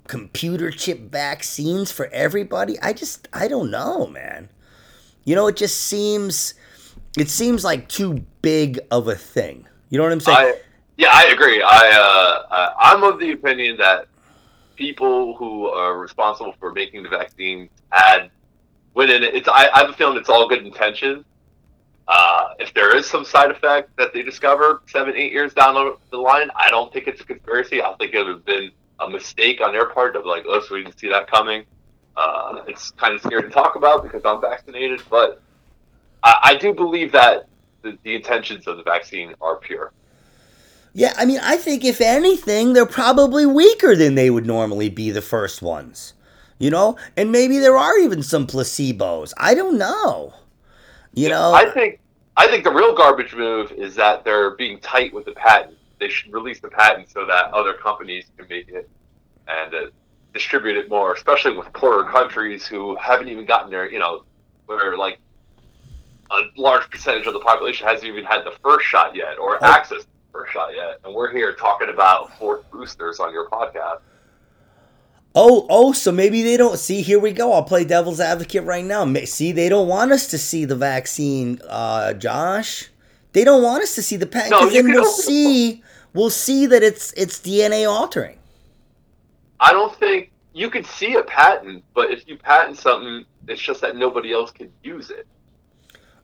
computer 0.07 0.69
chip 0.69 1.11
vaccines 1.11 1.91
for 1.91 2.07
everybody? 2.07 2.79
I 2.81 2.93
just 2.93 3.27
I 3.33 3.47
don't 3.47 3.71
know, 3.71 4.07
man. 4.07 4.49
You 5.23 5.35
know, 5.35 5.47
it 5.47 5.57
just 5.57 5.81
seems 5.81 6.53
it 7.17 7.29
seems 7.29 7.63
like 7.63 7.89
too 7.89 8.25
big 8.41 8.79
of 8.91 9.07
a 9.07 9.15
thing. 9.15 9.67
You 9.89 9.97
know 9.97 10.03
what 10.03 10.13
I'm 10.13 10.19
saying? 10.19 10.37
I 10.37 10.59
yeah, 10.97 11.09
I 11.11 11.25
agree. 11.25 11.61
I 11.61 12.45
uh, 12.51 12.73
I'm 12.79 13.03
of 13.03 13.19
the 13.19 13.31
opinion 13.31 13.77
that 13.77 14.07
people 14.75 15.35
who 15.35 15.67
are 15.67 15.97
responsible 15.97 16.53
for 16.59 16.73
making 16.73 17.03
the 17.03 17.09
vaccine 17.09 17.69
had 17.89 18.29
when 18.93 19.09
in 19.09 19.23
it, 19.23 19.35
it's 19.35 19.47
I, 19.47 19.69
I 19.73 19.79
have 19.79 19.89
a 19.89 19.93
feeling 19.93 20.17
it's 20.17 20.29
all 20.29 20.47
good 20.47 20.65
intention. 20.65 21.25
Uh, 22.07 22.49
if 22.59 22.73
there 22.73 22.95
is 22.95 23.07
some 23.07 23.25
side 23.25 23.49
effect 23.49 23.89
that 23.97 24.13
they 24.13 24.21
discover 24.21 24.81
seven, 24.87 25.15
eight 25.15 25.31
years 25.31 25.53
down 25.53 25.73
the- 26.11 26.17
line, 26.17 26.49
I 26.55 26.69
don't 26.69 26.93
think 26.93 27.07
it's 27.07 27.21
a 27.21 27.25
conspiracy. 27.25 27.81
I 27.81 27.93
think 27.95 28.13
it 28.13 28.19
would 28.19 28.27
have 28.27 28.45
been 28.45 28.71
a 28.99 29.09
mistake 29.09 29.59
on 29.59 29.73
their 29.73 29.87
part 29.87 30.15
of 30.15 30.25
like, 30.25 30.45
oh, 30.47 30.61
so 30.61 30.75
we 30.75 30.83
didn't 30.83 30.99
see 30.99 31.09
that 31.09 31.29
coming. 31.29 31.65
Uh, 32.15 32.63
it's 32.67 32.91
kind 32.91 33.13
of 33.13 33.21
scary 33.21 33.41
to 33.43 33.49
talk 33.49 33.75
about 33.75 34.03
because 34.03 34.21
I'm 34.23 34.39
vaccinated, 34.39 35.01
but 35.09 35.41
I, 36.23 36.39
I 36.43 36.55
do 36.55 36.73
believe 36.73 37.11
that 37.11 37.47
the, 37.81 37.97
the 38.03 38.15
intentions 38.15 38.67
of 38.67 38.77
the 38.77 38.83
vaccine 38.83 39.33
are 39.41 39.57
pure. 39.57 39.91
yeah, 40.93 41.13
I 41.17 41.25
mean, 41.25 41.39
I 41.41 41.57
think 41.57 41.83
if 41.83 41.99
anything, 41.99 42.73
they're 42.73 42.85
probably 42.85 43.45
weaker 43.45 43.95
than 43.95 44.15
they 44.15 44.29
would 44.29 44.45
normally 44.45 44.89
be 44.89 45.11
the 45.11 45.21
first 45.21 45.61
ones. 45.61 46.13
You 46.57 46.69
know? 46.69 46.97
And 47.17 47.33
maybe 47.33 47.57
there 47.59 47.75
are 47.77 47.97
even 47.97 48.23
some 48.23 48.47
placebos. 48.47 49.33
I 49.37 49.55
don't 49.55 49.77
know. 49.77 50.33
You 51.15 51.29
know? 51.29 51.53
I 51.53 51.69
think 51.69 51.99
I 52.37 52.47
think 52.47 52.63
the 52.63 52.71
real 52.73 52.93
garbage 52.93 53.33
move 53.33 53.71
is 53.71 53.95
that 53.95 54.23
they're 54.25 54.51
being 54.51 54.79
tight 54.79 55.13
with 55.13 55.25
the 55.25 55.31
patent. 55.31 55.77
They 55.99 56.09
should 56.09 56.33
release 56.33 56.59
the 56.59 56.67
patent 56.67 57.09
so 57.09 57.25
that 57.25 57.53
other 57.53 57.73
companies 57.73 58.25
can 58.37 58.47
make 58.49 58.67
it 58.67 58.89
and 59.47 59.73
uh, 59.73 59.79
distribute 60.33 60.75
it 60.75 60.89
more, 60.89 61.13
especially 61.13 61.57
with 61.57 61.71
poorer 61.71 62.03
countries 62.03 62.65
who 62.67 62.95
haven't 62.97 63.29
even 63.29 63.45
gotten 63.45 63.71
there. 63.71 63.89
You 63.89 63.99
know, 63.99 64.23
where 64.65 64.97
like 64.97 65.19
a 66.31 66.41
large 66.57 66.89
percentage 66.89 67.27
of 67.27 67.33
the 67.33 67.39
population 67.39 67.87
hasn't 67.87 68.07
even 68.11 68.25
had 68.25 68.43
the 68.43 68.53
first 68.63 68.85
shot 68.85 69.15
yet 69.15 69.37
or 69.39 69.57
Oh. 69.63 69.67
access 69.67 69.99
to 70.01 70.07
the 70.07 70.31
first 70.33 70.51
shot 70.51 70.75
yet, 70.75 70.99
and 71.05 71.13
we're 71.13 71.31
here 71.31 71.53
talking 71.53 71.87
about 71.89 72.37
fourth 72.37 72.69
boosters 72.71 73.19
on 73.21 73.31
your 73.31 73.47
podcast. 73.49 73.99
Oh, 75.37 75.67
oh, 75.69 75.91
so 75.91 76.13
maybe 76.13 76.43
they 76.43 76.55
don't 76.55 76.79
see. 76.79 77.01
Here 77.01 77.19
we 77.19 77.33
go. 77.33 77.51
I'll 77.51 77.63
play 77.63 77.83
devil's 77.83 78.21
advocate 78.21 78.63
right 78.63 78.85
now. 78.85 79.05
See, 79.25 79.51
they 79.51 79.67
don't 79.67 79.89
want 79.89 80.13
us 80.13 80.27
to 80.27 80.37
see 80.37 80.63
the 80.63 80.77
vaccine, 80.77 81.59
uh, 81.67 82.13
Josh. 82.13 82.89
They 83.33 83.43
don't 83.43 83.61
want 83.61 83.83
us 83.83 83.95
to 83.95 84.01
see 84.01 84.15
the 84.15 84.27
patent 84.27 84.51
No, 84.51 84.61
you 84.69 84.81
then 84.81 84.93
we'll 84.93 85.03
the 85.03 85.09
see. 85.09 85.83
We'll 86.13 86.29
see 86.29 86.65
that 86.67 86.83
it's 86.83 87.11
it's 87.17 87.37
DNA 87.39 87.85
altering. 87.85 88.37
I 89.59 89.73
don't 89.73 89.93
think 89.97 90.31
you 90.53 90.69
can 90.69 90.85
see 90.85 91.15
a 91.15 91.23
patent, 91.23 91.83
but 91.93 92.11
if 92.11 92.25
you 92.29 92.37
patent 92.37 92.77
something, 92.77 93.25
it's 93.49 93.61
just 93.61 93.81
that 93.81 93.97
nobody 93.97 94.31
else 94.31 94.51
can 94.51 94.71
use 94.83 95.09
it. 95.09 95.27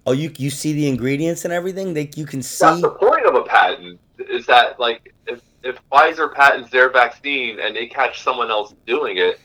Oh, 0.06 0.14
you 0.14 0.32
you 0.38 0.50
see 0.50 0.72
the 0.72 0.88
ingredients 0.88 1.44
and 1.44 1.54
everything. 1.54 1.94
They 1.94 2.10
you 2.16 2.26
can 2.26 2.42
see. 2.42 2.64
That's 2.64 2.82
the 2.82 2.92
point 2.92 3.26
of 3.26 3.36
a 3.36 3.44
patent 3.44 4.00
is 4.30 4.46
that 4.46 4.80
like 4.80 5.11
if 5.64 5.78
Pfizer 5.92 6.34
patents 6.34 6.70
their 6.72 6.90
vaccine 6.90 7.60
and 7.60 7.76
they 7.76 7.88
catch 7.88 8.22
someone 8.24 8.50
else 8.50 8.74
doing 8.88 9.18
it, 9.18 9.40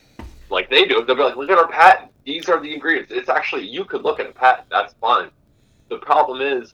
like 0.49 0.69
they 0.69 0.85
do, 0.85 1.03
they'll 1.05 1.15
be 1.15 1.21
like, 1.23 1.35
"Look 1.35 1.49
at 1.51 1.57
our 1.57 1.67
patent. 1.67 2.11
These 2.25 2.49
are 2.49 2.59
the 2.59 2.73
ingredients." 2.73 3.11
It's 3.13 3.29
actually 3.29 3.67
you 3.67 3.85
could 3.85 4.03
look 4.03 4.19
at 4.19 4.27
a 4.27 4.31
patent. 4.31 4.67
That's 4.69 4.93
fine. 5.01 5.29
The 5.89 5.97
problem 5.97 6.41
is 6.41 6.73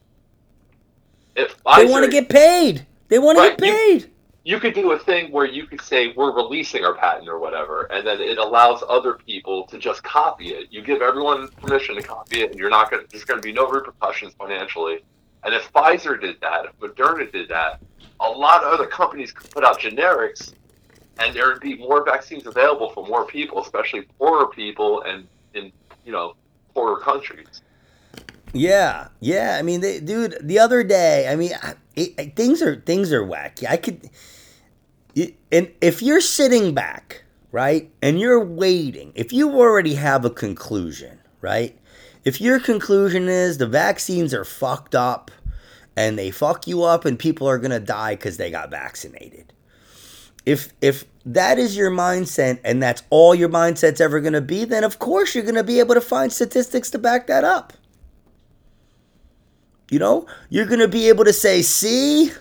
if 1.36 1.62
Pfizer, 1.64 1.78
They 1.78 1.86
want 1.86 2.06
to 2.06 2.12
get 2.12 2.30
paid. 2.30 2.86
They 3.10 3.20
want 3.20 3.38
to 3.38 3.42
Right, 3.42 3.58
get 3.58 3.68
you- 3.68 3.74
paid. 4.00 4.12
you 4.44 4.60
could 4.60 4.74
do 4.74 4.92
a 4.92 5.00
thing 5.00 5.32
where 5.32 5.46
you 5.46 5.66
could 5.66 5.82
say 5.82 6.14
we're 6.16 6.32
releasing 6.36 6.84
our 6.86 6.94
patent 6.94 7.28
or 7.28 7.40
whatever, 7.40 7.84
and 7.92 8.06
then 8.06 8.22
it 8.22 8.38
allows 8.38 8.84
other 8.88 9.14
people 9.14 9.66
to 9.68 9.78
just 9.78 10.04
copy 10.04 10.50
it. 10.50 10.68
You 10.72 10.82
give 10.82 11.02
everyone 11.02 11.48
permission 11.50 11.96
to 11.96 12.02
copy 12.02 12.42
it, 12.42 12.52
and 12.52 12.60
you're 12.60 12.70
not 12.70 12.90
going. 12.92 13.04
to 13.04 13.10
There's 13.10 13.26
going 13.26 13.40
to 13.42 13.44
be 13.46 13.52
no 13.54 13.68
repercussions 13.68 14.34
financially. 14.36 15.04
And 15.46 15.54
if 15.54 15.72
Pfizer 15.74 16.20
did 16.20 16.40
that, 16.42 16.66
if 16.66 16.80
Moderna 16.80 17.32
did 17.32 17.50
that, 17.50 17.82
a 18.20 18.30
lot 18.30 18.64
of 18.64 18.74
other 18.74 18.88
companies 18.88 19.32
could 19.32 19.50
put 19.52 19.64
out 19.64 19.80
generics, 19.80 20.54
and 21.20 21.36
there 21.36 21.48
would 21.48 21.60
be 21.60 21.78
more 21.78 22.04
vaccines 22.06 22.46
available 22.48 22.90
for 22.92 23.06
more 23.06 23.26
people, 23.26 23.62
especially 23.62 24.04
poorer 24.18 24.48
people 24.48 25.02
and 25.04 25.28
in 25.54 25.72
you 26.06 26.12
know 26.12 26.36
poorer 26.74 27.00
countries. 27.00 27.62
Yeah, 28.54 29.08
yeah. 29.20 29.58
I 29.60 29.64
mean, 29.64 29.82
they, 29.82 30.00
dude, 30.00 30.38
the 30.42 30.60
other 30.60 30.84
day, 30.84 31.28
I 31.28 31.36
mean, 31.36 31.52
it, 31.96 32.14
it- 32.18 32.36
things 32.36 32.62
are 32.62 32.78
things 32.78 33.12
are 33.12 33.24
wacky. 33.26 33.68
I 33.70 33.78
could, 33.78 34.10
and 35.52 35.72
if 35.82 36.02
you're 36.02 36.22
sitting 36.22 36.74
back, 36.74 37.24
right, 37.52 37.92
and 38.02 38.20
you're 38.20 38.44
waiting, 38.44 39.12
if 39.16 39.34
you 39.34 39.52
already 39.52 39.96
have 39.96 40.24
a 40.26 40.30
conclusion, 40.30 41.20
right, 41.42 41.78
if 42.24 42.40
your 42.40 42.60
conclusion 42.60 43.28
is 43.28 43.58
the 43.58 43.68
vaccines 43.68 44.34
are 44.34 44.46
fucked 44.46 44.96
up, 44.96 45.32
and 45.96 46.18
they 46.18 46.32
fuck 46.32 46.68
you 46.68 46.84
up 46.84 47.06
and 47.06 47.20
people 47.20 47.48
are 47.48 47.58
going 47.58 47.72
to 47.72 47.80
die 47.80 48.16
cuz 48.16 48.38
they 48.38 48.50
got 48.50 48.72
vaccinated. 48.72 49.54
If 50.46 50.74
if 50.82 51.06
that 51.26 51.58
is 51.58 51.78
your 51.78 51.92
mindset 51.92 52.60
and 52.64 52.82
that's 52.82 53.04
all 53.10 53.34
your 53.34 53.50
mindset's 53.50 54.02
ever 54.02 54.20
going 54.20 54.34
to 54.34 54.42
be, 54.42 54.66
then 54.66 54.84
of 54.84 55.00
course 55.00 55.36
you're 55.36 55.44
going 55.44 55.56
to 55.56 55.64
be 55.64 55.80
able 55.80 55.96
to 55.96 56.02
find 56.02 56.34
statistics 56.34 56.90
to 56.92 56.98
back 56.98 57.28
that 57.28 57.44
up. 57.44 57.74
You 59.90 60.00
know, 60.00 60.26
you're 60.50 60.66
going 60.66 60.80
to 60.80 60.88
be 60.88 61.08
able 61.08 61.24
to 61.26 61.34
say, 61.34 61.62
"See, 61.62 62.32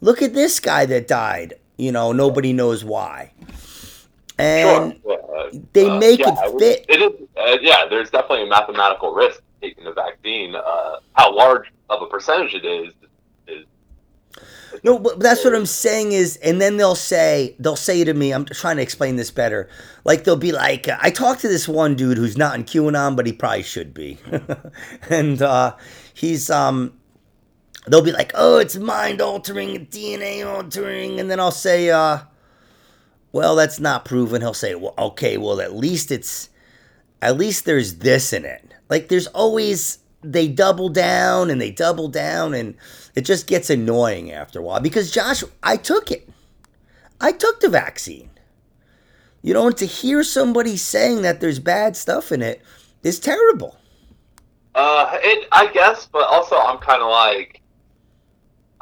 look 0.00 0.22
at 0.22 0.34
this 0.34 0.60
guy 0.60 0.86
that 0.86 1.06
died." 1.06 1.54
You 1.78 1.92
know, 1.92 2.12
nobody 2.12 2.52
knows 2.52 2.84
why. 2.84 3.32
And 4.38 5.00
sure. 5.02 5.36
Uh, 5.36 5.50
they 5.72 5.98
make 5.98 6.20
yeah, 6.20 6.34
it 6.36 6.58
fit. 6.58 6.86
It 6.88 7.00
is, 7.00 7.28
uh, 7.36 7.56
yeah, 7.62 7.86
there's 7.88 8.10
definitely 8.10 8.44
a 8.44 8.48
mathematical 8.48 9.14
risk 9.14 9.42
taking 9.60 9.84
the 9.84 9.92
vaccine. 9.92 10.54
Uh, 10.54 10.96
how 11.14 11.34
large 11.34 11.72
of 11.88 12.02
a 12.02 12.06
percentage 12.06 12.54
it 12.54 12.64
is 12.64 12.92
is 13.46 13.64
No, 14.82 14.98
but 14.98 15.20
that's 15.20 15.44
what 15.44 15.54
I'm 15.54 15.66
saying 15.66 16.12
is, 16.12 16.36
and 16.36 16.60
then 16.60 16.76
they'll 16.76 16.94
say, 16.94 17.56
they'll 17.58 17.76
say 17.76 18.04
to 18.04 18.12
me, 18.12 18.32
I'm 18.32 18.44
trying 18.44 18.76
to 18.76 18.82
explain 18.82 19.16
this 19.16 19.30
better. 19.30 19.70
Like 20.04 20.24
they'll 20.24 20.36
be 20.36 20.52
like, 20.52 20.88
I 20.88 21.10
talked 21.10 21.40
to 21.40 21.48
this 21.48 21.66
one 21.66 21.94
dude 21.94 22.18
who's 22.18 22.36
not 22.36 22.56
in 22.56 22.64
QAnon, 22.64 23.16
but 23.16 23.26
he 23.26 23.32
probably 23.32 23.62
should 23.62 23.94
be, 23.94 24.18
and 25.10 25.40
uh, 25.40 25.76
he's 26.12 26.50
um, 26.50 26.92
they'll 27.86 28.02
be 28.02 28.12
like, 28.12 28.32
oh, 28.34 28.58
it's 28.58 28.76
mind 28.76 29.20
altering, 29.20 29.86
DNA 29.86 30.46
altering, 30.46 31.20
and 31.20 31.30
then 31.30 31.40
I'll 31.40 31.50
say, 31.50 31.90
uh, 31.90 32.18
well, 33.32 33.56
that's 33.56 33.80
not 33.80 34.04
proven. 34.04 34.42
He'll 34.42 34.54
say, 34.54 34.74
well, 34.74 34.94
okay, 34.98 35.36
well, 35.36 35.60
at 35.60 35.74
least 35.74 36.10
it's, 36.10 36.48
at 37.20 37.36
least 37.36 37.64
there's 37.64 37.96
this 37.96 38.32
in 38.32 38.44
it. 38.44 38.72
Like 38.88 39.08
there's 39.08 39.26
always 39.28 39.98
they 40.22 40.48
double 40.48 40.88
down 40.88 41.50
and 41.50 41.60
they 41.60 41.70
double 41.70 42.08
down 42.08 42.54
and 42.54 42.74
it 43.14 43.22
just 43.22 43.46
gets 43.46 43.70
annoying 43.70 44.32
after 44.32 44.58
a 44.58 44.62
while 44.62 44.80
because 44.80 45.10
Josh, 45.10 45.44
I 45.62 45.76
took 45.76 46.10
it. 46.10 46.28
I 47.20 47.32
took 47.32 47.60
the 47.60 47.68
vaccine. 47.68 48.30
You 49.42 49.54
know, 49.54 49.68
and 49.68 49.76
to 49.76 49.86
hear 49.86 50.24
somebody 50.24 50.76
saying 50.76 51.22
that 51.22 51.40
there's 51.40 51.60
bad 51.60 51.96
stuff 51.96 52.32
in 52.32 52.42
it 52.42 52.60
is 53.02 53.20
terrible. 53.20 53.76
Uh, 54.74 55.10
it 55.22 55.46
I 55.52 55.72
guess, 55.72 56.06
but 56.06 56.26
also 56.26 56.56
I'm 56.56 56.78
kind 56.78 57.00
of 57.00 57.08
like, 57.08 57.62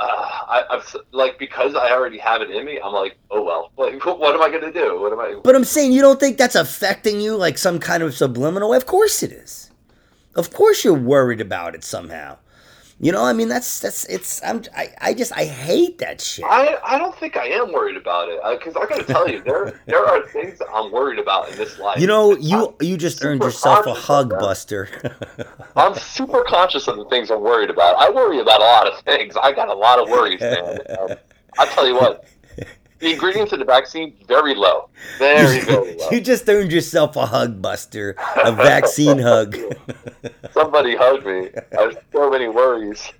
I, 0.04 0.64
I'm 0.70 0.82
like 1.12 1.38
because 1.38 1.74
I 1.74 1.90
already 1.92 2.18
have 2.18 2.42
it 2.42 2.50
in 2.50 2.64
me. 2.64 2.80
I'm 2.82 2.92
like, 2.92 3.16
oh 3.30 3.42
well, 3.42 3.70
like 3.76 4.04
what 4.04 4.34
am 4.34 4.42
I 4.42 4.50
gonna 4.50 4.72
do? 4.72 5.00
What 5.00 5.12
am 5.12 5.20
I? 5.20 5.40
But 5.42 5.56
I'm 5.56 5.64
saying 5.64 5.92
you 5.92 6.00
don't 6.00 6.20
think 6.20 6.38
that's 6.38 6.54
affecting 6.54 7.20
you 7.20 7.36
like 7.36 7.58
some 7.58 7.78
kind 7.78 8.02
of 8.02 8.14
subliminal? 8.14 8.74
Of 8.74 8.86
course 8.86 9.22
it 9.22 9.32
is. 9.32 9.70
Of 10.34 10.52
course 10.52 10.84
you're 10.84 10.94
worried 10.94 11.40
about 11.40 11.74
it 11.74 11.84
somehow. 11.84 12.38
You 13.00 13.11
know, 13.11 13.24
I 13.24 13.33
mean 13.33 13.48
that's 13.48 13.80
that's 13.80 14.04
it's 14.04 14.42
I'm 14.44 14.62
I, 14.76 14.90
I 15.00 15.14
just 15.14 15.33
I 15.33 15.44
hate 15.44 15.98
that 15.98 16.20
shit. 16.20 16.44
I, 16.44 16.78
I 16.85 16.96
don't 16.96 17.14
think 17.16 17.37
I 17.37 17.46
am 17.48 17.72
worried 17.72 17.96
about 17.96 18.28
it 18.28 18.40
because 18.59 18.76
I 18.76 18.87
gotta 18.87 19.04
tell 19.04 19.28
you 19.28 19.42
there 19.42 19.80
there 19.87 20.04
are 20.04 20.26
things 20.28 20.59
I'm 20.72 20.92
worried 20.92 21.18
about 21.18 21.50
in 21.50 21.57
this 21.57 21.78
life. 21.78 22.00
You 22.00 22.07
know, 22.07 22.37
you 22.37 22.74
you 22.80 22.96
just 22.96 23.24
earned 23.24 23.42
yourself 23.42 23.87
a 23.87 23.94
hug. 23.94 24.30
Buster. 24.30 24.88
I'm 25.76 25.94
super 25.96 26.44
conscious 26.44 26.87
of 26.88 26.96
the 26.96 27.04
things 27.07 27.30
I'm 27.30 27.40
worried 27.40 27.70
about. 27.70 27.96
I 27.96 28.11
worry 28.11 28.38
about 28.40 28.61
a 28.61 28.64
lot 28.64 28.87
of 28.87 29.00
things. 29.00 29.37
I 29.37 29.52
got 29.52 29.68
a 29.68 29.74
lot 29.74 29.98
of 29.98 30.09
worries, 30.09 30.40
man. 30.40 30.78
Um, 30.98 31.16
I'll 31.59 31.66
tell 31.68 31.87
you 31.87 31.94
what, 31.94 32.24
the 32.98 33.12
ingredients 33.12 33.52
in 33.52 33.59
the 33.59 33.64
vaccine 33.64 34.14
very 34.26 34.54
low, 34.54 34.88
very 35.18 35.61
very 35.64 35.96
low. 35.96 36.09
you 36.11 36.20
just 36.20 36.48
earned 36.48 36.72
yourself 36.72 37.16
a 37.16 37.26
hug, 37.26 37.61
Buster. 37.61 38.16
A 38.42 38.52
vaccine 38.52 39.18
hug. 39.18 39.57
Somebody 40.52 40.96
hug 40.96 41.24
me. 41.26 41.50
I 41.76 41.83
have 41.83 41.98
so 42.12 42.30
many 42.30 42.48
worries. 42.48 43.12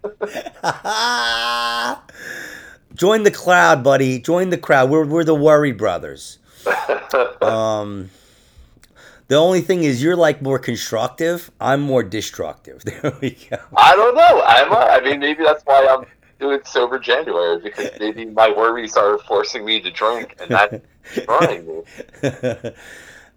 Join 2.94 3.24
the 3.24 3.30
crowd, 3.30 3.82
buddy. 3.82 4.20
Join 4.20 4.50
the 4.50 4.58
crowd. 4.58 4.90
We're 4.90 5.04
we're 5.04 5.24
the 5.24 5.34
worry 5.34 5.72
brothers. 5.72 6.38
Um, 7.42 8.10
the 9.28 9.37
only 9.37 9.60
thing 9.60 9.84
is, 9.84 10.02
you're 10.02 10.16
like 10.16 10.42
more 10.42 10.58
constructive. 10.58 11.50
I'm 11.60 11.80
more 11.80 12.02
destructive. 12.02 12.82
There 12.84 13.16
we 13.20 13.30
go. 13.50 13.58
I 13.76 13.96
don't 13.96 14.14
know. 14.14 14.42
I'm. 14.46 14.72
I 14.72 15.00
mean, 15.00 15.20
maybe 15.20 15.42
that's 15.42 15.62
why 15.64 15.87
I'm 15.87 16.06
doing 16.38 16.60
sober 16.64 16.98
January 16.98 17.60
because 17.60 17.90
maybe 18.00 18.24
my 18.26 18.48
worries 18.48 18.96
are 18.96 19.18
forcing 19.18 19.64
me 19.64 19.80
to 19.80 19.90
drink, 19.90 20.36
and 20.40 20.50
that's 20.50 20.84
destroying 21.14 21.66
me. 21.66 21.82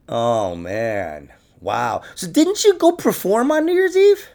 oh 0.10 0.56
man, 0.56 1.32
wow. 1.62 2.02
So 2.16 2.28
didn't 2.28 2.64
you 2.64 2.76
go 2.76 2.92
perform 2.94 3.52
on 3.52 3.66
New 3.66 3.74
Year's 3.74 3.98
Eve? 3.98 4.30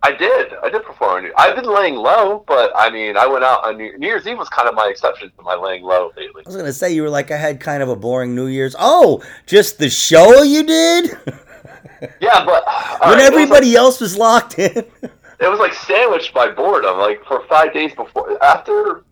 I 0.00 0.12
did. 0.12 0.52
I 0.62 0.70
did 0.70 0.84
perform. 0.84 1.26
I've 1.36 1.56
been 1.56 1.64
laying 1.64 1.96
low, 1.96 2.44
but 2.46 2.70
I 2.76 2.88
mean, 2.88 3.16
I 3.16 3.26
went 3.26 3.42
out 3.42 3.66
on 3.66 3.76
New, 3.76 3.98
New 3.98 4.06
Year's 4.06 4.28
Eve 4.28 4.38
was 4.38 4.48
kind 4.48 4.68
of 4.68 4.76
my 4.76 4.86
exception 4.86 5.32
to 5.36 5.42
my 5.42 5.56
laying 5.56 5.82
low 5.82 6.12
lately. 6.16 6.44
I 6.46 6.48
was 6.48 6.56
gonna 6.56 6.72
say 6.72 6.92
you 6.92 7.02
were 7.02 7.10
like 7.10 7.30
I 7.30 7.36
had 7.36 7.58
kind 7.58 7.82
of 7.82 7.88
a 7.88 7.96
boring 7.96 8.34
New 8.34 8.46
Year's. 8.46 8.76
Oh, 8.78 9.22
just 9.46 9.78
the 9.78 9.90
show 9.90 10.42
you 10.42 10.62
did 10.62 11.18
Yeah, 12.20 12.44
but 12.44 12.64
when 13.00 13.18
right, 13.18 13.20
everybody 13.20 13.74
else 13.74 14.00
was 14.00 14.16
locked 14.16 14.58
in. 14.58 14.84
It 15.40 15.48
was 15.48 15.58
like 15.58 15.74
sandwiched 15.74 16.34
by 16.34 16.50
boredom. 16.50 16.98
Like 16.98 17.24
for 17.24 17.44
five 17.48 17.72
days 17.72 17.94
before, 17.94 18.42
after 18.42 19.04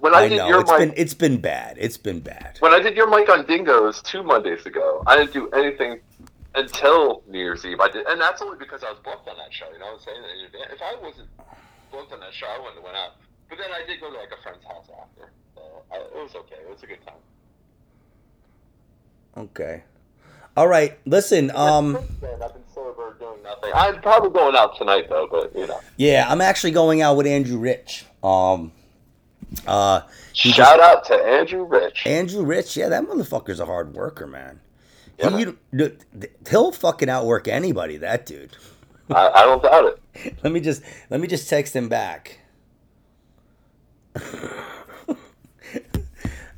when 0.00 0.14
I, 0.14 0.20
I 0.20 0.28
did 0.28 0.38
know 0.38 0.48
your 0.48 0.60
it's 0.60 0.70
mic, 0.70 0.78
been 0.78 0.94
it's 0.96 1.14
been 1.14 1.40
bad. 1.40 1.76
It's 1.78 1.96
been 1.96 2.20
bad. 2.20 2.56
when 2.60 2.72
I 2.72 2.80
did 2.80 2.96
your 2.96 3.08
mic 3.08 3.28
on 3.28 3.46
Dingoes 3.46 4.02
two 4.02 4.22
Mondays 4.22 4.66
ago, 4.66 5.02
I 5.06 5.16
didn't 5.16 5.32
do 5.32 5.48
anything 5.50 6.00
until 6.54 7.22
New 7.28 7.38
Year's 7.38 7.64
Eve. 7.64 7.80
I 7.80 7.88
did, 7.88 8.06
and 8.06 8.20
that's 8.20 8.42
only 8.42 8.58
because 8.58 8.82
I 8.82 8.90
was 8.90 8.98
booked 9.04 9.28
on 9.28 9.36
that 9.36 9.52
show. 9.52 9.66
You 9.72 9.78
know, 9.78 9.86
what 9.86 9.90
I 9.90 9.94
was 9.94 10.04
saying 10.04 10.22
that. 10.52 10.74
If 10.74 10.82
I 10.82 11.02
wasn't 11.02 11.28
booked 11.90 12.12
on 12.12 12.20
that 12.20 12.34
show, 12.34 12.46
I 12.46 12.58
wouldn't 12.58 12.76
have 12.76 12.84
went 12.84 12.96
out. 12.96 13.12
But 13.48 13.58
then 13.58 13.70
I 13.72 13.86
did 13.86 14.00
go 14.00 14.10
to 14.10 14.16
like 14.16 14.30
a 14.38 14.42
friend's 14.42 14.64
house 14.64 14.86
after, 15.00 15.30
so 15.54 15.62
I, 15.92 15.96
it 15.96 16.14
was 16.14 16.34
okay. 16.34 16.56
It 16.62 16.70
was 16.70 16.82
a 16.82 16.86
good 16.86 17.04
time. 17.04 17.14
Okay. 19.36 19.82
All 20.56 20.68
right. 20.68 20.98
Listen. 21.06 21.50
Um. 21.54 21.98
Nothing. 23.50 23.70
I'm 23.74 24.00
probably 24.00 24.30
going 24.30 24.56
out 24.56 24.76
tonight 24.76 25.08
though, 25.08 25.28
but 25.30 25.54
you 25.56 25.66
know. 25.66 25.80
Yeah, 25.96 26.26
I'm 26.28 26.40
actually 26.40 26.70
going 26.72 27.02
out 27.02 27.16
with 27.16 27.26
Andrew 27.26 27.58
Rich. 27.58 28.04
Um. 28.22 28.72
Uh. 29.66 30.02
Shout 30.32 30.80
out 30.80 31.04
to 31.06 31.14
Andrew 31.14 31.64
Rich. 31.64 32.06
Andrew 32.06 32.44
Rich, 32.44 32.76
yeah, 32.76 32.88
that 32.88 33.02
motherfucker's 33.04 33.60
a 33.60 33.66
hard 33.66 33.94
worker, 33.94 34.26
man. 34.26 34.60
Yeah, 35.18 35.36
He, 35.36 35.40
you- 35.72 35.96
he'll 36.48 36.72
fucking 36.72 37.08
outwork 37.10 37.48
anybody. 37.48 37.96
That 37.96 38.24
dude. 38.26 38.56
I, 39.10 39.28
I 39.28 39.42
don't 39.44 39.62
doubt 39.62 39.84
it. 39.86 40.34
Let 40.44 40.52
me 40.52 40.60
just 40.60 40.82
let 41.10 41.20
me 41.20 41.26
just 41.26 41.48
text 41.48 41.74
him 41.74 41.88
back. 41.88 42.38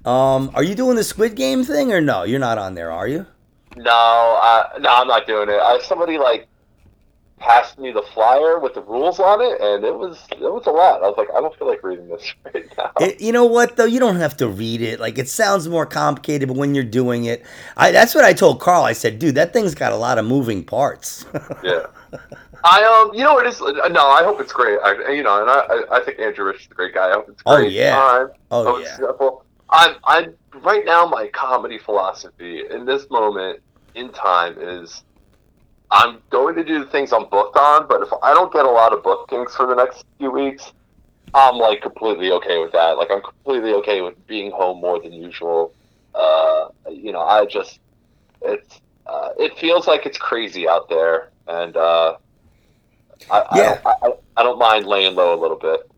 um, 0.05 0.51
are 0.55 0.63
you 0.63 0.75
doing 0.75 0.97
the 0.97 1.05
Squid 1.05 1.35
Game 1.35 1.65
thing 1.65 1.93
or 1.93 2.01
no? 2.01 2.23
You're 2.25 2.41
not 2.41 2.59
on 2.59 2.75
there, 2.75 2.91
are 2.91 3.07
you? 3.07 3.27
No, 3.77 3.91
I, 3.91 4.69
no, 4.81 4.89
I'm 4.91 5.07
not 5.09 5.27
doing 5.27 5.49
it. 5.49 5.55
I, 5.61 5.81
somebody 5.83 6.19
like 6.19 6.47
passed 7.43 7.79
me 7.79 7.91
the 7.91 8.03
flyer 8.15 8.59
with 8.59 8.75
the 8.75 8.83
rules 8.83 9.19
on 9.19 9.41
it, 9.41 9.61
and 9.61 9.85
it 9.85 9.95
was 9.95 10.25
it 10.31 10.41
was 10.41 10.67
a 10.67 10.71
lot. 10.71 11.03
I 11.03 11.09
was 11.09 11.17
like, 11.19 11.29
I 11.37 11.41
don't 11.41 11.55
feel 11.59 11.69
like 11.69 11.83
reading 11.83 12.09
this 12.09 12.33
right 12.45 12.65
now. 12.79 12.93
It, 13.01 13.21
you 13.21 13.33
know 13.33 13.45
what 13.45 13.77
though? 13.77 13.85
You 13.85 14.01
don't 14.01 14.17
have 14.17 14.37
to 14.39 14.49
read 14.49 14.81
it. 14.81 15.01
Like 15.01 15.19
it 15.19 15.29
sounds 15.29 15.69
more 15.69 15.85
complicated, 15.85 16.49
but 16.49 16.57
when 16.57 16.75
you're 16.75 16.85
doing 16.85 17.25
it, 17.25 17.45
I 17.77 17.91
that's 17.91 18.15
what 18.15 18.25
I 18.25 18.33
told 18.33 18.61
Carl. 18.61 18.85
I 18.85 18.93
said, 18.93 19.19
dude, 19.19 19.35
that 19.35 19.53
thing's 19.53 19.75
got 19.75 19.93
a 19.93 19.97
lot 19.97 20.19
of 20.19 20.25
moving 20.25 20.65
parts. 20.65 21.27
yeah. 21.63 21.87
I 22.65 22.85
um, 22.85 23.15
you 23.17 23.25
know, 23.25 23.39
it 23.39 23.47
is. 23.47 23.61
No, 23.61 24.07
I 24.07 24.23
hope 24.23 24.41
it's 24.41 24.53
great. 24.53 24.79
I, 24.85 25.11
you 25.11 25.23
know, 25.23 25.41
and 25.41 25.51
I, 25.51 25.97
I, 25.97 26.01
think 26.05 26.21
Andrew 26.21 26.45
Rich 26.45 26.61
is 26.61 26.69
a 26.71 26.75
great 26.75 26.95
guy. 26.95 27.09
I 27.11 27.13
hope 27.15 27.29
it's 27.29 27.43
Oh, 27.45 27.59
yeah. 27.59 27.97
time. 27.97 28.29
oh 28.51 28.77
Oh, 28.77 28.79
yeah. 28.79 29.41
I'm, 29.71 29.97
I'm 30.05 30.35
right 30.63 30.85
now. 30.85 31.07
My 31.07 31.27
comedy 31.29 31.79
philosophy 31.79 32.63
in 32.71 32.85
this 32.85 33.11
moment 33.11 33.61
in 33.97 34.11
time 34.13 34.57
is, 34.59 35.03
I'm 35.93 36.19
going 36.31 36.55
to 36.57 36.65
do 36.65 36.79
the 36.79 36.91
things 36.91 37.13
I'm 37.13 37.29
booked 37.29 37.57
on. 37.57 37.87
But 37.87 38.01
if 38.03 38.09
I 38.23 38.33
don't 38.33 38.53
get 38.53 38.65
a 38.65 38.71
lot 38.71 38.93
of 38.93 39.03
bookings 39.03 39.55
for 39.55 39.67
the 39.67 39.75
next 39.75 40.05
few 40.19 40.31
weeks, 40.31 40.73
I'm 41.35 41.57
like 41.57 41.83
completely 41.83 42.33
okay 42.33 42.59
with 42.59 42.73
that. 42.73 42.97
Like 42.97 43.11
I'm 43.11 43.21
completely 43.23 43.73
okay 43.75 44.01
with 44.01 44.27
being 44.27 44.51
home 44.51 44.81
more 44.81 45.01
than 45.01 45.13
usual. 45.13 45.73
Uh, 46.15 46.69
you 46.91 47.13
know, 47.13 47.21
I 47.21 47.47
just 47.47 47.79
it's 48.41 48.81
uh, 49.07 49.31
it 49.39 49.57
feels 49.59 49.87
like 49.87 50.07
it's 50.07 50.19
crazy 50.19 50.69
out 50.69 50.89
there, 50.89 51.31
and 51.47 51.77
uh, 51.77 52.17
I, 53.31 53.47
Yeah. 53.55 53.81
I, 53.85 53.95
don't, 54.03 54.21
I, 54.37 54.41
I 54.41 54.43
don't 54.43 54.59
mind 54.59 54.87
laying 54.87 55.15
low 55.15 55.39
a 55.39 55.41
little 55.41 55.59
bit. 55.59 55.89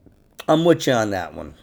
I'm 0.48 0.64
with 0.64 0.87
you 0.87 0.92
on 0.92 1.11
that 1.11 1.35
one. 1.35 1.54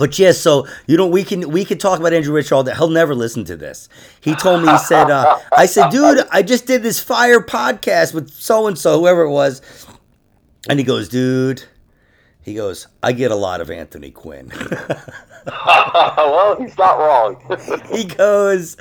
But 0.00 0.18
yes, 0.18 0.38
so 0.38 0.66
you 0.86 0.96
know 0.96 1.06
we 1.06 1.24
can 1.24 1.50
we 1.50 1.62
can 1.62 1.76
talk 1.76 2.00
about 2.00 2.14
Andrew 2.14 2.32
Rich 2.32 2.52
all 2.52 2.64
day. 2.64 2.72
He'll 2.74 2.88
never 2.88 3.14
listen 3.14 3.44
to 3.44 3.54
this. 3.54 3.90
He 4.22 4.34
told 4.34 4.62
me 4.64 4.72
he 4.72 4.78
said, 4.78 5.10
uh, 5.10 5.38
"I 5.54 5.66
said, 5.66 5.90
dude, 5.90 6.26
I 6.32 6.40
just 6.40 6.66
did 6.66 6.82
this 6.82 6.98
fire 6.98 7.40
podcast 7.40 8.14
with 8.14 8.30
so 8.30 8.66
and 8.66 8.78
so, 8.78 8.98
whoever 8.98 9.20
it 9.24 9.30
was," 9.30 9.60
and 10.70 10.78
he 10.78 10.86
goes, 10.86 11.10
"Dude," 11.10 11.64
he 12.40 12.54
goes, 12.54 12.86
"I 13.02 13.12
get 13.12 13.30
a 13.30 13.34
lot 13.34 13.60
of 13.60 13.70
Anthony 13.70 14.10
Quinn." 14.10 14.50
well, 15.46 16.56
he's 16.58 16.78
not 16.78 16.96
wrong. 16.98 17.36
he 17.92 18.04
goes, 18.04 18.78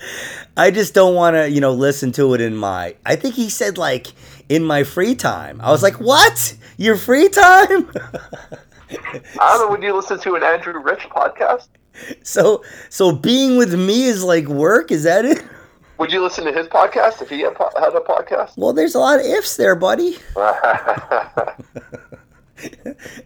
"I 0.56 0.72
just 0.72 0.94
don't 0.94 1.16
want 1.16 1.36
to, 1.36 1.50
you 1.50 1.60
know, 1.60 1.74
listen 1.74 2.14
to 2.14 2.34
it 2.34 2.40
in 2.40 2.56
my." 2.56 2.96
I 3.06 3.18
think 3.18 3.36
he 3.36 3.50
said 3.50 3.78
like 3.78 4.08
in 4.48 4.64
my 4.64 4.86
free 4.86 5.16
time. 5.16 5.60
I 5.60 5.70
was 5.70 5.84
like, 5.84 6.00
"What? 6.00 6.56
Your 6.78 6.96
free 6.96 7.28
time?" 7.28 7.92
I 8.92 9.22
don't 9.40 9.60
know. 9.62 9.70
Would 9.70 9.84
you 9.84 9.96
listen 9.96 10.20
to 10.20 10.36
an 10.36 10.44
Andrew 10.44 10.80
Rich 10.80 11.08
podcast? 11.10 11.68
so, 12.24 12.64
so 12.90 13.12
being 13.12 13.58
with 13.58 13.74
me 13.74 14.06
is 14.06 14.24
like 14.24 14.48
work. 14.48 14.92
Is 14.92 15.04
that 15.04 15.26
it? 15.26 15.44
Would 16.00 16.14
you 16.14 16.22
listen 16.24 16.46
to 16.46 16.54
his 16.54 16.68
podcast 16.68 17.22
if 17.22 17.30
he 17.30 17.42
had, 17.42 17.52
a 17.52 18.00
podcast? 18.00 18.54
Well, 18.56 18.72
there's 18.72 18.96
a 18.96 19.00
lot 19.00 19.20
of 19.20 19.26
ifs 19.26 19.58
there, 19.58 19.76
buddy. 19.76 20.18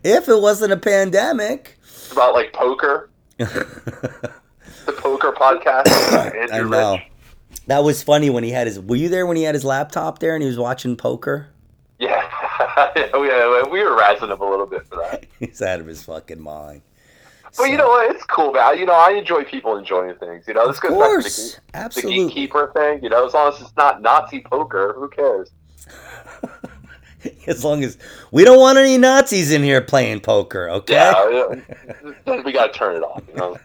if 0.04 0.28
it 0.28 0.42
wasn't 0.42 0.74
a 0.74 0.78
pandemic. 0.78 1.78
It's 1.84 2.12
about 2.12 2.34
like 2.34 2.52
poker. 2.52 3.12
the 3.38 4.42
poker 4.98 5.34
podcast. 5.34 5.88
I 6.52 6.62
know. 6.64 6.94
Rich. 6.94 7.04
That 7.68 7.84
was 7.84 8.02
funny 8.02 8.32
when 8.32 8.44
he 8.44 8.50
had 8.50 8.66
his. 8.66 8.80
Were 8.80 8.96
you 8.96 9.08
there 9.08 9.28
when 9.28 9.38
he 9.38 9.44
had 9.44 9.54
his 9.54 9.64
laptop 9.64 10.18
there 10.18 10.34
and 10.34 10.42
he 10.42 10.48
was 10.48 10.58
watching 10.58 10.98
poker? 10.98 11.50
Yeah. 12.00 12.30
yeah, 12.96 13.10
uh, 13.14 13.70
we 13.70 13.84
were 13.84 13.98
razzing 13.98 14.32
him 14.32 14.42
a 14.42 14.50
little 14.50 14.66
bit 14.66 14.86
for 14.88 14.98
that. 14.98 15.26
He's 15.40 15.62
out 15.62 15.80
of 15.80 15.88
his 15.88 16.04
fucking 16.04 16.42
mind. 16.42 16.82
But 17.58 17.66
you 17.66 17.78
know 17.78 17.88
what? 17.88 18.16
It's 18.16 18.24
cool, 18.26 18.52
man. 18.52 18.80
You 18.80 18.86
know, 18.86 18.94
I 18.94 19.12
enjoy 19.12 19.44
people 19.44 19.78
enjoying 19.78 20.16
things. 20.16 20.46
You 20.48 20.56
know, 20.56 20.68
this 20.68 20.78
Of 20.78 20.84
goes 20.84 21.60
back 21.72 21.92
to 21.92 22.02
the, 22.02 22.02
the 22.02 22.08
gatekeeper 22.08 22.72
thing. 22.74 23.04
You 23.04 23.10
know, 23.10 23.28
as 23.28 23.34
long 23.34 23.54
as 23.54 23.62
it's 23.62 23.76
not 23.78 24.02
Nazi 24.02 24.42
poker, 24.42 24.94
who 24.98 25.08
cares? 25.10 25.52
As 27.48 27.64
long 27.64 27.86
as 27.86 27.98
we 28.32 28.44
don't 28.44 28.60
want 28.60 28.78
any 28.78 28.98
Nazis 28.98 29.54
in 29.54 29.64
here 29.64 29.80
playing 29.80 30.20
poker, 30.20 30.70
okay? 30.70 30.94
Yeah, 30.94 32.42
we 32.44 32.52
gotta 32.52 32.74
turn 32.74 32.98
it 32.98 33.02
off. 33.02 33.24
You 33.30 33.36
know, 33.36 33.58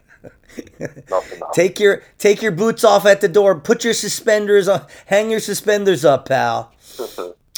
nothing. 1.10 1.40
Take 1.54 1.80
your 1.80 2.02
take 2.18 2.40
your 2.40 2.52
boots 2.52 2.84
off 2.84 3.04
at 3.04 3.20
the 3.20 3.26
door. 3.26 3.58
Put 3.58 3.82
your 3.82 3.94
suspenders 3.94 4.68
on. 4.68 4.86
Hang 5.06 5.30
your 5.30 5.40
suspenders 5.40 6.04
up, 6.04 6.28
pal. 6.28 6.72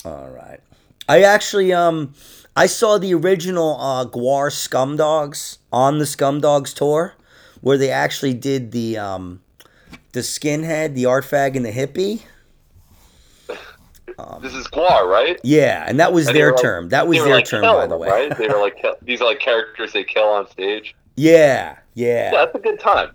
All 0.04 0.28
right. 0.30 0.60
I 1.08 1.22
actually 1.22 1.72
um 1.72 2.14
I 2.56 2.66
saw 2.66 2.98
the 2.98 3.14
original 3.14 3.76
uh 3.80 4.04
GWAR 4.06 4.50
Scumdogs 4.50 5.58
on 5.72 5.98
the 5.98 6.04
Scumdogs 6.04 6.74
tour 6.74 7.14
where 7.60 7.76
they 7.78 7.90
actually 7.90 8.34
did 8.34 8.72
the 8.72 8.96
um 8.98 9.42
the 10.12 10.20
skinhead, 10.20 10.94
the 10.94 11.06
art 11.06 11.24
fag 11.24 11.56
and 11.56 11.64
the 11.64 11.70
hippie. 11.72 12.22
this 14.42 14.54
is 14.54 14.66
GWAR, 14.68 15.06
right? 15.08 15.38
Yeah, 15.42 15.84
and 15.86 15.98
that 16.00 16.12
was 16.12 16.26
And 16.28 16.36
their 16.36 16.52
like- 16.52 16.62
term. 16.62 16.88
That 16.90 17.06
was 17.06 17.18
their 17.18 17.34
like, 17.34 17.44
term 17.46 17.62
by 17.62 17.82
the 17.86 17.88
them, 17.88 18.00
way. 18.00 18.08
Right? 18.08 18.36
They 18.38 18.48
were 18.48 18.60
like, 18.60 18.82
these 19.02 19.20
are 19.20 19.26
like 19.26 19.40
characters 19.40 19.92
they 19.92 20.04
kill 20.04 20.24
on 20.28 20.48
stage. 20.50 20.94
Yeah, 21.16 21.76
Yeah, 21.94 22.06
yeah. 22.06 22.30
that's 22.30 22.54
a 22.54 22.58
good 22.60 22.80
time. 22.80 23.10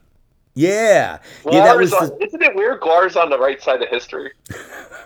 Yeah. 0.56 1.20
Yeah, 1.46 1.64
that 1.66 1.78
was 1.78 1.92
on, 1.94 2.08
the 2.10 2.18
Isn't 2.26 2.42
it 2.42 2.56
weird? 2.56 2.80
GWAR's 2.82 3.16
on 3.18 3.30
the 3.30 3.38
right 3.38 3.62
side 3.62 3.82
of 3.82 3.90
history. 3.90 4.32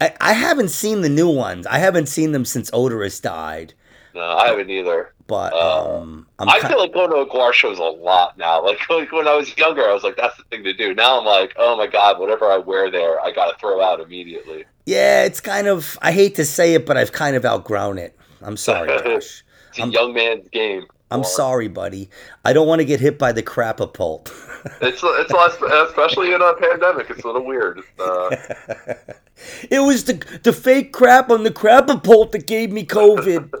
I, 0.00 0.12
I 0.20 0.32
haven't 0.34 0.68
seen 0.68 1.00
the 1.00 1.08
new 1.08 1.28
ones. 1.28 1.66
I 1.66 1.78
haven't 1.78 2.06
seen 2.06 2.32
them 2.32 2.44
since 2.44 2.70
Oderus 2.72 3.20
died. 3.20 3.72
No, 4.14 4.22
I 4.22 4.46
haven't 4.48 4.70
either. 4.70 5.12
But 5.26 5.52
Uh, 5.52 5.98
um, 6.00 6.26
I'm 6.38 6.48
I 6.48 6.60
feel 6.60 6.78
like 6.78 6.92
going 6.94 7.10
to 7.10 7.16
a 7.16 7.26
GWAR 7.26 7.52
show 7.52 7.70
is 7.72 7.78
a 7.78 7.82
lot 7.82 8.38
now. 8.38 8.62
Like, 8.66 8.78
like 8.90 9.10
when 9.12 9.26
I 9.28 9.34
was 9.34 9.56
younger, 9.56 9.82
I 9.88 9.92
was 9.92 10.04
like, 10.04 10.16
that's 10.16 10.36
the 10.36 10.44
thing 10.44 10.62
to 10.64 10.72
do. 10.72 10.94
Now 10.94 11.18
I'm 11.18 11.24
like, 11.24 11.54
oh 11.58 11.76
my 11.76 11.86
god, 11.86 12.18
whatever 12.18 12.50
I 12.50 12.58
wear 12.58 12.90
there, 12.90 13.20
I 13.20 13.30
got 13.32 13.50
to 13.52 13.58
throw 13.58 13.82
out 13.82 14.00
immediately. 14.00 14.64
yeah, 14.86 15.24
it's 15.24 15.40
kind 15.40 15.66
of. 15.66 15.98
I 16.02 16.12
hate 16.12 16.34
to 16.36 16.44
say 16.44 16.74
it, 16.74 16.86
but 16.86 16.96
I've 16.96 17.12
kind 17.12 17.36
of 17.36 17.44
outgrown 17.44 17.98
it. 17.98 18.16
I'm 18.42 18.56
sorry, 18.56 18.88
Josh. 18.88 19.44
It's 19.70 19.78
a 19.78 19.82
I'm- 19.82 19.90
young 19.90 20.12
man's 20.14 20.48
game. 20.50 20.86
I'm 21.10 21.20
GWAR. 21.20 21.26
sorry, 21.26 21.68
buddy. 21.68 22.10
I 22.44 22.52
don't 22.52 22.66
want 22.66 22.80
to 22.80 22.84
get 22.84 23.00
hit 23.00 23.18
by 23.18 23.32
the 23.32 23.42
crapapult. 23.42 24.32
It's 24.80 25.00
it's 25.04 25.30
less, 25.30 25.56
especially 25.88 26.34
in 26.34 26.42
a 26.42 26.54
pandemic. 26.54 27.08
It's 27.10 27.22
a 27.22 27.26
little 27.26 27.44
weird. 27.44 27.82
Uh, 27.98 28.30
it 29.70 29.80
was 29.80 30.04
the 30.04 30.14
the 30.42 30.52
fake 30.52 30.92
crap 30.92 31.30
on 31.30 31.44
the 31.44 31.52
crapapult 31.52 32.32
that 32.32 32.46
gave 32.46 32.72
me 32.72 32.84
COVID. 32.84 33.52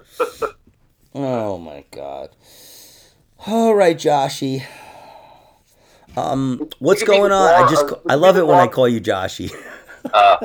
oh 1.14 1.58
my 1.58 1.84
god. 1.92 2.30
All 3.46 3.74
right, 3.76 3.96
Joshy. 3.96 4.64
Um, 6.16 6.68
what's 6.78 7.02
We 7.02 7.06
could 7.06 7.12
be 7.12 7.18
going 7.18 7.32
on? 7.32 7.64
I 7.64 7.68
just 7.68 7.84
uh, 7.84 7.96
I 8.08 8.14
love 8.14 8.36
it 8.36 8.46
when 8.46 8.58
I 8.58 8.66
call 8.66 8.88
you 8.88 9.00
Joshy. 9.00 9.54
uh, 10.12 10.44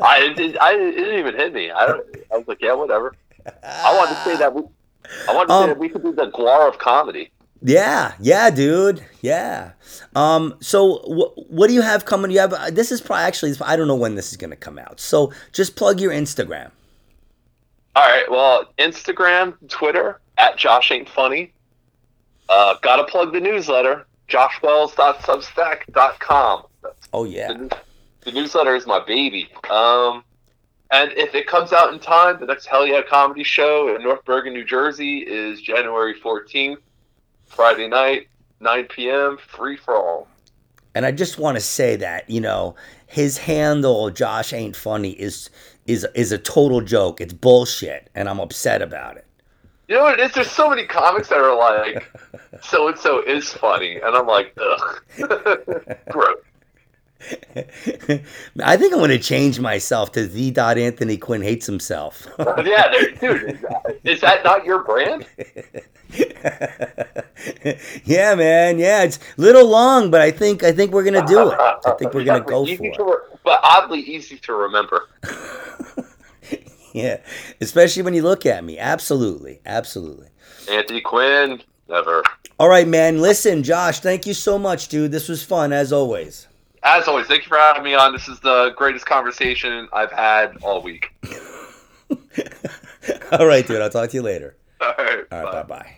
I 0.00 0.34
it, 0.36 0.56
I 0.58 0.74
it 0.74 0.92
didn't 0.92 1.18
even 1.18 1.34
hit 1.34 1.52
me. 1.52 1.70
I 1.70 1.86
don't. 1.86 2.06
I 2.32 2.38
was 2.38 2.48
like, 2.48 2.62
yeah, 2.62 2.72
whatever. 2.72 3.14
I 3.62 3.94
wanted 3.94 4.14
to 4.14 4.24
say 4.24 4.36
that. 4.38 4.54
I 5.28 5.34
wanted 5.34 5.48
to 5.48 5.54
Um, 5.54 5.68
say 5.70 5.74
we 5.74 5.88
could 5.88 6.02
do 6.02 6.12
the 6.12 6.30
GWAR 6.30 6.68
of 6.68 6.78
comedy. 6.78 7.30
Yeah, 7.64 8.14
yeah, 8.20 8.50
dude. 8.50 9.04
Yeah. 9.20 9.72
Um. 10.16 10.56
So, 10.60 10.96
wh- 10.98 11.38
what 11.50 11.68
do 11.68 11.74
you 11.74 11.82
have 11.82 12.04
coming? 12.04 12.30
You 12.32 12.40
have 12.40 12.52
uh, 12.52 12.70
this 12.70 12.90
is 12.90 13.00
probably 13.00 13.24
actually 13.24 13.54
I 13.62 13.76
don't 13.76 13.86
know 13.88 13.94
when 13.94 14.14
this 14.16 14.30
is 14.32 14.36
gonna 14.36 14.56
come 14.56 14.78
out. 14.78 14.98
So 15.00 15.32
just 15.52 15.76
plug 15.76 16.00
your 16.00 16.10
Instagram. 16.12 16.70
All 17.94 18.02
right. 18.04 18.28
Well, 18.30 18.64
Instagram, 18.78 19.54
Twitter 19.68 20.20
at 20.38 20.56
Josh 20.56 20.90
ain't 20.90 21.08
funny. 21.08 21.52
Uh, 22.48 22.74
gotta 22.82 23.04
plug 23.04 23.32
the 23.32 23.38
newsletter, 23.40 24.06
joshwells.substack.com. 24.28 26.62
Oh 27.12 27.24
yeah. 27.24 27.52
new- 27.52 27.68
the 28.24 28.32
newsletter 28.32 28.74
is 28.76 28.86
my 28.86 29.00
baby. 29.04 29.48
Um, 29.70 30.22
and 30.92 31.10
if 31.12 31.34
it 31.34 31.46
comes 31.46 31.72
out 31.72 31.92
in 31.92 31.98
time, 31.98 32.38
the 32.38 32.46
next 32.46 32.66
Hell 32.66 32.86
Yeah 32.86 33.00
comedy 33.02 33.42
show 33.42 33.94
in 33.96 34.02
North 34.02 34.24
Bergen, 34.26 34.52
New 34.52 34.64
Jersey 34.64 35.20
is 35.20 35.60
January 35.60 36.14
14th, 36.20 36.76
Friday 37.46 37.88
night, 37.88 38.28
9 38.60 38.84
p.m., 38.84 39.38
free 39.38 39.76
for 39.76 39.96
all. 39.96 40.28
And 40.94 41.06
I 41.06 41.10
just 41.10 41.38
want 41.38 41.56
to 41.56 41.62
say 41.62 41.96
that 41.96 42.28
you 42.28 42.40
know 42.40 42.74
his 43.06 43.38
handle 43.38 44.10
Josh 44.10 44.52
ain't 44.52 44.76
funny 44.76 45.12
is 45.12 45.48
is 45.86 46.06
is 46.14 46.30
a 46.30 46.38
total 46.38 46.82
joke. 46.82 47.22
It's 47.22 47.32
bullshit, 47.32 48.10
and 48.14 48.28
I'm 48.28 48.38
upset 48.38 48.82
about 48.82 49.16
it. 49.16 49.26
You 49.88 49.96
know 49.96 50.04
what 50.04 50.20
it 50.20 50.24
is? 50.24 50.32
There's 50.32 50.50
so 50.50 50.68
many 50.68 50.86
comics 50.86 51.28
that 51.28 51.38
are 51.38 51.56
like, 51.56 52.06
so 52.62 52.88
and 52.88 52.98
so 52.98 53.22
is 53.22 53.50
funny. 53.50 53.96
And 53.96 54.14
I'm 54.14 54.26
like, 54.26 54.54
ugh. 54.60 55.02
Gross. 56.10 56.36
I 58.62 58.76
think 58.76 58.92
I'm 58.92 58.98
gonna 59.00 59.18
change 59.18 59.60
myself 59.60 60.12
to 60.12 60.26
the 60.26 60.50
dot 60.50 60.78
Anthony 60.78 61.16
Quinn 61.16 61.42
hates 61.42 61.66
himself. 61.66 62.26
Yeah, 62.64 62.90
dude, 63.20 63.42
is 63.54 63.60
that, 63.60 64.00
is 64.04 64.20
that 64.20 64.44
not 64.44 64.64
your 64.64 64.84
brand? 64.84 65.26
yeah, 68.04 68.34
man. 68.34 68.78
Yeah, 68.78 69.02
it's 69.04 69.18
a 69.18 69.40
little 69.40 69.66
long, 69.68 70.10
but 70.10 70.20
I 70.20 70.30
think 70.30 70.62
I 70.62 70.72
think 70.72 70.92
we're 70.92 71.04
gonna 71.04 71.26
do 71.26 71.50
it. 71.50 71.58
I 71.58 71.92
think 71.98 72.14
we're 72.14 72.24
gonna 72.24 72.40
go 72.44 72.64
for 72.64 72.72
it. 72.84 72.98
re- 72.98 73.38
but 73.44 73.60
oddly 73.62 74.00
easy 74.00 74.38
to 74.38 74.52
remember. 74.54 75.08
Yeah, 76.92 77.20
especially 77.60 78.02
when 78.02 78.14
you 78.14 78.22
look 78.22 78.44
at 78.46 78.64
me. 78.64 78.78
Absolutely, 78.78 79.60
absolutely. 79.64 80.28
Anthony 80.70 81.00
Quinn, 81.00 81.62
never. 81.88 82.22
All 82.58 82.68
right, 82.68 82.86
man. 82.86 83.20
Listen, 83.20 83.62
Josh, 83.62 84.00
thank 84.00 84.26
you 84.26 84.34
so 84.34 84.58
much, 84.58 84.88
dude. 84.88 85.10
This 85.10 85.28
was 85.28 85.42
fun 85.42 85.72
as 85.72 85.92
always. 85.92 86.48
As 86.84 87.06
always, 87.06 87.26
thank 87.26 87.42
you 87.42 87.48
for 87.48 87.58
having 87.58 87.84
me 87.84 87.94
on. 87.94 88.12
This 88.12 88.28
is 88.28 88.40
the 88.40 88.72
greatest 88.76 89.06
conversation 89.06 89.88
I've 89.92 90.10
had 90.10 90.56
all 90.62 90.82
week. 90.82 91.14
All 93.32 93.46
right, 93.46 93.66
dude. 93.66 93.80
I'll 93.82 93.90
talk 93.90 94.10
to 94.10 94.16
you 94.16 94.22
later. 94.22 94.56
All 94.80 94.94
right, 94.98 95.24
All 95.32 95.42
right, 95.44 95.52
bye. 95.52 95.78
bye. 95.78 95.96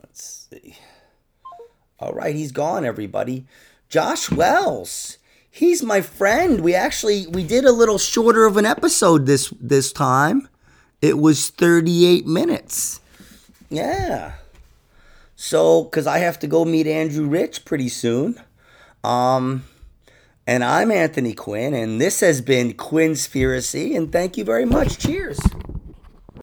Let's 0.00 0.46
see. 0.50 0.76
All 1.98 2.12
right, 2.12 2.34
he's 2.34 2.52
gone, 2.52 2.84
everybody. 2.84 3.44
Josh 3.88 4.30
Wells. 4.30 5.18
He's 5.50 5.82
my 5.82 6.00
friend. 6.00 6.60
We 6.60 6.74
actually 6.74 7.26
we 7.26 7.42
did 7.44 7.64
a 7.64 7.72
little 7.72 7.98
shorter 7.98 8.44
of 8.46 8.56
an 8.56 8.66
episode 8.66 9.26
this 9.26 9.52
this 9.60 9.92
time. 9.92 10.48
It 11.02 11.18
was 11.18 11.48
38 11.50 12.26
minutes. 12.26 13.00
Yeah. 13.68 14.32
So, 15.34 15.84
cuz 15.84 16.06
I 16.06 16.18
have 16.18 16.38
to 16.40 16.46
go 16.46 16.64
meet 16.64 16.86
Andrew 16.86 17.26
Rich 17.26 17.64
pretty 17.64 17.88
soon. 17.88 18.40
Um 19.02 19.64
and 20.46 20.64
I'm 20.64 20.90
Anthony 20.90 21.32
Quinn 21.32 21.74
and 21.74 22.00
this 22.00 22.20
has 22.20 22.40
been 22.40 22.72
Quinnspiracy 22.74 23.96
and 23.96 24.10
thank 24.10 24.36
you 24.36 24.44
very 24.44 24.64
much. 24.64 24.98
Cheers. 24.98 25.38